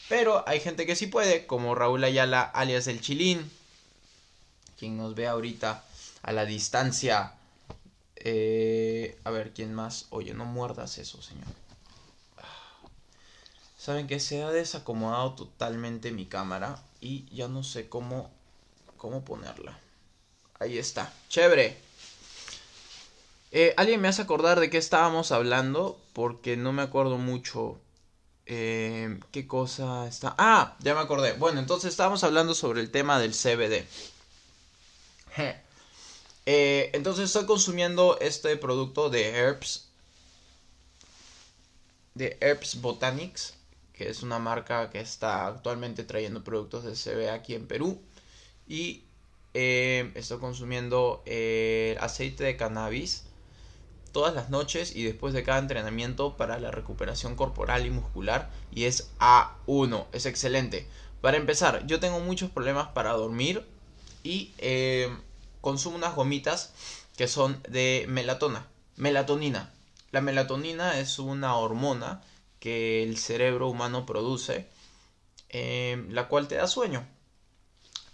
Pero 0.09 0.43
hay 0.45 0.59
gente 0.59 0.85
que 0.85 0.97
sí 0.97 1.07
puede, 1.07 1.47
como 1.47 1.73
Raúl 1.73 2.03
Ayala, 2.03 2.41
alias 2.41 2.87
el 2.87 2.99
Chilín, 2.99 3.49
quien 4.77 4.97
nos 4.97 5.15
ve 5.15 5.27
ahorita 5.27 5.85
a 6.21 6.33
la 6.33 6.43
distancia 6.43 7.35
eh, 8.23 9.17
a 9.23 9.31
ver, 9.31 9.53
¿quién 9.53 9.73
más? 9.73 10.05
Oye, 10.09 10.33
no 10.33 10.45
muerdas 10.45 10.97
eso, 10.97 11.21
señor. 11.21 11.47
Saben 13.77 14.05
que 14.05 14.19
se 14.19 14.43
ha 14.43 14.51
desacomodado 14.51 15.33
totalmente 15.33 16.11
mi 16.11 16.27
cámara 16.27 16.83
y 16.99 17.25
ya 17.35 17.47
no 17.47 17.63
sé 17.63 17.89
cómo, 17.89 18.29
cómo 18.95 19.25
ponerla. 19.25 19.79
Ahí 20.59 20.77
está. 20.77 21.11
Chévere. 21.29 21.77
Eh, 23.51 23.73
Alguien 23.77 23.99
me 23.99 24.07
hace 24.07 24.21
acordar 24.21 24.59
de 24.59 24.69
qué 24.69 24.77
estábamos 24.77 25.31
hablando 25.31 25.99
porque 26.13 26.57
no 26.57 26.73
me 26.73 26.83
acuerdo 26.83 27.17
mucho. 27.17 27.79
Eh, 28.45 29.19
¿Qué 29.31 29.47
cosa 29.47 30.07
está? 30.07 30.35
Ah, 30.37 30.75
ya 30.79 30.93
me 30.93 31.01
acordé. 31.01 31.33
Bueno, 31.33 31.59
entonces 31.59 31.89
estábamos 31.89 32.23
hablando 32.23 32.53
sobre 32.53 32.81
el 32.81 32.91
tema 32.91 33.19
del 33.19 33.33
CBD. 33.33 33.87
Eh, 36.45 36.89
entonces 36.93 37.25
estoy 37.25 37.45
consumiendo 37.45 38.17
este 38.19 38.57
producto 38.57 39.09
de 39.09 39.29
Herbs. 39.29 39.89
De 42.15 42.37
Herbs 42.41 42.81
Botanics. 42.81 43.55
Que 43.93 44.09
es 44.09 44.23
una 44.23 44.39
marca 44.39 44.89
que 44.89 44.99
está 44.99 45.47
actualmente 45.47 46.03
trayendo 46.03 46.43
productos 46.43 46.83
de 46.83 46.93
CB 46.93 47.29
aquí 47.29 47.53
en 47.53 47.67
Perú. 47.67 48.01
Y 48.67 49.03
eh, 49.53 50.11
estoy 50.15 50.39
consumiendo 50.39 51.21
eh, 51.25 51.97
aceite 51.99 52.43
de 52.43 52.57
cannabis 52.57 53.25
todas 54.13 54.33
las 54.33 54.49
noches 54.49 54.95
y 54.95 55.03
después 55.03 55.33
de 55.33 55.43
cada 55.43 55.59
entrenamiento 55.59 56.35
para 56.35 56.59
la 56.59 56.71
recuperación 56.71 57.35
corporal 57.35 57.85
y 57.85 57.91
muscular. 57.91 58.49
Y 58.73 58.85
es 58.85 59.11
A1. 59.19 60.07
Es 60.13 60.25
excelente. 60.25 60.87
Para 61.21 61.37
empezar, 61.37 61.85
yo 61.85 61.99
tengo 61.99 62.19
muchos 62.19 62.49
problemas 62.49 62.87
para 62.89 63.11
dormir. 63.11 63.63
Y 64.23 64.53
consumo 65.61 65.95
unas 65.95 66.15
gomitas 66.15 66.73
que 67.15 67.27
son 67.27 67.61
de 67.69 68.05
melatona, 68.09 68.67
melatonina. 68.95 69.71
La 70.11 70.21
melatonina 70.21 70.99
es 70.99 71.19
una 71.19 71.55
hormona 71.55 72.21
que 72.59 73.03
el 73.03 73.17
cerebro 73.17 73.69
humano 73.69 74.05
produce, 74.05 74.67
eh, 75.49 76.05
la 76.09 76.27
cual 76.27 76.47
te 76.47 76.55
da 76.55 76.67
sueño. 76.67 77.07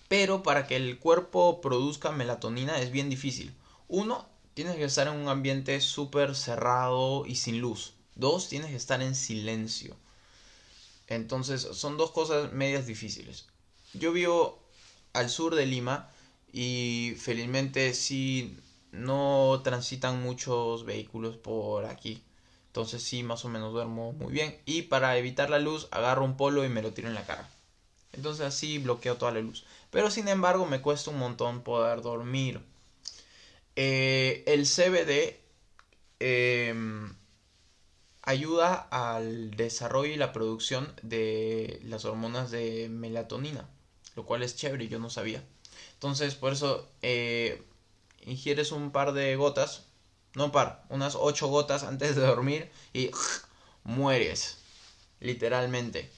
Pero 0.08 0.44
para 0.44 0.68
que 0.68 0.76
el 0.76 1.00
cuerpo 1.00 1.60
produzca 1.60 2.12
melatonina 2.12 2.80
es 2.80 2.92
bien 2.92 3.10
difícil. 3.10 3.54
Uno, 3.88 4.28
tienes 4.54 4.76
que 4.76 4.86
estar 4.86 5.08
en 5.08 5.16
un 5.16 5.28
ambiente 5.28 5.82
súper 5.82 6.36
cerrado 6.36 7.26
y 7.26 7.36
sin 7.36 7.60
luz. 7.60 7.94
Dos, 8.16 8.48
tienes 8.48 8.70
que 8.70 8.78
estar 8.78 9.02
en 9.02 9.16
silencio. 9.16 9.96
Entonces 11.08 11.62
son 11.74 11.98
dos 11.98 12.12
cosas 12.12 12.52
medias 12.54 12.86
difíciles. 12.86 13.46
Yo 13.94 14.12
vivo 14.12 14.60
al 15.14 15.30
sur 15.30 15.56
de 15.56 15.66
Lima 15.66 16.10
y 16.60 17.14
felizmente 17.20 17.94
sí 17.94 18.58
no 18.92 19.62
transitan 19.64 20.24
muchos 20.24 20.86
vehículos 20.86 21.38
por 21.38 21.86
aquí. 21.86 22.24
Entonces 22.66 23.04
sí, 23.04 23.22
más 23.22 23.46
o 23.46 23.50
menos 23.50 23.74
duermo 23.74 24.12
muy 24.14 24.34
bien. 24.34 24.58
Y 24.66 24.82
para 24.82 25.16
evitar 25.20 25.52
la 25.52 25.60
luz, 25.60 25.88
agarro 25.92 26.26
un 26.26 26.36
polo 26.36 26.66
y 26.66 26.70
me 26.70 26.82
lo 26.82 26.94
tiro 26.94 27.10
en 27.10 27.14
la 27.14 27.28
cara. 27.28 27.48
Entonces 28.12 28.44
así 28.44 28.80
bloqueo 28.80 29.18
toda 29.18 29.34
la 29.34 29.42
luz. 29.42 29.66
Pero 29.92 30.10
sin 30.10 30.28
embargo 30.30 30.66
me 30.66 30.82
cuesta 30.82 31.12
un 31.12 31.20
montón 31.20 31.62
poder 31.62 32.02
dormir. 32.02 32.60
Eh, 33.76 34.44
el 34.48 34.66
CBD 34.66 35.40
em, 36.20 37.14
ayuda 38.24 38.88
al 38.90 39.52
desarrollo 39.52 40.12
y 40.12 40.18
la 40.18 40.34
producción 40.34 40.92
de 41.04 41.80
las 41.84 42.04
hormonas 42.04 42.50
de 42.50 42.90
melatonina, 42.90 43.70
lo 44.16 44.26
cual 44.26 44.42
es 44.42 44.56
chévere, 44.56 44.88
yo 44.88 44.98
no 44.98 45.12
sabía. 45.12 45.44
Entonces, 45.98 46.36
por 46.36 46.54
eso 46.54 46.88
eh, 47.02 47.64
ingieres 48.22 48.72
un 48.72 48.92
par 48.92 49.14
de 49.14 49.36
gotas, 49.36 49.86
no 50.36 50.46
un 50.46 50.52
par, 50.52 50.86
unas 50.90 51.16
8 51.16 51.48
gotas 51.48 51.84
antes 51.84 52.16
de 52.16 52.22
dormir 52.22 52.70
y 52.94 53.10
mueres, 53.84 54.60
literalmente. 55.20 56.12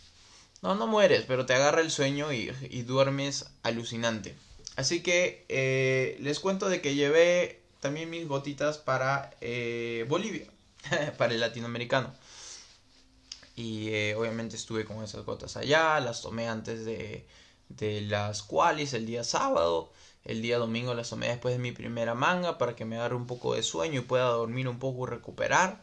No, 0.62 0.76
no 0.76 0.86
mueres, 0.86 1.24
pero 1.26 1.46
te 1.46 1.54
agarra 1.54 1.80
el 1.80 1.92
sueño 1.92 2.34
y, 2.34 2.52
duermes 2.82 3.46
alucinante. 3.64 4.36
Así 4.76 5.02
que 5.02 5.46
eh, 5.48 6.18
les 6.20 6.42
cuento 6.42 6.68
de 6.68 6.82
que 6.82 6.96
llevé 6.96 7.62
también 7.80 8.10
mis 8.10 8.28
gotitas 8.28 8.78
para 8.78 9.32
eh, 9.40 10.06
Bolivia, 10.10 10.48
para 11.18 11.34
el 11.34 11.40
latinoamericano. 11.40 12.14
Y 13.56 13.90
eh, 13.90 14.16
obviamente 14.16 14.58
estuve 14.58 14.84
con 14.84 15.02
esas 15.04 15.24
gotas 15.24 15.56
allá, 15.56 16.00
las 16.02 16.22
tomé 16.22 16.50
antes 16.50 16.84
de, 16.84 17.26
de 17.70 18.02
las 18.02 18.44
cuales 18.44 18.94
el 18.94 19.06
día 19.06 19.24
sábado. 19.24 19.92
El 20.26 20.42
día 20.42 20.58
domingo 20.58 20.94
las 20.94 21.10
tomé 21.10 21.30
después 21.30 21.56
de 21.56 21.60
mi 21.60 21.72
primera 21.72 22.14
manga 22.14 22.58
para 22.58 22.76
que 22.76 22.86
me 22.86 22.98
agarre 22.98 23.16
un 23.16 23.26
poco 23.26 23.56
de 23.56 23.64
sueño 23.64 24.02
y 24.02 24.04
pueda 24.04 24.26
dormir 24.26 24.68
un 24.68 24.80
poco 24.80 25.08
y 25.08 25.10
recuperar. 25.10 25.82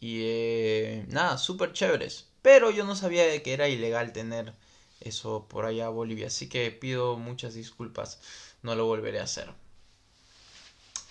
Y 0.00 0.22
eh, 0.22 1.04
nada, 1.08 1.38
súper 1.38 1.72
chéveres. 1.72 2.26
Pero 2.42 2.70
yo 2.70 2.84
no 2.84 2.96
sabía 2.96 3.26
de 3.26 3.42
que 3.42 3.52
era 3.52 3.68
ilegal 3.68 4.12
tener 4.12 4.54
eso 5.00 5.46
por 5.48 5.66
allá 5.66 5.86
a 5.86 5.90
Bolivia. 5.90 6.28
Así 6.28 6.48
que 6.48 6.70
pido 6.70 7.16
muchas 7.16 7.54
disculpas. 7.54 8.20
No 8.62 8.74
lo 8.74 8.86
volveré 8.86 9.20
a 9.20 9.24
hacer. 9.24 9.50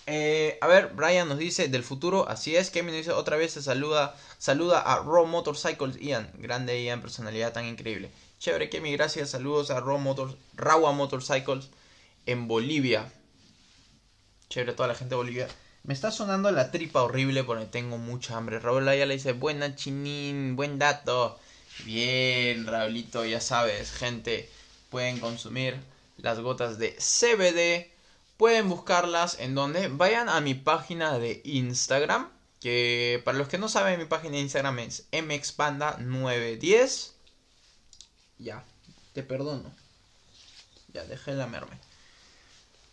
Eh, 0.06 0.56
a 0.62 0.66
ver, 0.66 0.92
Brian 0.94 1.28
nos 1.28 1.36
dice 1.38 1.68
del 1.68 1.84
futuro, 1.84 2.26
así 2.28 2.56
es. 2.56 2.70
Kevin 2.70 2.88
nos 2.88 2.96
dice 2.96 3.12
otra 3.12 3.36
vez 3.36 3.52
se 3.52 3.62
saluda, 3.62 4.16
saluda 4.38 4.80
a 4.80 5.02
Raw 5.02 5.26
Motorcycles 5.26 6.00
Ian. 6.00 6.32
Grande 6.38 6.82
Ian, 6.82 7.02
personalidad 7.02 7.52
tan 7.52 7.66
increíble. 7.66 8.10
Chévere, 8.38 8.70
Kevin, 8.70 8.92
gracias. 8.92 9.30
Saludos 9.30 9.70
a 9.70 9.80
Raw 9.80 9.98
Rawa 10.54 10.92
Motorcycles 10.92 11.70
en 12.26 12.46
Bolivia. 12.46 13.10
Chévere, 14.48 14.74
toda 14.74 14.88
la 14.88 14.94
gente 14.94 15.10
de 15.10 15.16
Bolivia. 15.16 15.48
Me 15.82 15.94
está 15.94 16.10
sonando 16.10 16.50
la 16.52 16.70
tripa 16.70 17.02
horrible 17.02 17.44
porque 17.44 17.66
tengo 17.66 17.98
mucha 17.98 18.36
hambre. 18.36 18.60
Raúl 18.60 18.84
ya 18.84 19.06
le 19.06 19.14
dice, 19.14 19.32
buena 19.32 19.74
chinín, 19.74 20.54
buen 20.54 20.78
dato. 20.78 21.38
Bien, 21.84 22.66
Raulito, 22.66 23.24
ya 23.24 23.40
sabes, 23.40 23.92
gente, 23.92 24.48
pueden 24.90 25.18
consumir 25.18 25.76
las 26.18 26.40
gotas 26.40 26.78
de 26.78 26.96
CBD. 26.96 27.90
Pueden 28.36 28.68
buscarlas 28.68 29.38
en 29.40 29.54
donde 29.54 29.88
vayan 29.88 30.28
a 30.28 30.40
mi 30.40 30.54
página 30.54 31.18
de 31.18 31.40
Instagram. 31.44 32.30
Que 32.60 33.20
para 33.24 33.38
los 33.38 33.48
que 33.48 33.58
no 33.58 33.68
saben, 33.68 33.98
mi 33.98 34.04
página 34.04 34.34
de 34.34 34.42
Instagram 34.42 34.78
es 34.80 35.10
mxpanda910. 35.10 37.17
Ya, 38.38 38.64
te 39.12 39.22
perdono. 39.22 39.70
Ya, 40.92 41.04
dejé 41.04 41.34
la 41.34 41.46
merme. 41.46 41.78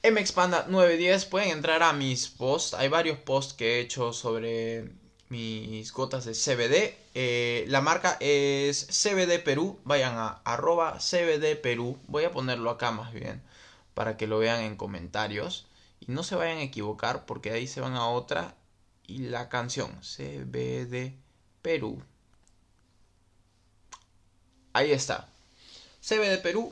MXpanda 0.04 0.66
910 0.68 1.26
pueden 1.26 1.50
entrar 1.50 1.82
a 1.82 1.94
mis 1.94 2.28
posts. 2.28 2.74
Hay 2.76 2.90
varios 2.90 3.18
posts 3.18 3.54
que 3.54 3.78
he 3.78 3.80
hecho 3.80 4.14
sobre 4.14 4.92
mis 5.30 5.92
gotas 5.92 6.26
de 6.26 6.34
CBD. 6.34 6.96
Eh, 7.16 7.66
la 7.70 7.82
marca 7.82 8.18
es 8.20 8.88
CBD 8.88 9.44
Perú. 9.44 9.80
Vayan 9.84 10.18
a 10.18 10.42
arroba 10.46 11.00
CBD 11.00 11.60
Perú. 11.60 11.98
Voy 12.08 12.24
a 12.24 12.32
ponerlo 12.32 12.70
acá 12.70 12.92
más 12.92 13.14
bien 13.14 13.42
para 13.96 14.18
que 14.18 14.28
lo 14.28 14.38
vean 14.40 14.62
en 14.62 14.76
comentarios. 14.76 15.68
Y 16.00 16.12
no 16.12 16.24
se 16.24 16.36
vayan 16.36 16.60
a 16.60 16.64
equivocar 16.64 17.26
porque 17.26 17.52
ahí 17.52 17.68
se 17.68 17.82
van 17.82 17.96
a 17.96 18.08
otra. 18.08 18.56
Y 19.08 19.20
la 19.20 19.50
canción 19.50 19.92
CBD 20.02 21.14
Perú. 21.62 22.02
Ahí 24.74 24.92
está. 24.92 25.30
CBD 26.08 26.40
Perú. 26.42 26.72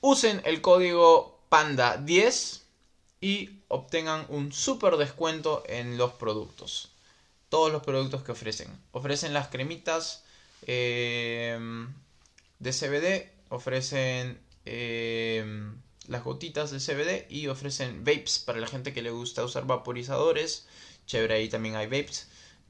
Usen 0.00 0.42
el 0.44 0.60
código 0.60 1.38
Panda 1.48 1.98
10 1.98 2.62
y 3.20 3.50
obtengan 3.68 4.26
un 4.28 4.52
super 4.52 4.96
descuento 4.96 5.62
en 5.68 5.96
los 5.96 6.12
productos. 6.12 6.90
Todos 7.48 7.70
los 7.70 7.82
productos 7.82 8.22
que 8.22 8.32
ofrecen. 8.32 8.68
Ofrecen 8.92 9.34
las 9.34 9.48
cremitas 9.48 10.24
em, 10.66 11.92
de 12.58 12.72
CBD, 12.72 13.30
ofrecen 13.50 14.40
em, 14.64 15.76
las 16.08 16.24
gotitas 16.24 16.70
de 16.70 16.78
CBD 16.78 17.26
y 17.28 17.46
ofrecen 17.46 18.04
vapes 18.04 18.40
para 18.40 18.58
la 18.58 18.66
gente 18.66 18.92
que 18.92 19.02
le 19.02 19.10
gusta 19.10 19.44
usar 19.44 19.66
vaporizadores. 19.66 20.66
Chévere, 21.06 21.34
ahí 21.34 21.48
también 21.48 21.76
hay 21.76 21.86
vapes. 21.86 22.28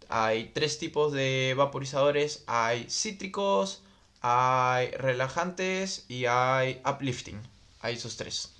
Hay 0.08 0.50
tres 0.52 0.78
tipos 0.78 1.12
de 1.12 1.54
vaporizadores. 1.56 2.42
Hay 2.46 2.86
cítricos, 2.90 3.82
hay 4.20 4.90
relajantes 4.92 6.04
y 6.08 6.26
hay 6.26 6.80
uplifting. 6.84 7.40
Hay 7.80 7.94
esos 7.94 8.16
tres 8.16 8.50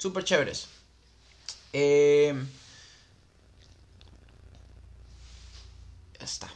súper 0.00 0.24
chéveres. 0.24 0.68
Eh, 1.72 2.34
ya 6.18 6.24
está. 6.24 6.50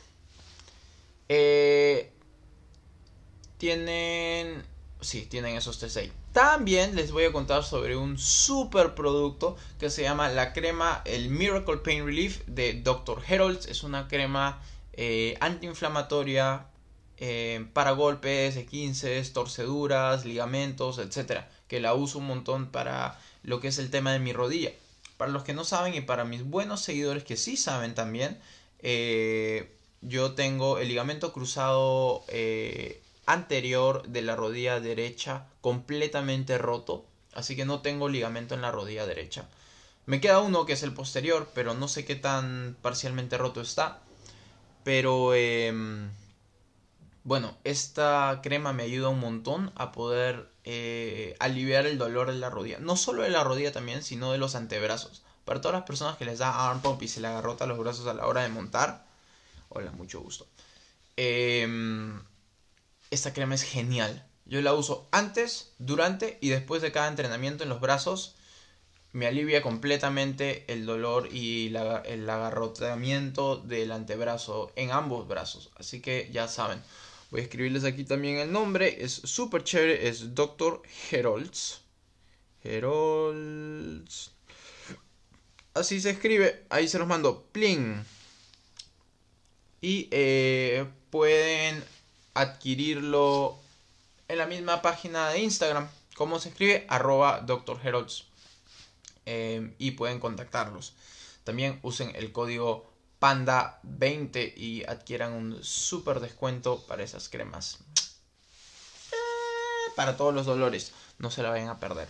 Eh, 1.28 2.10
tienen... 3.58 4.64
Sí, 5.00 5.26
tienen 5.26 5.56
esos 5.56 5.78
tres 5.78 5.96
ahí. 5.98 6.10
También 6.32 6.96
les 6.96 7.12
voy 7.12 7.24
a 7.24 7.32
contar 7.32 7.62
sobre 7.62 7.94
un 7.96 8.18
super 8.18 8.94
producto 8.94 9.56
que 9.78 9.90
se 9.90 10.02
llama 10.02 10.30
la 10.30 10.54
crema, 10.54 11.02
el 11.04 11.28
Miracle 11.28 11.76
Pain 11.76 12.06
Relief 12.06 12.40
de 12.46 12.72
Dr. 12.72 13.22
Herolds. 13.28 13.66
Es 13.66 13.82
una 13.82 14.08
crema 14.08 14.62
eh, 14.94 15.36
antiinflamatoria 15.40 16.66
para 17.72 17.92
golpes, 17.92 18.56
15 18.56 19.22
torceduras, 19.32 20.24
ligamentos, 20.24 20.98
etcétera. 20.98 21.50
Que 21.68 21.80
la 21.80 21.94
uso 21.94 22.18
un 22.18 22.26
montón 22.26 22.70
para 22.70 23.18
lo 23.42 23.60
que 23.60 23.68
es 23.68 23.78
el 23.78 23.90
tema 23.90 24.12
de 24.12 24.18
mi 24.18 24.32
rodilla. 24.32 24.72
Para 25.16 25.30
los 25.30 25.44
que 25.44 25.54
no 25.54 25.64
saben 25.64 25.94
y 25.94 26.00
para 26.00 26.24
mis 26.24 26.44
buenos 26.44 26.80
seguidores 26.80 27.24
que 27.24 27.36
sí 27.36 27.56
saben 27.56 27.94
también, 27.94 28.38
eh, 28.80 29.72
yo 30.02 30.32
tengo 30.32 30.78
el 30.78 30.88
ligamento 30.88 31.32
cruzado 31.32 32.24
eh, 32.28 33.02
anterior 33.26 34.06
de 34.08 34.22
la 34.22 34.36
rodilla 34.36 34.80
derecha 34.80 35.46
completamente 35.60 36.58
roto, 36.58 37.06
así 37.32 37.56
que 37.56 37.64
no 37.64 37.80
tengo 37.80 38.08
ligamento 38.08 38.54
en 38.54 38.60
la 38.60 38.70
rodilla 38.70 39.06
derecha. 39.06 39.48
Me 40.06 40.20
queda 40.20 40.40
uno 40.40 40.66
que 40.66 40.74
es 40.74 40.82
el 40.82 40.92
posterior, 40.92 41.50
pero 41.54 41.72
no 41.72 41.88
sé 41.88 42.04
qué 42.04 42.16
tan 42.16 42.76
parcialmente 42.82 43.38
roto 43.38 43.62
está. 43.62 44.00
Pero 44.84 45.34
em, 45.34 46.10
bueno, 47.24 47.56
esta 47.64 48.40
crema 48.42 48.74
me 48.74 48.82
ayuda 48.82 49.08
un 49.08 49.18
montón 49.18 49.72
a 49.76 49.92
poder 49.92 50.50
eh, 50.64 51.34
aliviar 51.40 51.86
el 51.86 51.96
dolor 51.96 52.30
de 52.30 52.38
la 52.38 52.50
rodilla. 52.50 52.78
No 52.80 52.96
solo 52.96 53.22
de 53.22 53.30
la 53.30 53.42
rodilla 53.42 53.72
también, 53.72 54.02
sino 54.02 54.30
de 54.30 54.38
los 54.38 54.54
antebrazos. 54.54 55.22
Para 55.46 55.62
todas 55.62 55.74
las 55.74 55.86
personas 55.86 56.18
que 56.18 56.26
les 56.26 56.38
da 56.38 56.70
arm 56.70 56.82
pump 56.82 57.02
y 57.02 57.08
se 57.08 57.22
le 57.22 57.28
agarrota 57.28 57.66
los 57.66 57.78
brazos 57.78 58.06
a 58.06 58.14
la 58.14 58.26
hora 58.26 58.42
de 58.42 58.50
montar. 58.50 59.06
Hola, 59.70 59.90
mucho 59.92 60.20
gusto. 60.20 60.46
Em, 61.16 62.22
esta 63.10 63.32
crema 63.32 63.54
es 63.54 63.62
genial. 63.62 64.26
Yo 64.44 64.60
la 64.60 64.74
uso 64.74 65.08
antes, 65.10 65.72
durante 65.78 66.36
y 66.42 66.50
después 66.50 66.82
de 66.82 66.92
cada 66.92 67.08
entrenamiento 67.08 67.62
en 67.62 67.70
los 67.70 67.80
brazos. 67.80 68.36
Me 69.12 69.26
alivia 69.26 69.62
completamente 69.62 70.70
el 70.70 70.84
dolor 70.84 71.28
y 71.32 71.68
el 71.68 72.28
agarrotamiento 72.28 73.56
del 73.56 73.92
antebrazo 73.92 74.72
en 74.76 74.90
ambos 74.90 75.26
brazos. 75.26 75.70
Así 75.76 76.00
que 76.02 76.28
ya 76.32 76.48
saben. 76.48 76.82
Voy 77.35 77.41
a 77.41 77.45
escribirles 77.47 77.82
aquí 77.82 78.05
también 78.05 78.37
el 78.37 78.53
nombre. 78.53 79.03
Es 79.03 79.12
súper 79.12 79.64
chévere. 79.64 80.07
Es 80.07 80.37
Dr. 80.37 80.80
Herolds. 81.11 81.80
Herolds. 82.62 84.30
Así 85.74 86.01
se 86.01 86.11
escribe. 86.11 86.64
Ahí 86.70 86.87
se 86.87 87.01
los 87.01 87.09
mando. 87.09 87.43
Pling. 87.51 88.05
Y 89.80 90.07
eh, 90.12 90.87
pueden 91.11 91.82
adquirirlo 92.35 93.59
en 94.28 94.39
la 94.39 94.47
misma 94.47 94.80
página 94.80 95.30
de 95.30 95.41
Instagram. 95.41 95.89
¿Cómo 96.14 96.39
se 96.39 96.51
escribe? 96.51 96.87
Arroba 96.89 97.41
Dr. 97.41 97.80
Herolds. 97.82 98.26
Eh, 99.26 99.74
y 99.78 99.91
pueden 99.91 100.20
contactarlos. 100.20 100.95
También 101.43 101.80
usen 101.82 102.12
el 102.14 102.30
código 102.30 102.93
Panda 103.24 103.80
20 103.84 104.52
y 104.54 104.84
adquieran 104.84 105.32
un 105.32 105.64
super 105.64 106.20
descuento 106.20 106.84
para 106.86 107.02
esas 107.02 107.30
cremas. 107.30 107.78
Eh, 109.12 109.92
para 109.96 110.18
todos 110.18 110.34
los 110.34 110.44
dolores, 110.44 110.92
no 111.18 111.30
se 111.30 111.42
la 111.42 111.48
vayan 111.48 111.70
a 111.70 111.80
perder. 111.80 112.06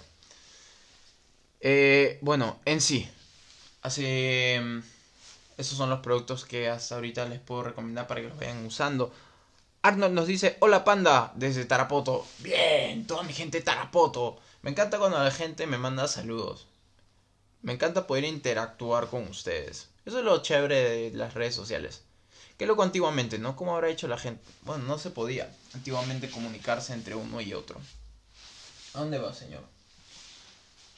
Eh, 1.61 2.19
bueno, 2.21 2.59
en 2.65 2.81
sí, 2.81 3.09
así, 3.83 4.05
esos 5.57 5.79
son 5.79 5.89
los 5.89 6.01
productos 6.01 6.45
que 6.45 6.69
hasta 6.69 6.97
ahorita 6.97 7.27
les 7.27 7.39
puedo 7.39 7.63
recomendar 7.63 8.09
para 8.09 8.21
que 8.21 8.31
los 8.31 8.37
vayan 8.37 8.67
usando. 8.67 9.15
Arnold 9.83 10.15
nos 10.15 10.27
dice, 10.27 10.57
hola 10.59 10.83
panda, 10.83 11.31
desde 11.37 11.65
Tarapoto. 11.65 12.27
Bien, 12.41 13.07
toda 13.07 13.23
mi 13.23 13.33
gente 13.33 13.61
Tarapoto. 13.61 14.41
Me 14.63 14.73
encanta 14.73 14.99
cuando 14.99 15.23
la 15.23 15.31
gente 15.31 15.69
me 15.69 15.79
manda 15.79 16.09
saludos. 16.09 16.67
Me 17.65 17.73
encanta 17.73 18.07
poder 18.07 18.25
interactuar 18.25 19.09
con 19.09 19.27
ustedes. 19.27 19.89
Eso 20.05 20.19
es 20.19 20.25
lo 20.25 20.43
chévere 20.43 21.11
de 21.11 21.11
las 21.17 21.33
redes 21.33 21.55
sociales. 21.55 22.03
Que 22.59 22.67
luego 22.67 22.83
antiguamente, 22.83 23.39
¿no? 23.39 23.57
¿Cómo 23.57 23.75
habrá 23.75 23.89
hecho 23.89 24.07
la 24.07 24.19
gente? 24.19 24.45
Bueno, 24.63 24.85
no 24.85 24.99
se 24.99 25.09
podía 25.09 25.51
antiguamente 25.73 26.29
comunicarse 26.29 26.93
entre 26.93 27.15
uno 27.15 27.41
y 27.41 27.55
otro. 27.55 27.81
¿A 28.93 29.01
dónde 29.01 29.17
va, 29.17 29.33
señor? 29.33 29.63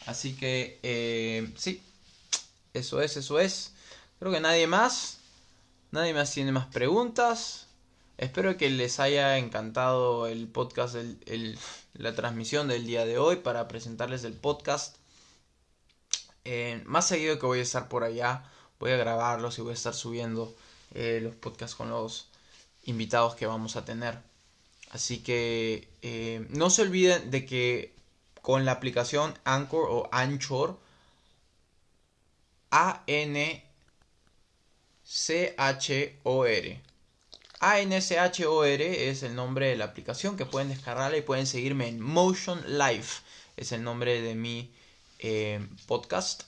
Así 0.07 0.35
que, 0.35 0.81
eh, 0.83 1.49
sí. 1.57 1.81
Eso 2.75 3.01
es, 3.01 3.17
eso 3.17 3.39
es. 3.39 3.71
Creo 4.19 4.33
que 4.33 4.41
nadie 4.41 4.67
más. 4.67 5.19
Nadie 5.93 6.15
más 6.15 6.33
tiene 6.33 6.51
más 6.51 6.67
preguntas. 6.67 7.69
Espero 8.19 8.57
que 8.57 8.71
les 8.71 8.99
haya 8.99 9.39
encantado 9.39 10.27
el 10.27 10.49
podcast, 10.49 10.97
la 11.95 12.15
transmisión 12.17 12.67
del 12.67 12.89
día 12.89 13.07
de 13.07 13.19
hoy 13.19 13.37
para 13.37 13.69
presentarles 13.69 14.25
el 14.25 14.33
podcast. 14.33 14.97
Eh, 16.49 16.81
más 16.87 17.09
seguido 17.09 17.41
que 17.41 17.47
voy 17.47 17.59
a 17.59 17.63
estar 17.63 17.89
por 17.89 18.05
allá, 18.05 18.45
voy 18.79 18.93
a 18.93 18.97
grabarlos 18.97 19.59
y 19.59 19.63
voy 19.63 19.73
a 19.73 19.75
estar 19.75 19.95
subiendo 19.95 20.55
eh, 20.95 21.19
los 21.21 21.35
podcasts 21.35 21.75
con 21.75 21.91
los 21.91 22.29
invitados 22.85 23.35
que 23.35 23.47
vamos 23.47 23.75
a 23.75 23.85
tener. 23.85 24.21
Así 24.93 25.25
que 25.25 25.89
eh, 26.03 26.47
no 26.51 26.71
se 26.71 26.83
olviden 26.83 27.33
de 27.33 27.45
que 27.45 27.97
con 28.43 28.65
la 28.65 28.71
aplicación 28.71 29.35
Anchor 29.43 29.89
o 29.91 30.09
Anchor, 30.13 30.79
A-N-C-H-O-R. 32.71 33.63
A-N-C-H-O-R 37.59 39.09
es 39.11 39.23
el 39.25 39.35
nombre 39.35 39.67
de 39.67 39.77
la 39.77 39.87
aplicación 39.87 40.37
que 40.37 40.47
pueden 40.47 40.69
descargarla 40.69 41.17
y 41.17 41.23
pueden 41.23 41.49
seguirme 41.49 41.89
en 41.89 41.99
Motion 41.99 42.79
Life. 42.79 43.23
Es 43.57 43.73
el 43.73 43.83
nombre 43.83 44.21
de 44.21 44.37
mi 44.37 44.71
eh, 45.19 45.67
podcast. 45.87 46.45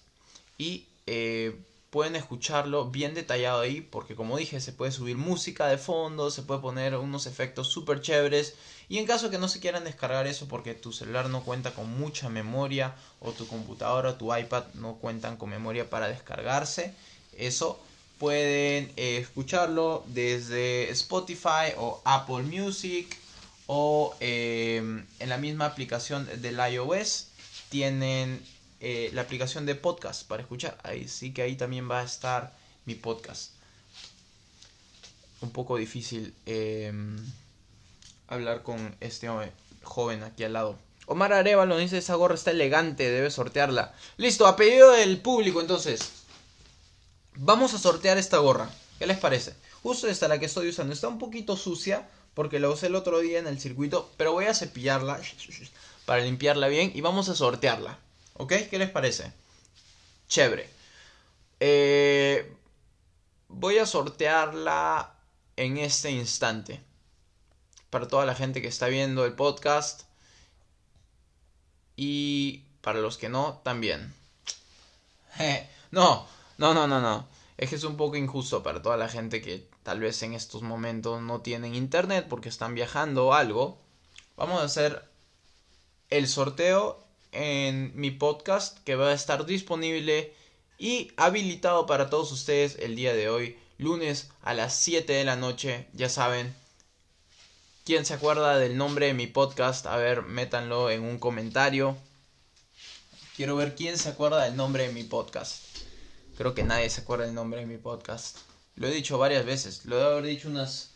Y 0.59 0.87
pueden 1.91 2.17
escucharlo 2.17 2.91
bien 2.91 3.15
detallado 3.15 3.61
ahí 3.61 3.81
porque 3.81 4.15
como 4.15 4.37
dije 4.37 4.61
se 4.61 4.73
puede 4.73 4.93
subir 4.93 5.17
música 5.17 5.67
de 5.69 5.79
fondo, 5.79 6.31
se 6.31 6.43
puede 6.43 6.61
poner 6.61 6.95
unos 6.97 7.27
efectos 7.27 7.69
súper 7.69 8.03
chéveres 8.03 8.55
y 8.89 8.99
en 8.99 9.07
caso 9.07 9.31
que 9.31 9.39
no 9.39 9.49
se 9.49 9.61
quieran 9.61 9.85
descargar 9.85 10.27
eso 10.27 10.49
porque 10.49 10.75
tu 10.75 10.93
celular 10.93 11.31
no 11.31 11.45
cuenta 11.45 11.73
con 11.73 11.89
mucha 11.99 12.29
memoria 12.29 12.95
o 13.21 13.33
tu 13.33 13.47
computadora 13.47 14.11
o 14.11 14.15
tu 14.17 14.35
iPad 14.35 14.65
no 14.75 14.97
cuentan 14.97 15.37
con 15.37 15.49
memoria 15.49 15.89
para 15.89 16.09
descargarse, 16.09 16.95
eso 17.37 17.81
pueden 18.19 18.93
eh, 18.97 19.19
escucharlo 19.19 20.05
desde 20.09 20.91
Spotify 20.91 21.73
o 21.79 22.03
Apple 22.05 22.43
Music 22.43 23.17
o 23.67 24.15
eh, 24.21 24.77
en 25.19 25.29
la 25.29 25.39
misma 25.39 25.67
aplicación 25.67 26.29
del 26.43 26.59
iOS 26.73 27.29
tienen 27.71 28.43
eh, 28.81 29.11
la 29.13 29.23
aplicación 29.23 29.67
de 29.67 29.75
podcast 29.75 30.27
para 30.27 30.43
escuchar. 30.43 30.79
Ahí 30.83 31.09
sí 31.09 31.33
que 31.33 31.43
ahí 31.43 31.57
también 31.57 31.91
va 31.91 32.01
a 32.01 32.05
estar 32.05 32.57
mi 32.85 32.95
podcast. 32.95 33.53
Un 35.41 35.51
poco 35.51 35.77
difícil 35.77 36.35
em, 36.47 37.17
hablar 38.29 38.63
con 38.63 38.97
este 39.01 39.29
joven 39.83 40.23
aquí 40.23 40.45
al 40.45 40.53
lado. 40.53 40.79
Omar 41.07 41.33
Arevalo 41.33 41.79
dice, 41.79 41.99
esa 41.99 42.17
gorra 42.17 42.35
está 42.35 42.51
elegante, 42.51 43.11
debe 43.11 43.31
sortearla. 43.31 43.95
Listo, 44.17 44.47
a 44.47 44.57
pedido 44.57 44.93
del 44.93 45.21
público 45.21 45.61
entonces. 45.61 46.01
Vamos 47.35 47.73
a 47.75 47.79
sortear 47.79 48.19
esta 48.19 48.39
gorra. 48.39 48.71
¿Qué 48.99 49.07
les 49.07 49.19
parece? 49.19 49.55
Justo 49.83 50.09
esta 50.09 50.29
la 50.29 50.39
que 50.39 50.47
estoy 50.47 50.69
usando. 50.69 50.93
Está 50.93 51.09
un 51.09 51.19
poquito 51.19 51.57
sucia 51.57 52.09
porque 52.35 52.61
la 52.61 52.69
usé 52.69 52.87
el 52.87 52.95
otro 52.95 53.21
día 53.21 53.39
en 53.39 53.47
el 53.47 53.59
circuito, 53.59 54.13
pero 54.17 54.33
voy 54.33 54.45
a 54.45 54.55
cepillarla 54.55 55.21
para 56.05 56.23
limpiarla 56.23 56.69
bien 56.69 56.93
y 56.95 57.01
vamos 57.01 57.29
a 57.29 57.35
sortearla. 57.35 57.99
¿Ok? 58.39 58.53
¿Qué 58.71 58.79
les 58.79 58.91
parece? 58.91 59.33
Chévere. 60.29 60.71
Eh, 61.59 62.57
voy 63.49 63.79
a 63.79 63.87
sortearla 63.87 65.13
en 65.57 65.77
este 65.77 66.13
instante. 66.13 66.81
Para 67.91 68.07
toda 68.07 68.25
la 68.27 68.37
gente 68.37 68.63
que 68.63 68.69
está 68.69 68.87
viendo 68.87 69.25
el 69.25 69.35
podcast. 69.35 70.03
Y 71.97 72.63
para 72.81 73.01
los 73.01 73.19
que 73.19 73.29
no, 73.29 73.61
también. 73.65 74.15
no, 75.91 76.27
no, 76.59 76.75
no, 76.75 76.87
no, 76.87 77.01
no. 77.01 77.29
Es 77.57 77.71
que 77.71 77.75
es 77.75 77.83
un 77.83 77.97
poco 77.97 78.17
injusto 78.17 78.63
para 78.63 78.83
toda 78.83 78.97
la 78.97 79.09
gente 79.09 79.43
que 79.43 79.69
tal 79.83 79.99
vez 79.99 80.23
en 80.23 80.35
estos 80.35 80.63
momentos 80.63 81.21
no 81.23 81.41
tienen 81.41 81.75
internet 81.75 82.27
porque 82.29 82.49
están 82.49 82.77
viajando 82.77 83.27
o 83.27 83.35
algo. 83.35 83.81
Vamos 84.37 84.61
a 84.61 84.65
hacer 84.65 85.11
el 86.09 86.29
sorteo 86.29 87.08
en 87.33 87.93
mi 87.95 88.11
podcast 88.11 88.79
que 88.85 88.95
va 88.95 89.09
a 89.09 89.15
estar 89.15 89.47
disponible 89.47 90.33
y 90.79 91.13
habilitado 91.17 91.87
para 91.87 92.09
todos 92.09 92.31
ustedes 92.33 92.77
el 92.81 92.97
día 92.97 93.13
de 93.13 93.29
hoy, 93.29 93.59
lunes 93.79 94.31
a 94.43 94.55
las 94.55 94.75
7 94.77 95.13
de 95.13 95.25
la 95.25 95.37
noche. 95.37 95.87
Ya 95.93 96.09
saben, 96.09 96.55
¿quién 97.85 98.05
se 98.05 98.15
acuerda 98.15 98.59
del 98.59 98.77
nombre 98.77 99.07
de 99.07 99.15
mi 99.15 99.27
podcast? 99.27 99.87
A 99.87 99.97
ver, 99.97 100.23
métanlo 100.23 100.91
en 100.91 101.03
un 101.03 101.19
comentario. 101.19 101.97
Quiero 103.37 103.57
ver 103.57 103.75
quién 103.75 103.99
se 103.99 104.09
acuerda 104.09 104.45
del 104.45 104.57
nombre 104.57 104.87
de 104.87 104.93
mi 104.93 105.05
podcast. 105.05 105.63
Creo 106.37 106.55
que 106.55 106.63
nadie 106.63 106.91
se 106.91 107.01
acuerda 107.01 107.25
del 107.25 107.35
nombre 107.35 107.61
de 107.61 107.67
mi 107.67 107.79
podcast. 107.79 108.39
Lo 108.77 108.87
he 108.87 108.93
dicho 108.93 109.19
varias 109.19 109.45
veces, 109.45 109.85
lo 109.87 109.99
he 109.99 110.05
haber 110.05 110.25
dicho 110.25 110.49
unas 110.49 110.91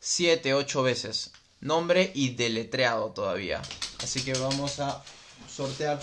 7, 0.00 0.52
8 0.52 0.82
veces. 0.82 1.30
Nombre 1.60 2.10
y 2.14 2.30
deletreado 2.30 3.12
todavía. 3.12 3.62
Así 4.02 4.22
que 4.22 4.34
vamos 4.34 4.80
a 4.80 5.02
sortear 5.48 6.00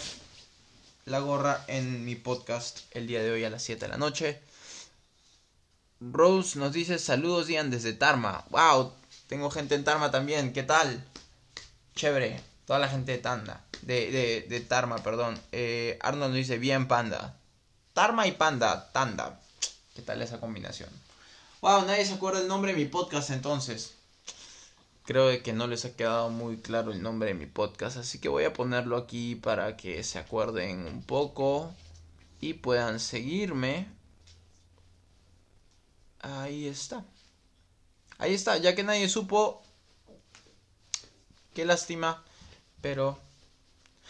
la 1.06 1.20
gorra 1.20 1.64
en 1.68 2.06
mi 2.06 2.16
podcast 2.16 2.82
el 2.92 3.08
día 3.08 3.22
de 3.22 3.32
hoy 3.32 3.44
a 3.44 3.50
las 3.50 3.64
7 3.64 3.86
de 3.86 3.90
la 3.90 3.98
noche. 3.98 4.42
Rose 6.00 6.58
nos 6.58 6.72
dice 6.72 7.00
saludos 7.00 7.50
Ian 7.50 7.70
desde 7.70 7.94
Tarma. 7.94 8.46
Wow, 8.50 8.94
tengo 9.28 9.50
gente 9.52 9.76
en 9.76 9.84
Tarma 9.84 10.12
también. 10.12 10.54
¿Qué 10.54 10.64
tal? 10.64 11.04
Chévere. 11.96 12.42
Toda 12.66 12.80
la 12.80 12.88
gente 12.88 13.12
de 13.14 13.18
Tanda. 13.18 13.66
De, 13.82 14.12
de, 14.12 14.46
de 14.48 14.60
Tarma, 14.62 14.98
perdón. 15.04 15.40
Eh, 15.52 15.98
Arnold 16.02 16.30
nos 16.30 16.36
dice 16.36 16.58
bien 16.58 16.88
panda. 16.88 17.38
Tarma 17.94 18.28
y 18.28 18.34
panda. 18.34 18.92
Tanda. 18.92 19.42
¿Qué 19.96 20.02
tal 20.02 20.22
esa 20.22 20.40
combinación? 20.40 20.90
Wow, 21.62 21.86
nadie 21.86 22.06
se 22.06 22.14
acuerda 22.14 22.40
el 22.40 22.48
nombre 22.48 22.72
de 22.72 22.78
mi 22.78 22.86
podcast 22.86 23.32
entonces. 23.32 23.96
Creo 25.10 25.42
que 25.42 25.54
no 25.54 25.66
les 25.66 25.86
ha 25.86 25.96
quedado 25.96 26.30
muy 26.30 26.58
claro 26.58 26.92
el 26.92 27.02
nombre 27.02 27.30
de 27.30 27.34
mi 27.34 27.48
podcast, 27.48 27.98
así 27.98 28.20
que 28.20 28.30
voy 28.30 28.44
a 28.44 28.54
ponerlo 28.54 28.96
aquí 28.96 29.34
para 29.34 29.76
que 29.76 30.04
se 30.04 30.20
acuerden 30.20 30.86
un 30.86 31.02
poco 31.02 31.74
y 32.40 32.54
puedan 32.54 33.00
seguirme. 33.00 33.88
Ahí 36.20 36.68
está. 36.68 37.04
Ahí 38.20 38.36
está, 38.36 38.58
ya 38.58 38.76
que 38.76 38.84
nadie 38.84 39.10
supo. 39.10 39.64
Qué 41.56 41.66
lástima, 41.66 42.24
pero... 42.80 43.18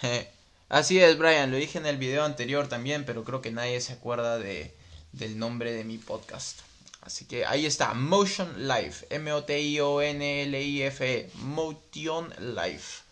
Así 0.67 0.99
es, 0.99 1.17
Brian, 1.17 1.49
lo 1.49 1.55
dije 1.55 1.77
en 1.77 1.85
el 1.85 1.95
video 1.95 2.25
anterior 2.25 2.67
también, 2.67 3.05
pero 3.05 3.23
creo 3.23 3.41
que 3.41 3.51
nadie 3.51 3.79
se 3.79 3.93
acuerda 3.93 4.37
de, 4.37 4.75
del 5.13 5.39
nombre 5.39 5.71
de 5.71 5.85
mi 5.85 5.97
podcast. 5.97 6.59
Así 7.01 7.25
que 7.25 7.45
ahí 7.45 7.65
está, 7.65 7.93
Motion 7.93 8.67
Life, 8.67 9.07
M-O-T-I-O-N-L-I-F-E, 9.09 9.69
Motion 11.35 12.33
Life. 12.55 13.03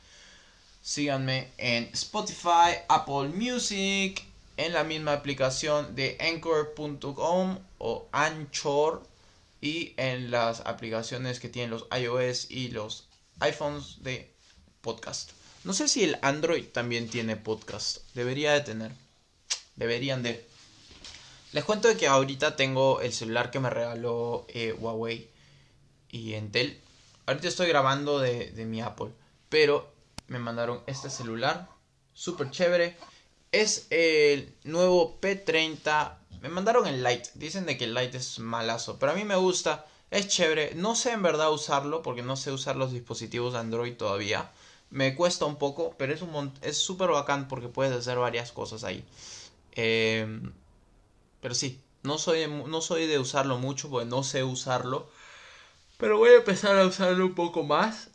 Síganme 0.81 1.51
en 1.57 1.89
Spotify, 1.93 2.79
Apple 2.87 3.29
Music, 3.29 4.23
en 4.57 4.73
la 4.73 4.83
misma 4.83 5.13
aplicación 5.13 5.95
de 5.95 6.17
Anchor.com 6.19 7.59
o 7.77 8.07
Anchor 8.11 9.03
y 9.61 9.93
en 9.97 10.31
las 10.31 10.61
aplicaciones 10.61 11.39
que 11.39 11.49
tienen 11.49 11.71
los 11.71 11.87
iOS 11.97 12.49
y 12.49 12.69
los 12.69 13.07
iPhones 13.39 14.03
de 14.03 14.31
podcast. 14.81 15.31
No 15.63 15.73
sé 15.73 15.87
si 15.87 16.03
el 16.03 16.17
Android 16.21 16.65
también 16.65 17.09
tiene 17.09 17.35
podcast. 17.35 17.99
Debería 18.13 18.53
de 18.53 18.61
tener. 18.61 18.91
Deberían 19.75 20.23
de. 20.23 20.47
Les 21.53 21.63
cuento 21.63 21.87
de 21.87 21.95
que 21.95 22.07
ahorita 22.07 22.57
tengo 22.57 22.99
el 22.99 23.13
celular 23.13 23.51
que 23.51 23.61
me 23.61 23.69
regaló 23.69 24.45
eh, 24.49 24.73
Huawei 24.77 25.29
y 26.11 26.33
Entel. 26.33 26.81
Ahorita 27.25 27.47
estoy 27.47 27.67
grabando 27.67 28.19
de, 28.19 28.51
mi 28.65 28.81
Apple, 28.81 29.11
pero 29.47 29.89
me 30.27 30.39
mandaron 30.39 30.81
este 30.87 31.09
celular, 31.09 31.69
súper 32.13 32.51
chévere. 32.51 32.97
Es 33.53 33.87
el 33.91 34.53
nuevo 34.65 35.19
P30. 35.21 36.17
Me 36.41 36.49
mandaron 36.49 36.85
el 36.85 37.01
Lite. 37.01 37.29
Dicen 37.35 37.65
de 37.65 37.77
que 37.77 37.85
el 37.85 37.93
Lite 37.93 38.17
es 38.17 38.39
malazo, 38.39 38.99
pero 38.99 39.13
a 39.13 39.15
mí 39.15 39.23
me 39.23 39.37
gusta. 39.37 39.85
Es 40.11 40.27
chévere. 40.27 40.75
No 40.75 40.95
sé 40.95 41.11
en 41.11 41.23
verdad 41.23 41.51
usarlo 41.51 42.01
porque 42.01 42.23
no 42.23 42.35
sé 42.35 42.51
usar 42.51 42.75
los 42.75 42.91
dispositivos 42.91 43.53
de 43.53 43.59
Android 43.59 43.95
todavía. 43.95 44.51
Me 44.89 45.15
cuesta 45.15 45.45
un 45.45 45.57
poco, 45.57 45.95
pero 45.97 46.13
es 46.13 46.21
un 46.21 46.53
es 46.61 46.77
súper 46.77 47.09
bacán 47.09 47.47
porque 47.47 47.69
puedes 47.69 47.93
hacer 47.93 48.17
varias 48.17 48.51
cosas 48.51 48.83
ahí. 48.83 49.03
Eh, 49.75 50.27
pero 51.41 51.55
sí, 51.55 51.81
no 52.03 52.17
soy, 52.17 52.47
no 52.47 52.81
soy 52.81 53.07
de 53.07 53.19
usarlo 53.19 53.57
mucho 53.57 53.89
porque 53.89 54.07
no 54.07 54.23
sé 54.23 54.43
usarlo. 54.43 55.09
Pero 55.97 56.17
voy 56.17 56.29
a 56.29 56.37
empezar 56.37 56.77
a 56.77 56.85
usarlo 56.85 57.25
un 57.25 57.35
poco 57.35 57.63
más. 57.63 58.09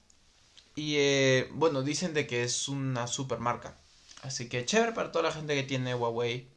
Y 0.75 0.97
eh, 0.97 1.49
bueno, 1.53 1.83
dicen 1.83 2.15
de 2.15 2.27
que 2.27 2.45
es 2.45 2.69
una 2.69 3.07
super 3.07 3.39
marca. 3.39 3.77
Así 4.23 4.49
que 4.49 4.65
chévere 4.65 4.93
para 4.93 5.13
toda 5.13 5.25
la 5.25 5.33
gente 5.33 5.55
que 5.55 5.65
tiene 5.65 5.95
Huawei. 5.95 6.49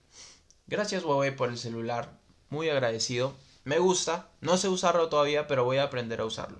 Gracias 0.67 1.03
Huawei 1.03 1.35
por 1.35 1.49
el 1.49 1.57
celular. 1.57 2.11
Muy 2.49 2.69
agradecido. 2.69 3.35
Me 3.63 3.79
gusta. 3.79 4.29
No 4.41 4.57
sé 4.57 4.69
usarlo 4.69 5.09
todavía, 5.09 5.47
pero 5.47 5.65
voy 5.65 5.77
a 5.77 5.83
aprender 5.83 6.21
a 6.21 6.25
usarlo. 6.25 6.59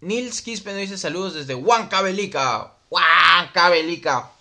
Nils 0.00 0.42
Quispe 0.42 0.72
nos 0.72 0.80
dice 0.80 0.98
saludos 0.98 1.34
desde 1.34 1.54
Huancavelica. 1.54 2.74
Huancavelica. 2.90 4.32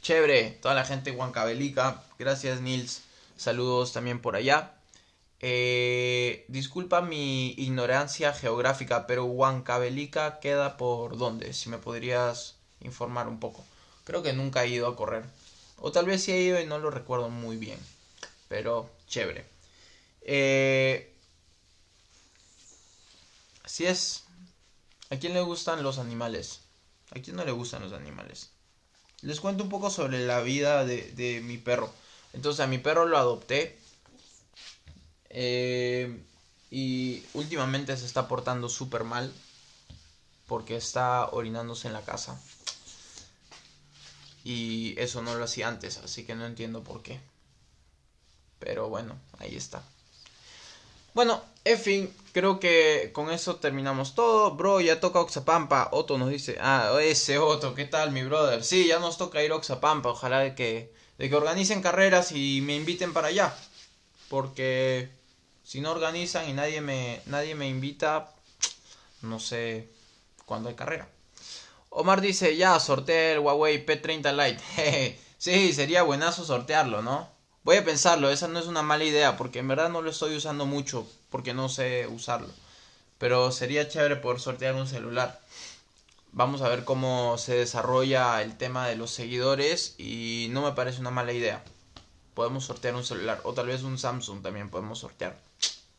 Chévere. 0.00 0.58
Toda 0.62 0.74
la 0.74 0.86
gente 0.86 1.10
de 1.10 1.16
Huancavelica. 1.16 2.02
Gracias 2.18 2.62
Nils. 2.62 3.02
Saludos 3.40 3.94
también 3.94 4.20
por 4.20 4.36
allá. 4.36 4.74
Eh, 5.40 6.44
disculpa 6.48 7.00
mi 7.00 7.52
ignorancia 7.52 8.34
geográfica, 8.34 9.06
pero 9.06 9.24
Huancavelica 9.24 10.40
queda 10.40 10.76
por 10.76 11.16
dónde? 11.16 11.54
Si 11.54 11.70
me 11.70 11.78
podrías 11.78 12.56
informar 12.82 13.28
un 13.28 13.40
poco. 13.40 13.64
Creo 14.04 14.22
que 14.22 14.34
nunca 14.34 14.64
he 14.64 14.68
ido 14.68 14.86
a 14.86 14.94
correr. 14.94 15.24
O 15.78 15.90
tal 15.90 16.04
vez 16.04 16.22
sí 16.22 16.32
he 16.32 16.42
ido 16.42 16.60
y 16.60 16.66
no 16.66 16.78
lo 16.78 16.90
recuerdo 16.90 17.30
muy 17.30 17.56
bien. 17.56 17.78
Pero 18.48 18.90
chévere. 19.08 19.46
Eh, 20.20 21.10
así 23.62 23.86
es. 23.86 24.24
¿A 25.08 25.16
quién 25.16 25.32
le 25.32 25.40
gustan 25.40 25.82
los 25.82 25.96
animales? 25.96 26.60
¿A 27.16 27.20
quién 27.20 27.36
no 27.36 27.46
le 27.46 27.52
gustan 27.52 27.80
los 27.80 27.94
animales? 27.94 28.50
Les 29.22 29.40
cuento 29.40 29.64
un 29.64 29.70
poco 29.70 29.88
sobre 29.88 30.26
la 30.26 30.42
vida 30.42 30.84
de 30.84 31.40
mi 31.42 31.56
perro. 31.56 31.90
Entonces 32.32 32.60
a 32.60 32.66
mi 32.66 32.78
perro 32.78 33.06
lo 33.06 33.18
adopté 33.18 33.78
eh, 35.30 36.22
y 36.70 37.24
últimamente 37.34 37.96
se 37.96 38.06
está 38.06 38.28
portando 38.28 38.68
súper 38.68 39.04
mal 39.04 39.32
porque 40.46 40.76
está 40.76 41.28
orinándose 41.30 41.88
en 41.88 41.94
la 41.94 42.02
casa. 42.02 42.40
Y 44.42 44.94
eso 44.98 45.22
no 45.22 45.34
lo 45.34 45.44
hacía 45.44 45.68
antes, 45.68 45.98
así 45.98 46.24
que 46.24 46.34
no 46.34 46.46
entiendo 46.46 46.82
por 46.82 47.02
qué. 47.02 47.20
Pero 48.58 48.88
bueno, 48.88 49.16
ahí 49.38 49.54
está. 49.54 49.82
Bueno, 51.12 51.42
en 51.64 51.78
fin, 51.78 52.14
creo 52.32 52.60
que 52.60 53.10
con 53.12 53.30
eso 53.30 53.56
terminamos 53.56 54.14
todo. 54.14 54.52
Bro, 54.52 54.80
ya 54.80 55.00
toca 55.00 55.20
Oxapampa. 55.20 55.88
Otto 55.92 56.18
nos 56.18 56.30
dice, 56.30 56.56
ah, 56.60 56.96
ese 57.02 57.38
Otto, 57.38 57.74
¿qué 57.74 57.84
tal 57.84 58.12
mi 58.12 58.22
brother? 58.22 58.62
Sí, 58.64 58.86
ya 58.86 58.98
nos 58.98 59.18
toca 59.18 59.42
ir 59.42 59.52
a 59.52 59.56
Oxapampa. 59.56 60.10
Ojalá 60.10 60.54
que, 60.54 60.92
de 61.20 61.28
que 61.28 61.36
organicen 61.36 61.82
carreras 61.82 62.32
y 62.32 62.62
me 62.62 62.74
inviten 62.74 63.12
para 63.12 63.28
allá. 63.28 63.54
Porque 64.30 65.10
si 65.62 65.82
no 65.82 65.90
organizan 65.90 66.48
y 66.48 66.54
nadie 66.54 66.80
me, 66.80 67.20
nadie 67.26 67.54
me 67.54 67.68
invita, 67.68 68.30
no 69.20 69.38
sé 69.38 69.90
cuándo 70.46 70.70
hay 70.70 70.76
carrera. 70.76 71.10
Omar 71.90 72.22
dice, 72.22 72.56
ya, 72.56 72.80
sorteé 72.80 73.32
el 73.32 73.40
Huawei 73.40 73.84
P30 73.84 74.32
Lite. 74.32 75.18
sí, 75.38 75.74
sería 75.74 76.04
buenazo 76.04 76.42
sortearlo, 76.42 77.02
¿no? 77.02 77.28
Voy 77.64 77.76
a 77.76 77.84
pensarlo, 77.84 78.30
esa 78.30 78.48
no 78.48 78.58
es 78.58 78.66
una 78.66 78.80
mala 78.80 79.04
idea, 79.04 79.36
porque 79.36 79.58
en 79.58 79.68
verdad 79.68 79.90
no 79.90 80.00
lo 80.00 80.08
estoy 80.08 80.34
usando 80.34 80.64
mucho, 80.64 81.06
porque 81.28 81.52
no 81.52 81.68
sé 81.68 82.06
usarlo. 82.06 82.48
Pero 83.18 83.52
sería 83.52 83.88
chévere 83.88 84.16
poder 84.16 84.40
sortear 84.40 84.74
un 84.74 84.88
celular. 84.88 85.38
Vamos 86.32 86.62
a 86.62 86.68
ver 86.68 86.84
cómo 86.84 87.38
se 87.38 87.56
desarrolla 87.56 88.40
el 88.42 88.56
tema 88.56 88.86
de 88.86 88.94
los 88.94 89.10
seguidores 89.10 89.96
y 89.98 90.46
no 90.50 90.62
me 90.62 90.72
parece 90.72 91.00
una 91.00 91.10
mala 91.10 91.32
idea. 91.32 91.64
Podemos 92.34 92.64
sortear 92.64 92.94
un 92.94 93.04
celular, 93.04 93.40
o 93.42 93.52
tal 93.52 93.66
vez 93.66 93.82
un 93.82 93.98
Samsung 93.98 94.40
también 94.40 94.70
podemos 94.70 95.00
sortear 95.00 95.36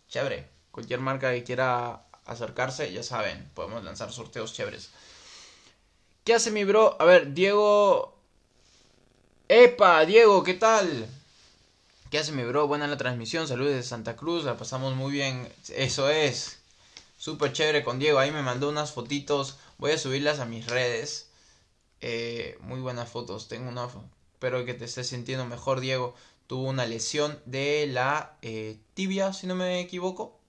chévere. 0.07 0.47
Cualquier 0.71 1.01
marca 1.01 1.31
que 1.31 1.43
quiera 1.43 2.05
acercarse, 2.25 2.93
ya 2.93 3.03
saben, 3.03 3.49
podemos 3.53 3.83
lanzar 3.83 4.11
sorteos 4.13 4.53
chéveres. 4.53 4.91
¿Qué 6.23 6.33
hace 6.33 6.49
mi 6.49 6.63
bro? 6.63 6.95
A 6.99 7.05
ver, 7.05 7.33
Diego. 7.33 8.17
¡Epa! 9.49 10.05
Diego, 10.05 10.43
¿qué 10.43 10.53
tal? 10.53 11.07
¿Qué 12.09 12.19
hace 12.19 12.31
mi 12.31 12.43
bro? 12.43 12.67
Buena 12.67 12.87
la 12.87 12.97
transmisión, 12.97 13.49
saludos 13.49 13.73
de 13.73 13.83
Santa 13.83 14.15
Cruz, 14.15 14.45
la 14.45 14.55
pasamos 14.55 14.95
muy 14.95 15.11
bien. 15.11 15.51
Eso 15.69 16.09
es. 16.09 16.59
Súper 17.17 17.53
chévere 17.53 17.83
con 17.83 17.99
Diego. 17.99 18.17
Ahí 18.17 18.31
me 18.31 18.41
mandó 18.41 18.67
unas 18.69 18.93
fotitos. 18.93 19.57
Voy 19.81 19.89
a 19.89 19.97
subirlas 19.97 20.37
a 20.37 20.45
mis 20.45 20.67
redes. 20.67 21.31
Eh, 22.01 22.55
muy 22.59 22.79
buenas 22.81 23.09
fotos. 23.09 23.47
Tengo 23.47 23.67
una. 23.67 23.89
Espero 24.31 24.63
que 24.63 24.75
te 24.75 24.85
estés 24.85 25.07
sintiendo 25.07 25.43
mejor, 25.47 25.79
Diego 25.79 26.13
tuvo 26.45 26.69
una 26.69 26.85
lesión 26.85 27.41
de 27.45 27.87
la 27.87 28.37
eh, 28.43 28.77
tibia, 28.93 29.33
si 29.33 29.47
no 29.47 29.55
me 29.55 29.79
equivoco. 29.79 30.39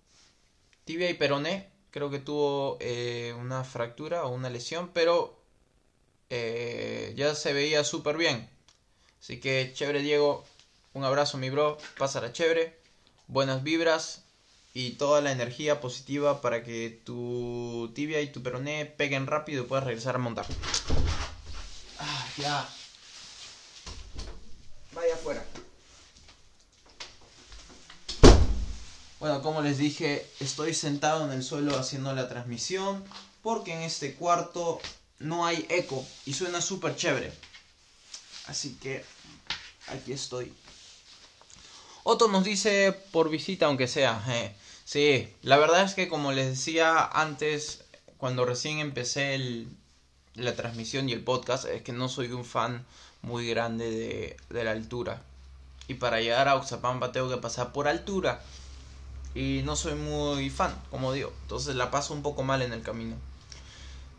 Tibia 0.84 1.08
y 1.08 1.14
peroné. 1.14 1.70
Creo 1.92 2.10
que 2.10 2.18
tuvo 2.18 2.76
eh, 2.80 3.34
una 3.40 3.64
fractura 3.64 4.26
o 4.26 4.34
una 4.34 4.50
lesión, 4.50 4.90
pero 4.92 5.40
ya 6.28 7.34
se 7.34 7.54
veía 7.54 7.84
súper 7.84 8.18
bien. 8.18 8.50
Así 9.18 9.40
que 9.40 9.72
chévere 9.72 10.02
Diego, 10.02 10.44
un 10.92 11.04
abrazo 11.04 11.38
mi 11.38 11.48
bro, 11.48 11.78
pásala 11.96 12.34
chévere, 12.34 12.78
buenas 13.28 13.62
vibras 13.62 14.21
y 14.74 14.92
toda 14.92 15.20
la 15.20 15.32
energía 15.32 15.80
positiva 15.80 16.40
para 16.40 16.62
que 16.64 17.02
tu 17.04 17.90
tibia 17.94 18.20
y 18.20 18.32
tu 18.32 18.42
peroné 18.42 18.86
peguen 18.86 19.26
rápido 19.26 19.64
y 19.64 19.66
puedas 19.66 19.84
regresar 19.84 20.14
a 20.14 20.18
montar. 20.18 20.46
Ah, 21.98 22.26
ya. 22.38 22.68
Vaya 24.94 25.14
afuera. 25.14 25.44
Bueno, 29.20 29.40
como 29.42 29.62
les 29.62 29.78
dije, 29.78 30.26
estoy 30.40 30.74
sentado 30.74 31.24
en 31.24 31.32
el 31.32 31.44
suelo 31.44 31.78
haciendo 31.78 32.12
la 32.12 32.28
transmisión 32.28 33.04
porque 33.42 33.72
en 33.72 33.82
este 33.82 34.14
cuarto 34.14 34.80
no 35.18 35.46
hay 35.46 35.66
eco 35.68 36.04
y 36.26 36.32
suena 36.32 36.60
súper 36.60 36.96
chévere. 36.96 37.32
Así 38.46 38.74
que 38.82 39.04
aquí 39.88 40.12
estoy. 40.12 40.52
Otto 42.02 42.26
nos 42.26 42.42
dice 42.42 42.92
por 43.12 43.30
visita 43.30 43.66
aunque 43.66 43.86
sea. 43.86 44.24
Eh. 44.28 44.56
Sí, 44.92 45.26
la 45.40 45.56
verdad 45.56 45.84
es 45.84 45.94
que 45.94 46.06
como 46.06 46.32
les 46.32 46.48
decía 46.48 47.02
antes, 47.02 47.82
cuando 48.18 48.44
recién 48.44 48.78
empecé 48.78 49.66
la 50.34 50.54
transmisión 50.54 51.08
y 51.08 51.14
el 51.14 51.24
podcast, 51.24 51.64
es 51.64 51.80
que 51.80 51.92
no 51.92 52.10
soy 52.10 52.30
un 52.30 52.44
fan 52.44 52.84
muy 53.22 53.48
grande 53.48 53.90
de, 53.90 54.36
de 54.50 54.64
la 54.64 54.72
altura. 54.72 55.22
Y 55.88 55.94
para 55.94 56.20
llegar 56.20 56.46
a 56.46 56.56
Oxapampa 56.56 57.10
tengo 57.10 57.30
que 57.30 57.38
pasar 57.38 57.72
por 57.72 57.88
altura 57.88 58.42
y 59.34 59.62
no 59.64 59.76
soy 59.76 59.94
muy 59.94 60.50
fan, 60.50 60.78
como 60.90 61.14
digo. 61.14 61.32
Entonces 61.40 61.74
la 61.74 61.90
paso 61.90 62.12
un 62.12 62.20
poco 62.20 62.42
mal 62.42 62.60
en 62.60 62.74
el 62.74 62.82
camino. 62.82 63.16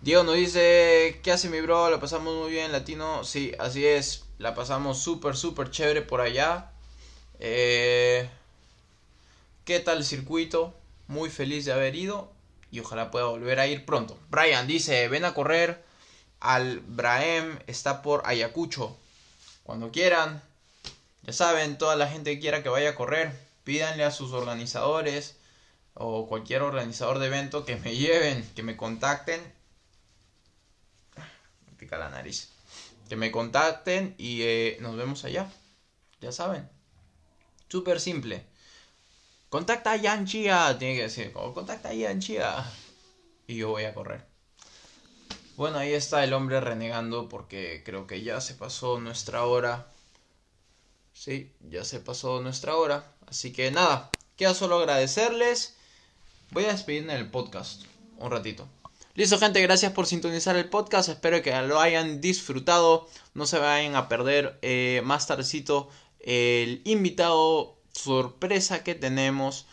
Diego 0.02 0.24
nos 0.24 0.38
dice, 0.38 1.20
¿qué 1.22 1.32
hace 1.32 1.50
mi 1.50 1.62
bro? 1.62 1.92
La 1.92 2.00
pasamos 2.00 2.36
muy 2.36 2.50
bien, 2.50 2.72
latino. 2.72 3.24
Sí, 3.24 3.52
así 3.60 3.86
es. 3.86 4.26
La 4.40 4.56
pasamos 4.56 4.98
súper, 4.98 5.38
súper 5.38 5.70
chévere 5.70 6.02
por 6.02 6.20
allá. 6.20 6.72
Eh, 7.40 8.28
¿Qué 9.66 9.80
tal 9.80 10.00
el 10.00 10.06
circuito? 10.06 10.74
Muy 11.08 11.30
feliz 11.30 11.64
de 11.64 11.72
haber 11.72 11.96
ido. 11.96 12.32
Y 12.70 12.80
ojalá 12.80 13.12
pueda 13.12 13.26
volver 13.28 13.60
a 13.60 13.68
ir 13.68 13.86
pronto. 13.86 14.20
Brian 14.30 14.68
dice, 14.68 15.08
ven 15.08 15.24
a 15.24 15.34
correr 15.34 15.84
al 16.42 16.82
Braem. 16.82 17.60
Está 17.68 18.02
por 18.02 18.24
Ayacucho. 18.26 18.98
Cuando 19.64 19.92
quieran. 19.92 20.42
Ya 21.22 21.32
saben, 21.32 21.78
toda 21.78 21.96
la 21.96 22.10
gente 22.10 22.34
que 22.34 22.42
quiera 22.42 22.62
que 22.62 22.70
vaya 22.70 22.90
a 22.90 22.96
correr 22.96 23.32
pídanle 23.64 24.04
a 24.04 24.12
sus 24.12 24.34
organizadores 24.34 25.38
o 25.94 26.28
cualquier 26.28 26.62
organizador 26.64 27.20
de 27.20 27.28
evento 27.28 27.64
que 27.64 27.78
me 27.78 27.96
lleven, 27.96 28.46
que 28.56 28.64
me 28.64 28.76
contacten. 28.76 29.42
Me 31.68 31.78
pica 31.78 31.98
la 31.98 32.10
nariz. 32.10 32.50
Que 33.08 33.16
me 33.16 33.32
contacten 33.32 34.16
y 34.18 34.42
eh, 34.42 34.78
nos 34.82 34.98
vemos 34.98 35.24
allá. 35.24 35.50
Ya 36.20 36.34
saben. 36.34 36.68
Súper 37.70 38.02
simple. 38.02 38.46
Contacta 39.54 39.92
a 39.92 39.98
Yanchia. 39.98 40.80
Tiene 40.80 40.96
que 40.96 41.04
decir, 41.04 41.32
contacta 41.32 41.90
a 41.90 41.94
Yanchia. 41.94 42.66
Y 43.46 43.58
yo 43.58 43.70
voy 43.70 43.84
a 43.84 43.94
correr. 43.94 44.26
Bueno, 45.58 45.78
ahí 45.78 45.94
está 45.94 46.24
el 46.24 46.34
hombre 46.34 46.60
renegando 46.60 47.30
porque 47.30 47.84
creo 47.86 48.08
que 48.08 48.24
ya 48.24 48.42
se 48.42 48.56
pasó 48.56 49.00
nuestra 49.00 49.46
hora. 49.46 49.92
Sí, 51.14 51.52
ya 51.70 51.86
se 51.86 52.00
pasó 52.00 52.42
nuestra 52.42 52.76
hora. 52.78 53.14
Así 53.28 53.54
que 53.54 53.70
nada, 53.70 54.10
queda 54.38 54.56
solo 54.56 54.80
agradecerles. 54.80 55.76
Voy 56.50 56.66
a 56.66 56.72
despedirme 56.72 57.14
del 57.14 57.30
podcast 57.30 57.84
un 58.18 58.32
ratito. 58.32 58.68
Listo 59.14 59.38
gente, 59.38 59.62
gracias 59.62 59.92
por 59.92 60.08
sintonizar 60.08 60.56
el 60.56 60.68
podcast. 60.68 61.10
Espero 61.10 61.44
que 61.44 61.52
lo 61.62 61.80
hayan 61.80 62.22
disfrutado. 62.22 63.08
No 63.36 63.46
se 63.46 63.60
vayan 63.60 63.96
a 63.96 64.10
perder 64.10 64.58
eh, 64.64 65.04
más 65.06 65.28
tardecito 65.28 65.92
el 66.22 66.82
invitado 66.86 67.83
sorpresa 67.94 68.84
que 68.84 68.96
tenemos. 68.96 69.66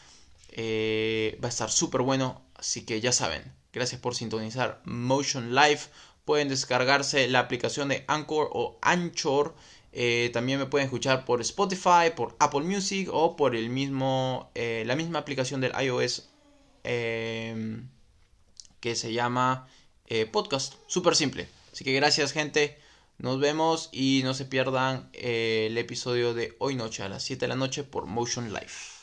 Eh, 0.51 1.39
va 1.43 1.49
a 1.49 1.51
estar 1.51 1.71
súper 1.71 2.03
bueno. 2.03 2.43
Así 2.55 2.85
que 2.85 3.01
ya 3.01 3.13
saben. 3.13 3.43
Gracias 3.73 4.01
por 4.01 4.15
sintonizar 4.15 4.81
Motion 4.85 5.55
Live. 5.55 5.81
Pueden 6.25 6.49
descargarse 6.49 7.29
la 7.29 7.41
aplicación 7.41 7.89
de 7.89 8.05
Anchor 8.07 8.51
o 8.53 8.79
Anchor 8.83 9.55
eh, 9.93 10.31
también 10.33 10.61
me 10.61 10.67
pueden 10.67 10.85
escuchar 10.85 11.25
por 11.25 11.41
Spotify, 11.41 12.13
por 12.15 12.37
Apple 12.39 12.61
Music 12.61 13.09
o 13.13 13.35
por 13.35 13.57
el 13.57 13.71
mismo, 13.71 14.49
eh, 14.55 14.85
la 14.87 14.95
misma 14.95 15.19
aplicación 15.19 15.61
del 15.61 15.73
iOS 15.83 16.29
em, 16.85 17.89
que 18.79 18.95
se 18.95 19.13
llama 19.13 19.69
podcast. 20.31 20.75
Súper 20.87 21.17
simple. 21.17 21.49
Así 21.73 21.85
que 21.85 21.93
gracias 21.93 22.33
gente. 22.33 22.79
Nos 23.21 23.39
vemos 23.39 23.91
y 23.93 24.23
no 24.25 24.33
se 24.33 24.47
pierdan 24.47 25.11
eh, 25.13 25.67
el 25.69 25.77
episodio 25.77 26.33
de 26.33 26.57
hoy 26.59 26.75
noche 26.75 27.03
a 27.03 27.09
las 27.11 27.23
7 27.23 27.45
de 27.45 27.49
la 27.49 27.55
noche 27.55 27.85
por 27.85 28.07
Motion 28.07 28.51
Life. 28.55 29.00